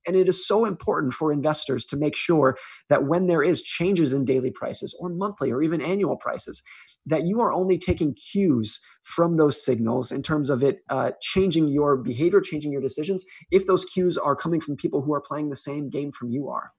And 0.08 0.16
it 0.16 0.30
is 0.30 0.48
so 0.48 0.64
important 0.64 1.14
for 1.14 1.34
investors 1.34 1.84
to 1.88 1.98
make 1.98 2.16
sure 2.16 2.58
that 2.88 3.04
when 3.04 3.28
there 3.28 3.44
is 3.44 3.62
changes 3.62 4.14
in 4.14 4.24
daily 4.24 4.50
prices 4.50 4.96
or 4.98 5.10
monthly 5.10 5.52
or 5.52 5.62
even 5.62 5.82
annual 5.82 6.16
prices, 6.16 6.64
that 7.06 7.26
you 7.26 7.42
are 7.42 7.52
only 7.52 7.78
taking 7.78 8.14
cues 8.14 8.80
from 9.04 9.36
those 9.36 9.62
signals 9.62 10.14
in 10.14 10.24
terms 10.24 10.50
of 10.50 10.64
it 10.64 10.80
uh, 10.90 11.12
changing 11.20 11.68
your 11.68 11.98
behavior, 11.98 12.40
changing 12.40 12.72
your 12.72 12.82
decisions, 12.82 13.26
if 13.52 13.68
those 13.68 13.84
cues 13.84 14.18
are 14.18 14.38
coming 14.38 14.62
from 14.62 14.78
people 14.78 15.02
who 15.02 15.14
are 15.14 15.20
playing 15.20 15.50
the 15.50 15.58
same 15.58 15.90
game 15.90 16.14
from 16.14 16.30
you 16.30 16.48
are. 16.48 16.72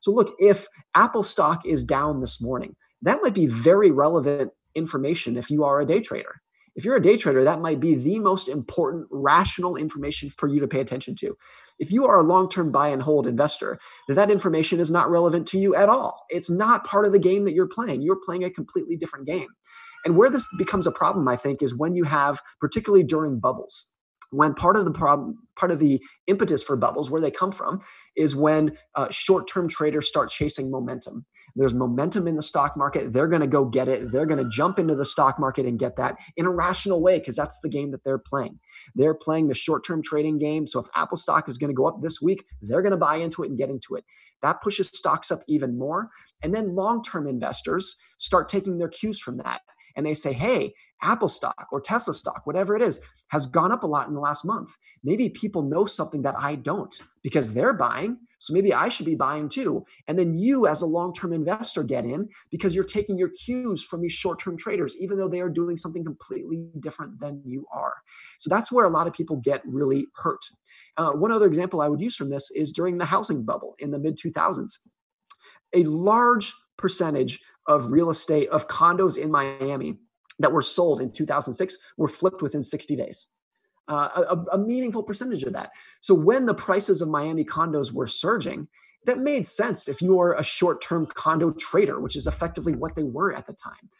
So, 0.00 0.10
look, 0.10 0.34
if 0.38 0.68
Apple 0.94 1.22
stock 1.22 1.66
is 1.66 1.84
down 1.84 2.22
this 2.22 2.40
morning, 2.40 2.76
that 3.02 3.20
might 3.22 3.34
be 3.34 3.46
very 3.46 3.90
relevant 3.90 4.52
information 4.74 5.36
if 5.36 5.50
you 5.50 5.64
are 5.64 5.82
a 5.82 5.86
day 5.86 6.00
trader. 6.00 6.40
If 6.76 6.84
you're 6.84 6.96
a 6.96 7.02
day 7.02 7.16
trader, 7.16 7.44
that 7.44 7.60
might 7.60 7.78
be 7.78 7.94
the 7.94 8.18
most 8.18 8.48
important 8.48 9.06
rational 9.10 9.76
information 9.76 10.30
for 10.30 10.48
you 10.48 10.58
to 10.60 10.68
pay 10.68 10.80
attention 10.80 11.14
to. 11.16 11.36
If 11.78 11.92
you 11.92 12.06
are 12.06 12.18
a 12.18 12.24
long 12.24 12.48
term 12.48 12.72
buy 12.72 12.88
and 12.88 13.02
hold 13.02 13.26
investor, 13.26 13.78
that 14.08 14.30
information 14.30 14.80
is 14.80 14.90
not 14.90 15.10
relevant 15.10 15.46
to 15.48 15.58
you 15.58 15.74
at 15.74 15.88
all. 15.88 16.24
It's 16.30 16.50
not 16.50 16.84
part 16.84 17.06
of 17.06 17.12
the 17.12 17.18
game 17.18 17.44
that 17.44 17.54
you're 17.54 17.68
playing. 17.68 18.02
You're 18.02 18.20
playing 18.24 18.44
a 18.44 18.50
completely 18.50 18.96
different 18.96 19.26
game. 19.26 19.48
And 20.04 20.16
where 20.16 20.30
this 20.30 20.46
becomes 20.58 20.86
a 20.86 20.92
problem, 20.92 21.26
I 21.28 21.36
think, 21.36 21.62
is 21.62 21.76
when 21.76 21.94
you 21.94 22.04
have, 22.04 22.40
particularly 22.60 23.04
during 23.04 23.40
bubbles, 23.40 23.90
when 24.30 24.54
part 24.54 24.76
of 24.76 24.84
the 24.84 24.90
problem 24.90 25.38
part 25.56 25.70
of 25.70 25.78
the 25.78 26.02
impetus 26.26 26.62
for 26.62 26.76
bubbles 26.76 27.10
where 27.10 27.20
they 27.20 27.30
come 27.30 27.52
from 27.52 27.80
is 28.16 28.34
when 28.34 28.76
uh, 28.96 29.08
short-term 29.10 29.68
traders 29.68 30.08
start 30.08 30.28
chasing 30.28 30.70
momentum 30.70 31.24
there's 31.56 31.74
momentum 31.74 32.26
in 32.26 32.36
the 32.36 32.42
stock 32.42 32.76
market. 32.76 33.12
They're 33.12 33.28
going 33.28 33.40
to 33.40 33.46
go 33.46 33.64
get 33.64 33.88
it. 33.88 34.10
They're 34.10 34.26
going 34.26 34.42
to 34.42 34.48
jump 34.48 34.78
into 34.78 34.94
the 34.94 35.04
stock 35.04 35.38
market 35.38 35.66
and 35.66 35.78
get 35.78 35.96
that 35.96 36.16
in 36.36 36.46
a 36.46 36.50
rational 36.50 37.00
way 37.00 37.18
because 37.18 37.36
that's 37.36 37.60
the 37.60 37.68
game 37.68 37.90
that 37.92 38.04
they're 38.04 38.18
playing. 38.18 38.58
They're 38.94 39.14
playing 39.14 39.48
the 39.48 39.54
short 39.54 39.84
term 39.86 40.02
trading 40.02 40.38
game. 40.38 40.66
So 40.66 40.80
if 40.80 40.86
Apple 40.94 41.16
stock 41.16 41.48
is 41.48 41.58
going 41.58 41.70
to 41.70 41.74
go 41.74 41.86
up 41.86 42.02
this 42.02 42.20
week, 42.20 42.44
they're 42.60 42.82
going 42.82 42.92
to 42.92 42.96
buy 42.96 43.16
into 43.16 43.42
it 43.42 43.50
and 43.50 43.58
get 43.58 43.70
into 43.70 43.94
it. 43.94 44.04
That 44.42 44.60
pushes 44.62 44.88
stocks 44.88 45.30
up 45.30 45.40
even 45.48 45.78
more. 45.78 46.10
And 46.42 46.52
then 46.52 46.74
long 46.74 47.02
term 47.02 47.26
investors 47.26 47.96
start 48.18 48.48
taking 48.48 48.78
their 48.78 48.88
cues 48.88 49.20
from 49.20 49.38
that 49.38 49.62
and 49.96 50.04
they 50.04 50.14
say, 50.14 50.32
hey, 50.32 50.74
Apple 51.02 51.28
stock 51.28 51.68
or 51.70 51.80
Tesla 51.80 52.14
stock, 52.14 52.42
whatever 52.44 52.74
it 52.74 52.82
is, 52.82 53.00
has 53.28 53.46
gone 53.46 53.72
up 53.72 53.82
a 53.82 53.86
lot 53.86 54.08
in 54.08 54.14
the 54.14 54.20
last 54.20 54.44
month. 54.44 54.70
Maybe 55.02 55.28
people 55.28 55.62
know 55.62 55.86
something 55.86 56.22
that 56.22 56.34
I 56.38 56.56
don't 56.56 56.94
because 57.22 57.54
they're 57.54 57.72
buying. 57.72 58.18
So 58.44 58.52
maybe 58.52 58.74
I 58.74 58.88
should 58.88 59.06
be 59.06 59.14
buying 59.14 59.48
too. 59.48 59.86
And 60.06 60.18
then 60.18 60.36
you, 60.36 60.66
as 60.66 60.82
a 60.82 60.86
long 60.86 61.14
term 61.14 61.32
investor, 61.32 61.82
get 61.82 62.04
in 62.04 62.28
because 62.50 62.74
you're 62.74 62.84
taking 62.84 63.16
your 63.16 63.30
cues 63.30 63.82
from 63.82 64.02
these 64.02 64.12
short 64.12 64.38
term 64.38 64.56
traders, 64.56 64.96
even 64.98 65.16
though 65.16 65.28
they 65.28 65.40
are 65.40 65.48
doing 65.48 65.76
something 65.76 66.04
completely 66.04 66.66
different 66.80 67.18
than 67.20 67.40
you 67.44 67.66
are. 67.72 67.94
So 68.38 68.50
that's 68.50 68.70
where 68.70 68.84
a 68.84 68.90
lot 68.90 69.06
of 69.06 69.14
people 69.14 69.36
get 69.36 69.62
really 69.64 70.06
hurt. 70.14 70.44
Uh, 70.96 71.12
one 71.12 71.32
other 71.32 71.46
example 71.46 71.80
I 71.80 71.88
would 71.88 72.00
use 72.00 72.16
from 72.16 72.28
this 72.28 72.50
is 72.50 72.70
during 72.70 72.98
the 72.98 73.06
housing 73.06 73.44
bubble 73.44 73.74
in 73.78 73.90
the 73.90 73.98
mid 73.98 74.18
2000s. 74.18 74.78
A 75.74 75.84
large 75.84 76.52
percentage 76.76 77.40
of 77.66 77.90
real 77.90 78.10
estate, 78.10 78.48
of 78.50 78.68
condos 78.68 79.16
in 79.16 79.30
Miami 79.30 79.98
that 80.38 80.52
were 80.52 80.62
sold 80.62 81.00
in 81.00 81.10
2006 81.10 81.78
were 81.96 82.08
flipped 82.08 82.42
within 82.42 82.62
60 82.62 82.96
days 82.96 83.28
uh, 83.88 84.24
a, 84.30 84.56
a 84.56 84.58
meaningful 84.58 85.02
percentage 85.02 85.42
of 85.42 85.52
that. 85.52 85.70
So 86.00 86.14
when 86.14 86.46
the 86.46 86.54
prices 86.54 87.02
of 87.02 87.08
Miami 87.08 87.44
condos 87.44 87.92
were 87.92 88.06
surging, 88.06 88.68
that 89.06 89.18
made 89.18 89.46
sense 89.46 89.88
if 89.88 90.00
you 90.00 90.18
are 90.20 90.34
a 90.34 90.42
short-term 90.42 91.06
condo 91.06 91.50
trader, 91.52 92.00
which 92.00 92.16
is 92.16 92.26
effectively 92.26 92.74
what 92.74 92.96
they 92.96 93.02
were 93.02 93.34
at 93.34 93.46
the 93.46 93.52
time. 93.52 93.90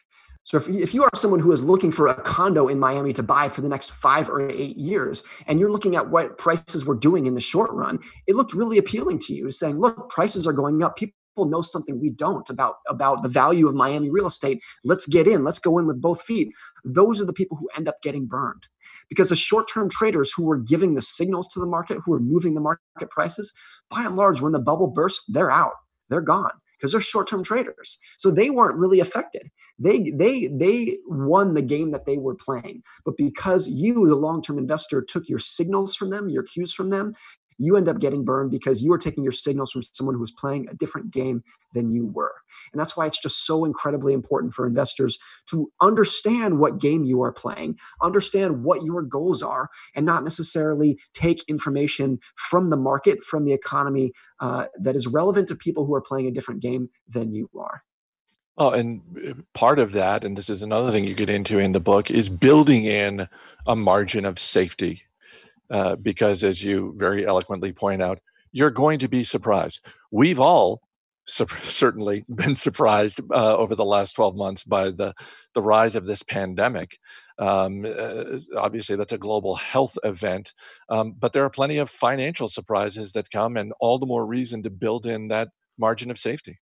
So 0.44 0.58
if, 0.58 0.68
if 0.68 0.92
you 0.92 1.02
are 1.02 1.10
someone 1.14 1.40
who 1.40 1.52
is 1.52 1.64
looking 1.64 1.90
for 1.90 2.06
a 2.06 2.14
condo 2.14 2.68
in 2.68 2.78
Miami 2.78 3.14
to 3.14 3.22
buy 3.22 3.48
for 3.48 3.62
the 3.62 3.68
next 3.68 3.90
five 3.92 4.28
or 4.28 4.50
eight 4.50 4.76
years, 4.76 5.24
and 5.46 5.58
you're 5.58 5.70
looking 5.70 5.96
at 5.96 6.10
what 6.10 6.36
prices 6.36 6.84
were 6.84 6.94
doing 6.94 7.24
in 7.26 7.34
the 7.34 7.40
short 7.40 7.70
run, 7.72 7.98
it 8.26 8.36
looked 8.36 8.52
really 8.52 8.76
appealing 8.76 9.18
to 9.20 9.32
you, 9.32 9.50
saying, 9.50 9.78
look, 9.78 10.10
prices 10.10 10.46
are 10.46 10.52
going 10.52 10.82
up. 10.82 10.96
People 10.96 11.14
know 11.46 11.62
something 11.62 11.98
we 11.98 12.10
don't 12.10 12.48
about 12.50 12.76
about 12.88 13.22
the 13.22 13.28
value 13.28 13.66
of 13.66 13.74
Miami 13.74 14.10
real 14.10 14.26
estate. 14.26 14.62
Let's 14.84 15.06
get 15.06 15.26
in. 15.26 15.44
Let's 15.44 15.58
go 15.58 15.78
in 15.78 15.86
with 15.86 16.00
both 16.00 16.22
feet. 16.22 16.52
Those 16.84 17.20
are 17.20 17.24
the 17.24 17.32
people 17.32 17.56
who 17.56 17.68
end 17.76 17.88
up 17.88 18.00
getting 18.02 18.26
burned 18.26 18.66
because 19.08 19.28
the 19.28 19.36
short-term 19.36 19.88
traders 19.88 20.32
who 20.32 20.44
were 20.44 20.58
giving 20.58 20.94
the 20.94 21.02
signals 21.02 21.48
to 21.48 21.60
the 21.60 21.66
market, 21.66 21.98
who 22.04 22.12
were 22.12 22.20
moving 22.20 22.54
the 22.54 22.60
market 22.60 23.10
prices, 23.10 23.52
by 23.90 24.04
and 24.04 24.16
large, 24.16 24.40
when 24.40 24.52
the 24.52 24.58
bubble 24.58 24.88
burst, 24.88 25.32
they're 25.32 25.50
out. 25.50 25.74
They're 26.08 26.20
gone 26.20 26.52
because 26.76 26.92
they're 26.92 27.00
short-term 27.00 27.42
traders. 27.42 27.98
So 28.18 28.30
they 28.30 28.50
weren't 28.50 28.76
really 28.76 29.00
affected. 29.00 29.50
They 29.78 30.10
they 30.14 30.48
they 30.48 30.98
won 31.06 31.54
the 31.54 31.62
game 31.62 31.92
that 31.92 32.04
they 32.04 32.18
were 32.18 32.34
playing. 32.34 32.82
But 33.04 33.16
because 33.16 33.68
you, 33.68 34.06
the 34.06 34.16
long-term 34.16 34.58
investor, 34.58 35.02
took 35.02 35.28
your 35.28 35.38
signals 35.38 35.96
from 35.96 36.10
them, 36.10 36.28
your 36.28 36.42
cues 36.42 36.74
from 36.74 36.90
them, 36.90 37.14
you 37.58 37.76
end 37.76 37.88
up 37.88 38.00
getting 38.00 38.24
burned 38.24 38.50
because 38.50 38.82
you 38.82 38.92
are 38.92 38.98
taking 38.98 39.22
your 39.22 39.32
signals 39.32 39.72
from 39.72 39.82
someone 39.82 40.16
who's 40.16 40.32
playing 40.32 40.68
a 40.68 40.74
different 40.74 41.10
game 41.10 41.42
than 41.72 41.92
you 41.92 42.06
were. 42.06 42.34
And 42.72 42.80
that's 42.80 42.96
why 42.96 43.06
it's 43.06 43.20
just 43.20 43.46
so 43.46 43.64
incredibly 43.64 44.12
important 44.12 44.54
for 44.54 44.66
investors 44.66 45.18
to 45.46 45.70
understand 45.80 46.58
what 46.58 46.80
game 46.80 47.04
you 47.04 47.22
are 47.22 47.32
playing, 47.32 47.78
understand 48.02 48.64
what 48.64 48.84
your 48.84 49.02
goals 49.02 49.42
are, 49.42 49.70
and 49.94 50.06
not 50.06 50.24
necessarily 50.24 50.98
take 51.12 51.44
information 51.48 52.18
from 52.36 52.70
the 52.70 52.76
market, 52.76 53.22
from 53.22 53.44
the 53.44 53.52
economy 53.52 54.12
uh, 54.40 54.66
that 54.78 54.96
is 54.96 55.06
relevant 55.06 55.48
to 55.48 55.54
people 55.54 55.84
who 55.84 55.94
are 55.94 56.00
playing 56.00 56.26
a 56.26 56.30
different 56.30 56.60
game 56.60 56.88
than 57.08 57.34
you 57.34 57.48
are. 57.58 57.82
Oh, 58.56 58.70
and 58.70 59.02
uh, 59.28 59.34
part 59.52 59.80
of 59.80 59.92
that, 59.92 60.22
and 60.22 60.38
this 60.38 60.48
is 60.48 60.62
another 60.62 60.90
thing 60.90 61.04
you 61.04 61.14
get 61.14 61.30
into 61.30 61.58
in 61.58 61.72
the 61.72 61.80
book, 61.80 62.10
is 62.10 62.28
building 62.30 62.84
in 62.84 63.28
a 63.66 63.74
margin 63.74 64.24
of 64.24 64.38
safety 64.38 65.02
uh, 65.74 65.96
because, 65.96 66.44
as 66.44 66.62
you 66.62 66.94
very 66.96 67.26
eloquently 67.26 67.72
point 67.72 68.00
out, 68.00 68.20
you're 68.52 68.70
going 68.70 69.00
to 69.00 69.08
be 69.08 69.24
surprised. 69.24 69.84
We've 70.12 70.38
all 70.38 70.82
su- 71.26 71.46
certainly 71.64 72.24
been 72.32 72.54
surprised 72.54 73.20
uh, 73.32 73.56
over 73.56 73.74
the 73.74 73.84
last 73.84 74.12
12 74.12 74.36
months 74.36 74.62
by 74.62 74.90
the, 74.90 75.14
the 75.52 75.62
rise 75.62 75.96
of 75.96 76.06
this 76.06 76.22
pandemic. 76.22 76.96
Um, 77.40 77.84
uh, 77.84 78.38
obviously, 78.56 78.94
that's 78.94 79.12
a 79.12 79.18
global 79.18 79.56
health 79.56 79.98
event, 80.04 80.54
um, 80.88 81.16
but 81.18 81.32
there 81.32 81.44
are 81.44 81.50
plenty 81.50 81.78
of 81.78 81.90
financial 81.90 82.46
surprises 82.46 83.10
that 83.14 83.32
come, 83.32 83.56
and 83.56 83.72
all 83.80 83.98
the 83.98 84.06
more 84.06 84.24
reason 84.24 84.62
to 84.62 84.70
build 84.70 85.06
in 85.06 85.26
that 85.28 85.48
margin 85.76 86.12
of 86.12 86.18
safety. 86.18 86.60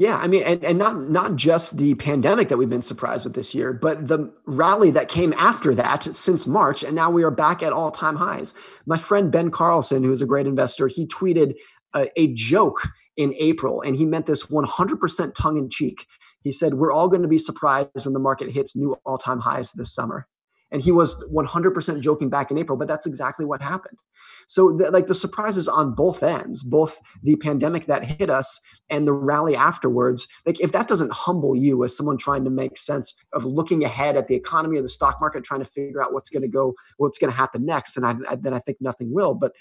Yeah, 0.00 0.16
I 0.16 0.28
mean, 0.28 0.42
and, 0.44 0.64
and 0.64 0.78
not 0.78 0.96
not 1.10 1.36
just 1.36 1.76
the 1.76 1.94
pandemic 1.94 2.48
that 2.48 2.56
we've 2.56 2.70
been 2.70 2.80
surprised 2.80 3.22
with 3.22 3.34
this 3.34 3.54
year, 3.54 3.74
but 3.74 4.08
the 4.08 4.32
rally 4.46 4.90
that 4.92 5.10
came 5.10 5.34
after 5.34 5.74
that 5.74 6.04
since 6.04 6.46
March, 6.46 6.82
and 6.82 6.94
now 6.94 7.10
we 7.10 7.22
are 7.22 7.30
back 7.30 7.62
at 7.62 7.74
all 7.74 7.90
time 7.90 8.16
highs. 8.16 8.54
My 8.86 8.96
friend 8.96 9.30
Ben 9.30 9.50
Carlson, 9.50 10.02
who 10.02 10.10
is 10.10 10.22
a 10.22 10.26
great 10.26 10.46
investor, 10.46 10.88
he 10.88 11.06
tweeted 11.06 11.52
a, 11.94 12.08
a 12.18 12.32
joke 12.32 12.88
in 13.18 13.34
April, 13.38 13.82
and 13.82 13.94
he 13.94 14.06
meant 14.06 14.24
this 14.24 14.46
100% 14.46 15.34
tongue 15.34 15.58
in 15.58 15.68
cheek. 15.68 16.06
He 16.42 16.50
said, 16.50 16.72
"We're 16.72 16.92
all 16.92 17.10
going 17.10 17.20
to 17.20 17.28
be 17.28 17.36
surprised 17.36 18.06
when 18.06 18.14
the 18.14 18.20
market 18.20 18.52
hits 18.52 18.74
new 18.74 18.96
all 19.04 19.18
time 19.18 19.40
highs 19.40 19.72
this 19.72 19.94
summer." 19.94 20.26
And 20.72 20.80
he 20.82 20.92
was 20.92 21.24
100% 21.32 22.00
joking 22.00 22.30
back 22.30 22.50
in 22.50 22.58
April, 22.58 22.78
but 22.78 22.88
that's 22.88 23.06
exactly 23.06 23.44
what 23.44 23.60
happened. 23.60 23.98
So, 24.46 24.76
the, 24.76 24.90
like 24.90 25.06
the 25.06 25.14
surprises 25.14 25.68
on 25.68 25.94
both 25.94 26.22
ends, 26.22 26.62
both 26.62 27.00
the 27.22 27.36
pandemic 27.36 27.86
that 27.86 28.04
hit 28.04 28.30
us 28.30 28.60
and 28.88 29.06
the 29.06 29.12
rally 29.12 29.54
afterwards, 29.54 30.26
like 30.44 30.60
if 30.60 30.72
that 30.72 30.88
doesn't 30.88 31.12
humble 31.12 31.54
you 31.54 31.84
as 31.84 31.96
someone 31.96 32.18
trying 32.18 32.44
to 32.44 32.50
make 32.50 32.76
sense 32.76 33.14
of 33.32 33.44
looking 33.44 33.84
ahead 33.84 34.16
at 34.16 34.28
the 34.28 34.34
economy 34.34 34.78
or 34.78 34.82
the 34.82 34.88
stock 34.88 35.20
market, 35.20 35.44
trying 35.44 35.60
to 35.60 35.70
figure 35.70 36.02
out 36.02 36.12
what's 36.12 36.30
going 36.30 36.42
to 36.42 36.48
go, 36.48 36.74
what's 36.96 37.18
going 37.18 37.30
to 37.30 37.36
happen 37.36 37.64
next, 37.64 37.96
and 37.96 38.04
I, 38.04 38.14
I, 38.28 38.36
then 38.36 38.54
I 38.54 38.58
think 38.58 38.78
nothing 38.80 39.12
will. 39.12 39.34
But 39.34 39.52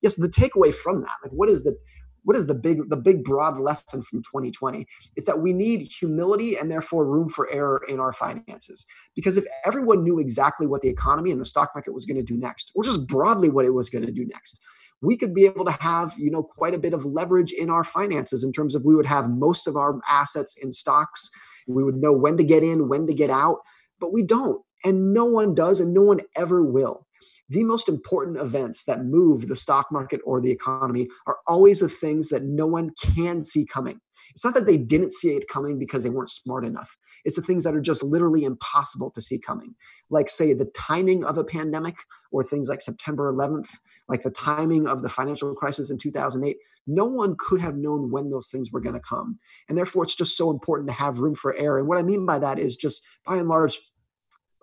yes, 0.00 0.16
the 0.16 0.28
takeaway 0.28 0.74
from 0.74 1.02
that, 1.02 1.16
like 1.22 1.32
what 1.32 1.48
is 1.48 1.64
the 1.64 1.76
what 2.24 2.36
is 2.36 2.46
the 2.46 2.54
big 2.54 2.88
the 2.88 2.96
big 2.96 3.24
broad 3.24 3.58
lesson 3.58 4.02
from 4.02 4.20
2020 4.22 4.86
it's 5.16 5.26
that 5.26 5.40
we 5.40 5.52
need 5.52 5.82
humility 5.82 6.56
and 6.56 6.70
therefore 6.70 7.06
room 7.06 7.28
for 7.28 7.50
error 7.50 7.82
in 7.88 8.00
our 8.00 8.12
finances. 8.12 8.86
Because 9.14 9.36
if 9.36 9.44
everyone 9.64 10.02
knew 10.02 10.18
exactly 10.18 10.66
what 10.66 10.82
the 10.82 10.88
economy 10.88 11.30
and 11.30 11.40
the 11.40 11.44
stock 11.44 11.70
market 11.74 11.92
was 11.92 12.04
going 12.04 12.16
to 12.16 12.22
do 12.22 12.36
next 12.36 12.72
or 12.74 12.82
just 12.82 13.06
broadly 13.06 13.48
what 13.48 13.64
it 13.64 13.70
was 13.70 13.90
going 13.90 14.06
to 14.06 14.12
do 14.12 14.26
next 14.26 14.60
we 15.00 15.16
could 15.16 15.34
be 15.34 15.44
able 15.44 15.64
to 15.64 15.72
have 15.72 16.14
you 16.16 16.30
know 16.30 16.42
quite 16.42 16.74
a 16.74 16.78
bit 16.78 16.94
of 16.94 17.04
leverage 17.04 17.52
in 17.52 17.70
our 17.70 17.84
finances 17.84 18.44
in 18.44 18.52
terms 18.52 18.74
of 18.74 18.84
we 18.84 18.94
would 18.94 19.06
have 19.06 19.28
most 19.28 19.66
of 19.66 19.76
our 19.76 20.00
assets 20.08 20.56
in 20.62 20.72
stocks. 20.72 21.30
We 21.66 21.84
would 21.84 21.96
know 21.96 22.12
when 22.12 22.36
to 22.38 22.44
get 22.44 22.64
in 22.64 22.88
when 22.88 23.06
to 23.06 23.14
get 23.14 23.30
out 23.30 23.58
but 24.02 24.12
we 24.12 24.22
don't 24.22 24.60
and 24.84 25.14
no 25.14 25.24
one 25.24 25.54
does 25.54 25.80
and 25.80 25.94
no 25.94 26.02
one 26.02 26.20
ever 26.36 26.62
will 26.62 27.06
the 27.52 27.64
most 27.64 27.86
important 27.88 28.38
events 28.38 28.84
that 28.84 29.04
move 29.04 29.46
the 29.46 29.56
stock 29.56 29.88
market 29.92 30.20
or 30.24 30.40
the 30.40 30.50
economy 30.50 31.08
are 31.26 31.36
always 31.46 31.80
the 31.80 31.88
things 31.88 32.30
that 32.30 32.42
no 32.42 32.66
one 32.66 32.92
can 32.98 33.44
see 33.44 33.66
coming. 33.66 34.00
It's 34.30 34.44
not 34.44 34.54
that 34.54 34.64
they 34.64 34.78
didn't 34.78 35.12
see 35.12 35.36
it 35.36 35.48
coming 35.48 35.78
because 35.78 36.02
they 36.02 36.10
weren't 36.10 36.30
smart 36.30 36.64
enough. 36.64 36.96
It's 37.26 37.36
the 37.36 37.42
things 37.42 37.64
that 37.64 37.74
are 37.74 37.80
just 37.80 38.02
literally 38.02 38.44
impossible 38.44 39.10
to 39.10 39.20
see 39.20 39.38
coming. 39.38 39.74
Like, 40.08 40.30
say, 40.30 40.54
the 40.54 40.70
timing 40.74 41.24
of 41.24 41.36
a 41.36 41.44
pandemic 41.44 41.96
or 42.30 42.42
things 42.42 42.70
like 42.70 42.80
September 42.80 43.30
11th, 43.30 43.68
like 44.08 44.22
the 44.22 44.30
timing 44.30 44.86
of 44.86 45.02
the 45.02 45.08
financial 45.10 45.54
crisis 45.54 45.90
in 45.90 45.98
2008. 45.98 46.56
No 46.86 47.04
one 47.04 47.36
could 47.38 47.60
have 47.60 47.76
known 47.76 48.10
when 48.10 48.30
those 48.30 48.48
things 48.48 48.72
were 48.72 48.80
going 48.80 48.94
to 48.94 49.00
come. 49.00 49.38
And 49.68 49.76
therefore, 49.76 50.04
it's 50.04 50.14
just 50.14 50.38
so 50.38 50.50
important 50.50 50.88
to 50.88 50.94
have 50.94 51.20
room 51.20 51.34
for 51.34 51.54
error. 51.54 51.78
And 51.78 51.86
what 51.86 51.98
I 51.98 52.02
mean 52.02 52.24
by 52.24 52.38
that 52.38 52.58
is 52.58 52.76
just 52.76 53.02
by 53.26 53.36
and 53.36 53.48
large, 53.48 53.78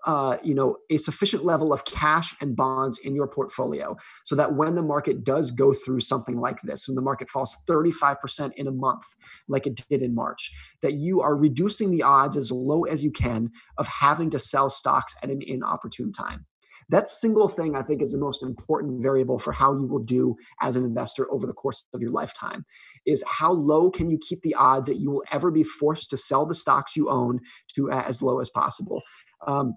uh, 0.05 0.37
you 0.43 0.53
know 0.53 0.77
a 0.89 0.97
sufficient 0.97 1.43
level 1.45 1.73
of 1.73 1.85
cash 1.85 2.35
and 2.41 2.55
bonds 2.55 2.97
in 2.99 3.15
your 3.15 3.27
portfolio 3.27 3.95
so 4.25 4.35
that 4.35 4.55
when 4.55 4.75
the 4.75 4.81
market 4.81 5.23
does 5.23 5.51
go 5.51 5.73
through 5.73 5.99
something 5.99 6.39
like 6.39 6.61
this 6.61 6.87
when 6.87 6.95
the 6.95 7.01
market 7.01 7.29
falls 7.29 7.57
35% 7.67 8.53
in 8.55 8.67
a 8.67 8.71
month 8.71 9.03
like 9.47 9.67
it 9.67 9.81
did 9.89 10.01
in 10.01 10.15
march 10.15 10.51
that 10.81 10.93
you 10.93 11.21
are 11.21 11.35
reducing 11.35 11.91
the 11.91 12.03
odds 12.03 12.37
as 12.37 12.51
low 12.51 12.83
as 12.83 13.03
you 13.03 13.11
can 13.11 13.49
of 13.77 13.87
having 13.87 14.29
to 14.29 14.39
sell 14.39 14.69
stocks 14.69 15.15
at 15.23 15.29
an 15.29 15.41
inopportune 15.41 16.11
time. 16.11 16.45
That 16.89 17.07
single 17.07 17.47
thing 17.47 17.75
i 17.75 17.83
think 17.83 18.01
is 18.01 18.13
the 18.13 18.17
most 18.17 18.41
important 18.41 19.03
variable 19.03 19.37
for 19.37 19.51
how 19.51 19.73
you 19.73 19.85
will 19.85 20.03
do 20.03 20.35
as 20.59 20.75
an 20.75 20.83
investor 20.83 21.31
over 21.31 21.45
the 21.45 21.53
course 21.53 21.85
of 21.93 22.01
your 22.01 22.11
lifetime 22.11 22.65
is 23.05 23.23
how 23.27 23.51
low 23.51 23.91
can 23.91 24.09
you 24.09 24.17
keep 24.17 24.41
the 24.41 24.55
odds 24.55 24.87
that 24.87 24.97
you 24.97 25.11
will 25.11 25.23
ever 25.31 25.51
be 25.51 25.63
forced 25.63 26.09
to 26.09 26.17
sell 26.17 26.45
the 26.45 26.55
stocks 26.55 26.95
you 26.95 27.09
own 27.09 27.39
to 27.75 27.91
as 27.91 28.21
low 28.21 28.39
as 28.39 28.49
possible. 28.49 29.03
Um, 29.45 29.75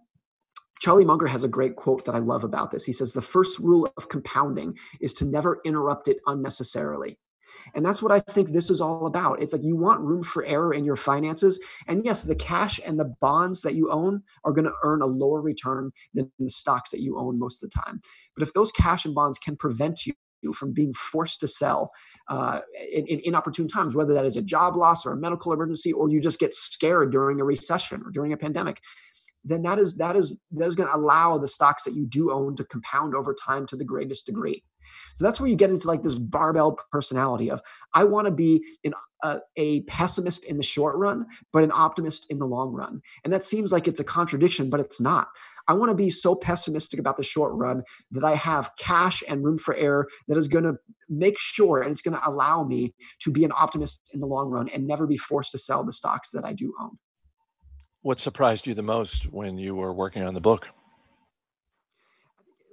Charlie 0.82 1.04
Munger 1.04 1.28
has 1.28 1.44
a 1.44 1.48
great 1.48 1.76
quote 1.76 2.04
that 2.06 2.16
I 2.16 2.18
love 2.18 2.42
about 2.42 2.72
this. 2.72 2.84
He 2.84 2.92
says, 2.92 3.12
The 3.12 3.22
first 3.22 3.60
rule 3.60 3.88
of 3.96 4.08
compounding 4.08 4.76
is 5.00 5.14
to 5.14 5.24
never 5.24 5.60
interrupt 5.64 6.08
it 6.08 6.16
unnecessarily. 6.26 7.20
And 7.76 7.86
that's 7.86 8.02
what 8.02 8.10
I 8.10 8.18
think 8.18 8.50
this 8.50 8.68
is 8.68 8.80
all 8.80 9.06
about. 9.06 9.40
It's 9.40 9.52
like 9.52 9.62
you 9.62 9.76
want 9.76 10.00
room 10.00 10.24
for 10.24 10.44
error 10.44 10.74
in 10.74 10.84
your 10.84 10.96
finances. 10.96 11.60
And 11.86 12.04
yes, 12.04 12.24
the 12.24 12.34
cash 12.34 12.80
and 12.84 12.98
the 12.98 13.14
bonds 13.20 13.62
that 13.62 13.76
you 13.76 13.92
own 13.92 14.24
are 14.42 14.50
going 14.50 14.64
to 14.64 14.74
earn 14.82 15.02
a 15.02 15.06
lower 15.06 15.40
return 15.40 15.92
than 16.14 16.32
the 16.40 16.50
stocks 16.50 16.90
that 16.90 17.00
you 17.00 17.16
own 17.16 17.38
most 17.38 17.62
of 17.62 17.70
the 17.70 17.78
time. 17.78 18.00
But 18.34 18.42
if 18.42 18.52
those 18.52 18.72
cash 18.72 19.04
and 19.04 19.14
bonds 19.14 19.38
can 19.38 19.56
prevent 19.56 20.04
you 20.04 20.14
from 20.52 20.72
being 20.72 20.94
forced 20.94 21.38
to 21.40 21.46
sell 21.46 21.92
uh, 22.26 22.60
in, 22.92 23.06
in, 23.06 23.20
inopportune 23.20 23.68
times, 23.68 23.94
whether 23.94 24.14
that 24.14 24.24
is 24.24 24.36
a 24.36 24.42
job 24.42 24.74
loss 24.74 25.06
or 25.06 25.12
a 25.12 25.16
medical 25.16 25.52
emergency, 25.52 25.92
or 25.92 26.08
you 26.08 26.20
just 26.20 26.40
get 26.40 26.52
scared 26.52 27.12
during 27.12 27.40
a 27.40 27.44
recession 27.44 28.02
or 28.04 28.10
during 28.10 28.32
a 28.32 28.36
pandemic, 28.36 28.80
then 29.44 29.62
that 29.62 29.78
is 29.78 29.96
that 29.96 30.16
is 30.16 30.34
that 30.52 30.66
is 30.66 30.74
going 30.76 30.88
to 30.88 30.96
allow 30.96 31.38
the 31.38 31.46
stocks 31.46 31.84
that 31.84 31.94
you 31.94 32.06
do 32.06 32.30
own 32.30 32.56
to 32.56 32.64
compound 32.64 33.14
over 33.14 33.34
time 33.34 33.66
to 33.66 33.76
the 33.76 33.84
greatest 33.84 34.26
degree. 34.26 34.62
So 35.14 35.24
that's 35.24 35.40
where 35.40 35.48
you 35.48 35.56
get 35.56 35.70
into 35.70 35.88
like 35.88 36.02
this 36.02 36.14
barbell 36.14 36.78
personality 36.90 37.50
of 37.50 37.62
I 37.94 38.04
want 38.04 38.26
to 38.26 38.30
be 38.32 38.64
uh, 39.22 39.38
a 39.56 39.82
pessimist 39.82 40.44
in 40.44 40.56
the 40.56 40.62
short 40.62 40.96
run, 40.96 41.26
but 41.52 41.64
an 41.64 41.72
optimist 41.72 42.26
in 42.30 42.38
the 42.38 42.46
long 42.46 42.72
run. 42.72 43.00
And 43.24 43.32
that 43.32 43.44
seems 43.44 43.72
like 43.72 43.86
it's 43.86 44.00
a 44.00 44.04
contradiction, 44.04 44.68
but 44.68 44.80
it's 44.80 45.00
not. 45.00 45.28
I 45.68 45.74
want 45.74 45.90
to 45.90 45.96
be 45.96 46.10
so 46.10 46.34
pessimistic 46.34 46.98
about 46.98 47.16
the 47.16 47.22
short 47.22 47.52
run 47.54 47.84
that 48.10 48.24
I 48.24 48.34
have 48.34 48.72
cash 48.78 49.22
and 49.28 49.44
room 49.44 49.58
for 49.58 49.74
error 49.74 50.08
that 50.26 50.36
is 50.36 50.48
going 50.48 50.64
to 50.64 50.74
make 51.08 51.38
sure 51.38 51.82
and 51.82 51.92
it's 51.92 52.02
going 52.02 52.16
to 52.16 52.28
allow 52.28 52.64
me 52.64 52.94
to 53.20 53.30
be 53.30 53.44
an 53.44 53.52
optimist 53.54 54.10
in 54.12 54.20
the 54.20 54.26
long 54.26 54.50
run 54.50 54.68
and 54.68 54.86
never 54.86 55.06
be 55.06 55.16
forced 55.16 55.52
to 55.52 55.58
sell 55.58 55.84
the 55.84 55.92
stocks 55.92 56.30
that 56.30 56.44
I 56.44 56.52
do 56.52 56.74
own. 56.80 56.98
What 58.02 58.18
surprised 58.18 58.66
you 58.66 58.74
the 58.74 58.82
most 58.82 59.32
when 59.32 59.58
you 59.58 59.76
were 59.76 59.92
working 59.92 60.22
on 60.22 60.34
the 60.34 60.40
book? 60.40 60.68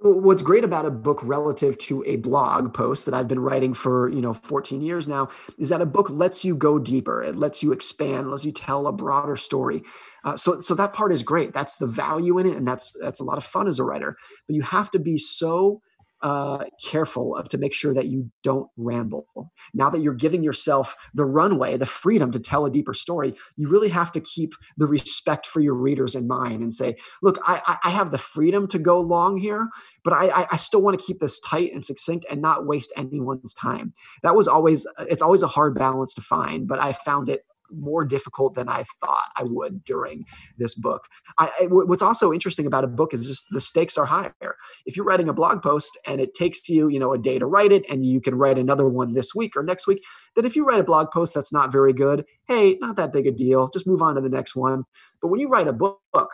what's 0.02 0.40
great 0.40 0.64
about 0.64 0.86
a 0.86 0.90
book 0.90 1.20
relative 1.22 1.76
to 1.76 2.02
a 2.06 2.16
blog 2.16 2.72
post 2.72 3.04
that 3.04 3.14
I've 3.14 3.28
been 3.28 3.40
writing 3.40 3.74
for, 3.74 4.08
you 4.08 4.22
know, 4.22 4.32
14 4.32 4.80
years 4.80 5.06
now 5.06 5.28
is 5.58 5.68
that 5.68 5.82
a 5.82 5.86
book 5.86 6.08
lets 6.08 6.42
you 6.42 6.56
go 6.56 6.78
deeper. 6.78 7.22
It 7.22 7.36
lets 7.36 7.62
you 7.62 7.72
expand, 7.72 8.30
lets 8.30 8.46
you 8.46 8.52
tell 8.52 8.86
a 8.86 8.92
broader 8.92 9.36
story. 9.36 9.82
Uh, 10.24 10.36
so, 10.36 10.58
so 10.58 10.74
that 10.74 10.94
part 10.94 11.12
is 11.12 11.22
great. 11.22 11.52
That's 11.52 11.76
the 11.76 11.86
value 11.86 12.38
in 12.38 12.46
it. 12.46 12.56
And 12.56 12.66
that's, 12.66 12.96
that's 12.98 13.20
a 13.20 13.24
lot 13.24 13.36
of 13.36 13.44
fun 13.44 13.68
as 13.68 13.78
a 13.78 13.84
writer, 13.84 14.16
but 14.46 14.56
you 14.56 14.62
have 14.62 14.90
to 14.92 14.98
be 14.98 15.18
so 15.18 15.82
uh, 16.22 16.64
careful 16.82 17.36
of 17.36 17.48
to 17.48 17.58
make 17.58 17.72
sure 17.72 17.94
that 17.94 18.06
you 18.06 18.30
don't 18.42 18.68
ramble. 18.76 19.26
Now 19.72 19.90
that 19.90 20.00
you're 20.00 20.14
giving 20.14 20.42
yourself 20.42 20.94
the 21.14 21.24
runway, 21.24 21.76
the 21.76 21.86
freedom 21.86 22.30
to 22.32 22.38
tell 22.38 22.66
a 22.66 22.70
deeper 22.70 22.94
story, 22.94 23.34
you 23.56 23.68
really 23.68 23.88
have 23.88 24.12
to 24.12 24.20
keep 24.20 24.52
the 24.76 24.86
respect 24.86 25.46
for 25.46 25.60
your 25.60 25.74
readers 25.74 26.14
in 26.14 26.26
mind 26.26 26.62
and 26.62 26.74
say, 26.74 26.96
look, 27.22 27.38
I, 27.46 27.78
I 27.84 27.90
have 27.90 28.10
the 28.10 28.18
freedom 28.18 28.66
to 28.68 28.78
go 28.78 29.00
long 29.00 29.38
here, 29.38 29.68
but 30.04 30.12
I, 30.12 30.46
I 30.50 30.56
still 30.56 30.82
want 30.82 30.98
to 30.98 31.04
keep 31.04 31.20
this 31.20 31.40
tight 31.40 31.72
and 31.72 31.84
succinct 31.84 32.26
and 32.30 32.42
not 32.42 32.66
waste 32.66 32.92
anyone's 32.96 33.54
time. 33.54 33.94
That 34.22 34.36
was 34.36 34.48
always, 34.48 34.86
it's 34.98 35.22
always 35.22 35.42
a 35.42 35.48
hard 35.48 35.74
balance 35.74 36.14
to 36.14 36.22
find, 36.22 36.68
but 36.68 36.78
I 36.78 36.92
found 36.92 37.28
it 37.28 37.44
more 37.72 38.04
difficult 38.04 38.54
than 38.54 38.68
I 38.68 38.84
thought 39.00 39.26
I 39.36 39.44
would 39.44 39.84
during 39.84 40.26
this 40.58 40.74
book. 40.74 41.08
I, 41.38 41.50
I, 41.60 41.66
what's 41.66 42.02
also 42.02 42.32
interesting 42.32 42.66
about 42.66 42.84
a 42.84 42.88
book 42.88 43.14
is 43.14 43.26
just 43.26 43.46
the 43.50 43.60
stakes 43.60 43.96
are 43.98 44.06
higher. 44.06 44.56
If 44.86 44.96
you're 44.96 45.06
writing 45.06 45.28
a 45.28 45.32
blog 45.32 45.62
post 45.62 45.98
and 46.06 46.20
it 46.20 46.34
takes 46.34 46.68
you, 46.68 46.88
you 46.88 46.98
know, 46.98 47.12
a 47.12 47.18
day 47.18 47.38
to 47.38 47.46
write 47.46 47.72
it, 47.72 47.84
and 47.88 48.04
you 48.04 48.20
can 48.20 48.34
write 48.34 48.58
another 48.58 48.88
one 48.88 49.12
this 49.12 49.34
week 49.34 49.56
or 49.56 49.62
next 49.62 49.86
week, 49.86 50.02
then 50.36 50.44
if 50.44 50.56
you 50.56 50.64
write 50.64 50.80
a 50.80 50.84
blog 50.84 51.10
post 51.10 51.34
that's 51.34 51.52
not 51.52 51.72
very 51.72 51.92
good, 51.92 52.24
hey, 52.48 52.76
not 52.80 52.96
that 52.96 53.12
big 53.12 53.26
a 53.26 53.30
deal. 53.30 53.68
Just 53.68 53.86
move 53.86 54.02
on 54.02 54.14
to 54.14 54.20
the 54.20 54.28
next 54.28 54.54
one. 54.54 54.84
But 55.20 55.28
when 55.28 55.40
you 55.40 55.48
write 55.48 55.68
a 55.68 55.72
book, 55.72 56.30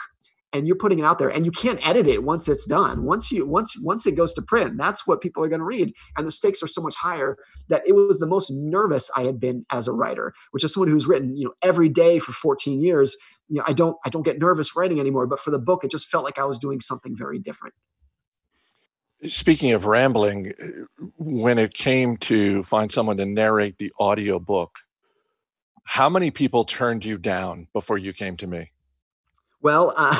and 0.56 0.66
you're 0.66 0.76
putting 0.76 0.98
it 0.98 1.04
out 1.04 1.18
there 1.18 1.28
and 1.28 1.44
you 1.44 1.50
can't 1.50 1.86
edit 1.86 2.06
it 2.06 2.24
once 2.24 2.48
it's 2.48 2.66
done. 2.66 3.04
Once 3.04 3.30
you 3.30 3.46
once 3.46 3.78
once 3.82 4.06
it 4.06 4.14
goes 4.14 4.34
to 4.34 4.42
print 4.42 4.76
that's 4.76 5.06
what 5.06 5.20
people 5.20 5.44
are 5.44 5.48
going 5.48 5.60
to 5.60 5.64
read 5.64 5.92
and 6.16 6.26
the 6.26 6.32
stakes 6.32 6.62
are 6.62 6.66
so 6.66 6.80
much 6.80 6.96
higher 6.96 7.36
that 7.68 7.82
it 7.86 7.92
was 7.92 8.18
the 8.18 8.26
most 8.26 8.50
nervous 8.50 9.10
i 9.16 9.22
had 9.22 9.38
been 9.38 9.64
as 9.70 9.88
a 9.88 9.92
writer 9.92 10.32
which 10.50 10.64
is 10.64 10.72
someone 10.72 10.90
who's 10.90 11.06
written 11.06 11.36
you 11.36 11.44
know 11.44 11.52
every 11.62 11.88
day 11.88 12.18
for 12.18 12.32
14 12.32 12.80
years. 12.80 13.16
You 13.48 13.58
know 13.58 13.64
i 13.66 13.72
don't 13.72 13.96
i 14.04 14.10
don't 14.10 14.24
get 14.24 14.38
nervous 14.38 14.74
writing 14.74 14.98
anymore 14.98 15.26
but 15.26 15.38
for 15.38 15.50
the 15.50 15.58
book 15.58 15.84
it 15.84 15.90
just 15.90 16.08
felt 16.08 16.24
like 16.24 16.38
i 16.38 16.44
was 16.44 16.58
doing 16.58 16.80
something 16.80 17.14
very 17.16 17.38
different. 17.38 17.74
Speaking 19.22 19.72
of 19.72 19.86
rambling 19.86 20.52
when 21.16 21.58
it 21.58 21.72
came 21.72 22.18
to 22.18 22.62
find 22.62 22.90
someone 22.90 23.16
to 23.16 23.24
narrate 23.26 23.78
the 23.78 23.92
audio 23.98 24.38
book 24.38 24.78
how 25.84 26.08
many 26.08 26.30
people 26.32 26.64
turned 26.64 27.04
you 27.04 27.16
down 27.16 27.68
before 27.72 27.96
you 27.96 28.12
came 28.12 28.36
to 28.36 28.46
me 28.46 28.72
well, 29.62 29.94
uh, 29.96 30.16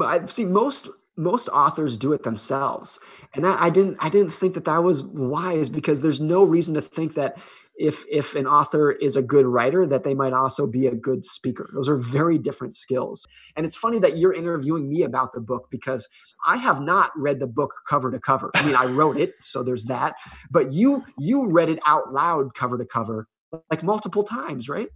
I've 0.04 0.30
seen 0.30 0.52
most 0.52 0.88
most 1.16 1.48
authors 1.48 1.96
do 1.96 2.12
it 2.12 2.24
themselves, 2.24 2.98
and 3.34 3.44
that, 3.44 3.60
I 3.60 3.70
didn't 3.70 3.96
I 4.00 4.08
didn't 4.08 4.32
think 4.32 4.54
that 4.54 4.64
that 4.64 4.82
was 4.82 5.02
wise 5.02 5.68
because 5.68 6.02
there's 6.02 6.20
no 6.20 6.44
reason 6.44 6.74
to 6.74 6.80
think 6.80 7.14
that 7.14 7.38
if 7.76 8.04
if 8.10 8.36
an 8.36 8.46
author 8.46 8.92
is 8.92 9.16
a 9.16 9.22
good 9.22 9.46
writer 9.46 9.86
that 9.86 10.04
they 10.04 10.14
might 10.14 10.32
also 10.32 10.66
be 10.66 10.86
a 10.86 10.94
good 10.94 11.24
speaker. 11.24 11.70
Those 11.74 11.88
are 11.88 11.96
very 11.96 12.38
different 12.38 12.74
skills. 12.74 13.26
And 13.56 13.66
it's 13.66 13.76
funny 13.76 13.98
that 13.98 14.16
you're 14.16 14.32
interviewing 14.32 14.88
me 14.88 15.02
about 15.02 15.32
the 15.32 15.40
book 15.40 15.68
because 15.70 16.08
i 16.46 16.56
have 16.56 16.80
not 16.80 17.10
read 17.16 17.40
the 17.40 17.46
book 17.46 17.72
cover 17.88 18.10
to 18.10 18.20
cover. 18.20 18.50
I 18.54 18.64
mean 18.64 18.76
i 18.76 18.86
wrote 18.86 19.16
it 19.16 19.32
so 19.40 19.62
there's 19.62 19.84
that. 19.86 20.14
But 20.50 20.72
you 20.72 21.04
you 21.18 21.48
read 21.50 21.68
it 21.68 21.80
out 21.86 22.12
loud 22.12 22.54
cover 22.54 22.78
to 22.78 22.84
cover 22.84 23.26
like 23.70 23.82
multiple 23.82 24.24
times 24.24 24.68
right 24.68 24.88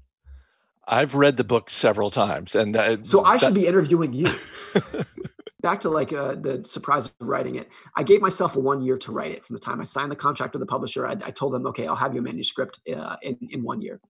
I've 0.89 1.14
read 1.14 1.36
the 1.36 1.45
book 1.45 1.68
several 1.68 2.11
times, 2.11 2.55
and 2.55 2.74
that, 2.74 3.07
so 3.07 3.24
I 3.24 3.34
that, 3.34 3.47
should 3.47 3.55
be 3.55 3.66
interviewing 3.66 4.12
you. 4.12 4.26
Back 5.61 5.80
to 5.80 5.91
like 5.91 6.12
uh, 6.12 6.34
the 6.34 6.62
surprise 6.64 7.07
of 7.07 7.12
writing 7.20 7.57
it. 7.57 7.68
I 7.97 8.05
gave 8.05 8.22
myself 8.22 8.57
one 8.57 8.80
year 8.80 8.97
to 8.99 9.12
write 9.12 9.32
it. 9.32 9.45
From 9.45 9.55
the 9.55 9.61
time 9.61 9.80
I 9.80 9.84
signed 9.84 10.11
the 10.11 10.16
contract 10.16 10.55
with 10.55 10.61
the 10.61 10.66
publisher, 10.66 11.07
I, 11.07 11.16
I 11.22 11.30
told 11.30 11.53
them, 11.53 11.66
"Okay, 11.66 11.86
I'll 11.86 11.97
have 11.97 12.14
you 12.14 12.20
a 12.20 12.22
manuscript 12.22 12.80
uh, 12.91 13.16
in 13.22 13.36
in 13.51 13.62
one 13.62 13.82
year." 13.82 14.01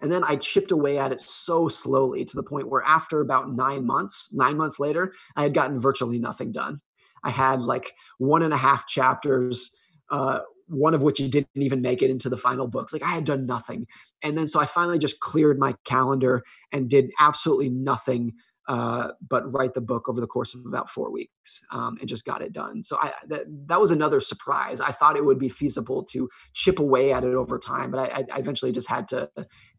And 0.00 0.10
then 0.10 0.24
I 0.24 0.36
chipped 0.36 0.70
away 0.70 0.98
at 0.98 1.12
it 1.12 1.20
so 1.20 1.68
slowly 1.68 2.24
to 2.24 2.36
the 2.36 2.42
point 2.42 2.68
where 2.68 2.82
after 2.82 3.20
about 3.20 3.52
nine 3.52 3.86
months, 3.86 4.30
nine 4.32 4.56
months 4.56 4.78
later, 4.78 5.12
I 5.34 5.42
had 5.42 5.54
gotten 5.54 5.78
virtually 5.78 6.18
nothing 6.18 6.52
done. 6.52 6.80
I 7.22 7.30
had 7.30 7.62
like 7.62 7.92
one 8.18 8.42
and 8.42 8.52
a 8.52 8.56
half 8.56 8.86
chapters 8.86 9.76
uh, 10.10 10.40
one 10.68 10.94
of 10.94 11.02
which 11.02 11.18
didn't 11.18 11.48
even 11.54 11.80
make 11.80 12.02
it 12.02 12.10
into 12.10 12.28
the 12.28 12.36
final 12.36 12.66
books. 12.66 12.92
Like 12.92 13.02
I 13.02 13.10
had 13.10 13.24
done 13.24 13.46
nothing. 13.46 13.86
And 14.22 14.36
then 14.36 14.48
so 14.48 14.60
I 14.60 14.66
finally 14.66 14.98
just 14.98 15.20
cleared 15.20 15.58
my 15.58 15.74
calendar 15.84 16.42
and 16.72 16.88
did 16.88 17.10
absolutely 17.18 17.70
nothing 17.70 18.34
uh, 18.68 19.12
but 19.28 19.50
write 19.52 19.74
the 19.74 19.80
book 19.80 20.08
over 20.08 20.20
the 20.20 20.26
course 20.26 20.52
of 20.52 20.66
about 20.66 20.90
four 20.90 21.12
weeks 21.12 21.60
um, 21.70 21.96
and 22.00 22.08
just 22.08 22.24
got 22.24 22.42
it 22.42 22.52
done. 22.52 22.82
So 22.82 22.98
I, 23.00 23.12
that, 23.28 23.44
that 23.68 23.80
was 23.80 23.92
another 23.92 24.18
surprise. 24.18 24.80
I 24.80 24.90
thought 24.90 25.16
it 25.16 25.24
would 25.24 25.38
be 25.38 25.48
feasible 25.48 26.02
to 26.06 26.28
chip 26.52 26.80
away 26.80 27.12
at 27.12 27.22
it 27.22 27.34
over 27.34 27.58
time, 27.58 27.92
but 27.92 28.12
I, 28.12 28.24
I 28.32 28.38
eventually 28.38 28.72
just 28.72 28.88
had 28.88 29.06
to, 29.08 29.30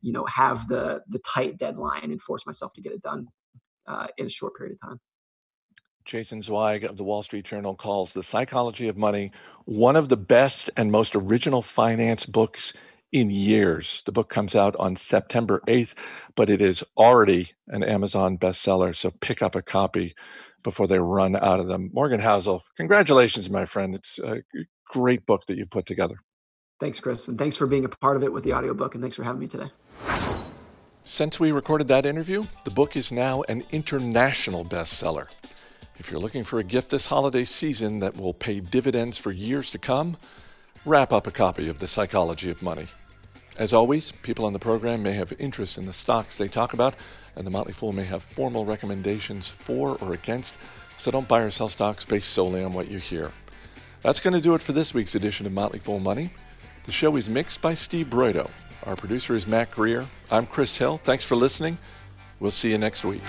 you 0.02 0.14
know, 0.14 0.26
have 0.26 0.70
the 0.70 1.02
the 1.08 1.20
tight 1.20 1.58
deadline 1.58 2.12
and 2.12 2.22
force 2.22 2.46
myself 2.46 2.74
to 2.74 2.82
get 2.82 2.94
it 2.94 3.02
done 3.02 3.28
uh, 3.88 4.08
in 4.18 4.26
a 4.26 4.30
short 4.30 4.56
period 4.56 4.78
of 4.82 4.90
time. 4.90 5.00
Jason 6.08 6.42
Zweig 6.42 6.86
of 6.86 6.96
the 6.96 7.04
Wall 7.04 7.22
Street 7.22 7.44
Journal 7.44 7.76
calls 7.76 8.14
The 8.14 8.24
Psychology 8.24 8.88
of 8.88 8.96
Money 8.98 9.34
one 9.66 9.98
of 9.98 10.08
the 10.08 10.16
best 10.16 10.70
and 10.78 10.90
most 10.90 11.14
original 11.18 11.62
finance 11.62 12.26
books 12.26 12.72
in 13.12 13.30
years. 13.30 14.02
The 14.06 14.14
book 14.14 14.30
comes 14.30 14.56
out 14.56 14.74
on 14.78 14.96
September 14.96 15.62
8th, 15.68 15.96
but 16.36 16.50
it 16.50 16.62
is 16.62 16.82
already 16.96 17.52
an 17.68 17.84
Amazon 17.84 18.38
bestseller. 18.38 18.96
So 18.96 19.12
pick 19.20 19.42
up 19.42 19.54
a 19.54 19.62
copy 19.62 20.16
before 20.64 20.88
they 20.88 21.00
run 21.00 21.36
out 21.36 21.60
of 21.60 21.68
them. 21.68 21.92
Morgan 21.94 22.22
Housel, 22.22 22.64
congratulations, 22.78 23.50
my 23.50 23.66
friend. 23.66 23.94
It's 23.94 24.18
a 24.20 24.44
great 24.88 25.26
book 25.26 25.46
that 25.48 25.58
you've 25.58 25.70
put 25.70 25.86
together. 25.86 26.16
Thanks, 26.80 27.02
Chris. 27.02 27.28
And 27.28 27.38
thanks 27.38 27.58
for 27.58 27.68
being 27.68 27.84
a 27.84 27.90
part 27.90 28.16
of 28.16 28.24
it 28.24 28.32
with 28.32 28.46
the 28.46 28.54
audiobook. 28.54 28.96
And 28.96 29.04
thanks 29.04 29.18
for 29.18 29.24
having 29.24 29.42
me 29.42 29.48
today. 29.48 29.72
Since 31.04 31.38
we 31.38 31.52
recorded 31.52 31.90
that 31.90 32.06
interview, 32.06 32.46
the 32.64 32.72
book 32.72 32.96
is 32.96 33.12
now 33.12 33.42
an 33.50 33.66
international 33.74 34.64
bestseller. 34.64 35.28
If 36.00 36.12
you're 36.12 36.20
looking 36.20 36.44
for 36.44 36.60
a 36.60 36.64
gift 36.64 36.92
this 36.92 37.08
holiday 37.08 37.44
season 37.44 38.00
that 38.00 38.16
will 38.16 38.34
pay 38.34 38.60
dividends 38.60 39.18
for 39.18 39.32
years 39.32 39.72
to 39.72 39.80
come, 39.80 40.16
wrap 40.86 41.12
up 41.12 41.26
a 41.26 41.32
copy 41.32 41.68
of 41.68 41.80
The 41.80 41.88
Psychology 41.88 42.52
of 42.52 42.62
Money. 42.62 42.88
As 43.58 43.74
always, 43.74 44.12
people 44.12 44.46
on 44.46 44.54
the 44.54 44.60
program 44.60 45.02
may 45.02 45.14
have 45.14 45.34
interest 45.40 45.76
in 45.76 45.86
the 45.86 45.94
stocks 45.94 46.38
they 46.38 46.48
talk 46.48 46.74
about, 46.74 46.96
and 47.36 47.48
the 47.48 47.52
Motley 47.52 47.74
Fool 47.74 47.94
may 47.94 48.06
have 48.06 48.22
formal 48.22 48.64
recommendations 48.64 49.48
for 49.48 49.98
or 49.98 50.14
against, 50.14 50.56
so 50.98 51.10
don't 51.10 51.28
buy 51.28 51.42
or 51.42 51.50
sell 51.50 51.68
stocks 51.68 52.06
based 52.06 52.30
solely 52.30 52.64
on 52.64 52.74
what 52.74 52.92
you 52.92 53.00
hear. 53.00 53.32
That's 54.02 54.20
going 54.20 54.36
to 54.36 54.42
do 54.42 54.54
it 54.54 54.62
for 54.62 54.74
this 54.74 54.94
week's 54.94 55.16
edition 55.16 55.48
of 55.48 55.52
Motley 55.52 55.80
Fool 55.80 56.00
Money. 56.00 56.30
The 56.84 56.92
show 56.92 57.16
is 57.16 57.28
mixed 57.28 57.60
by 57.60 57.74
Steve 57.74 58.06
Broido. 58.06 58.52
Our 58.86 58.96
producer 58.96 59.36
is 59.36 59.48
Matt 59.48 59.72
Greer. 59.72 60.06
I'm 60.30 60.46
Chris 60.46 60.78
Hill. 60.78 60.98
Thanks 60.98 61.26
for 61.26 61.36
listening. 61.36 61.80
We'll 62.40 62.52
see 62.52 62.70
you 62.70 62.78
next 62.78 63.04
week. 63.04 63.24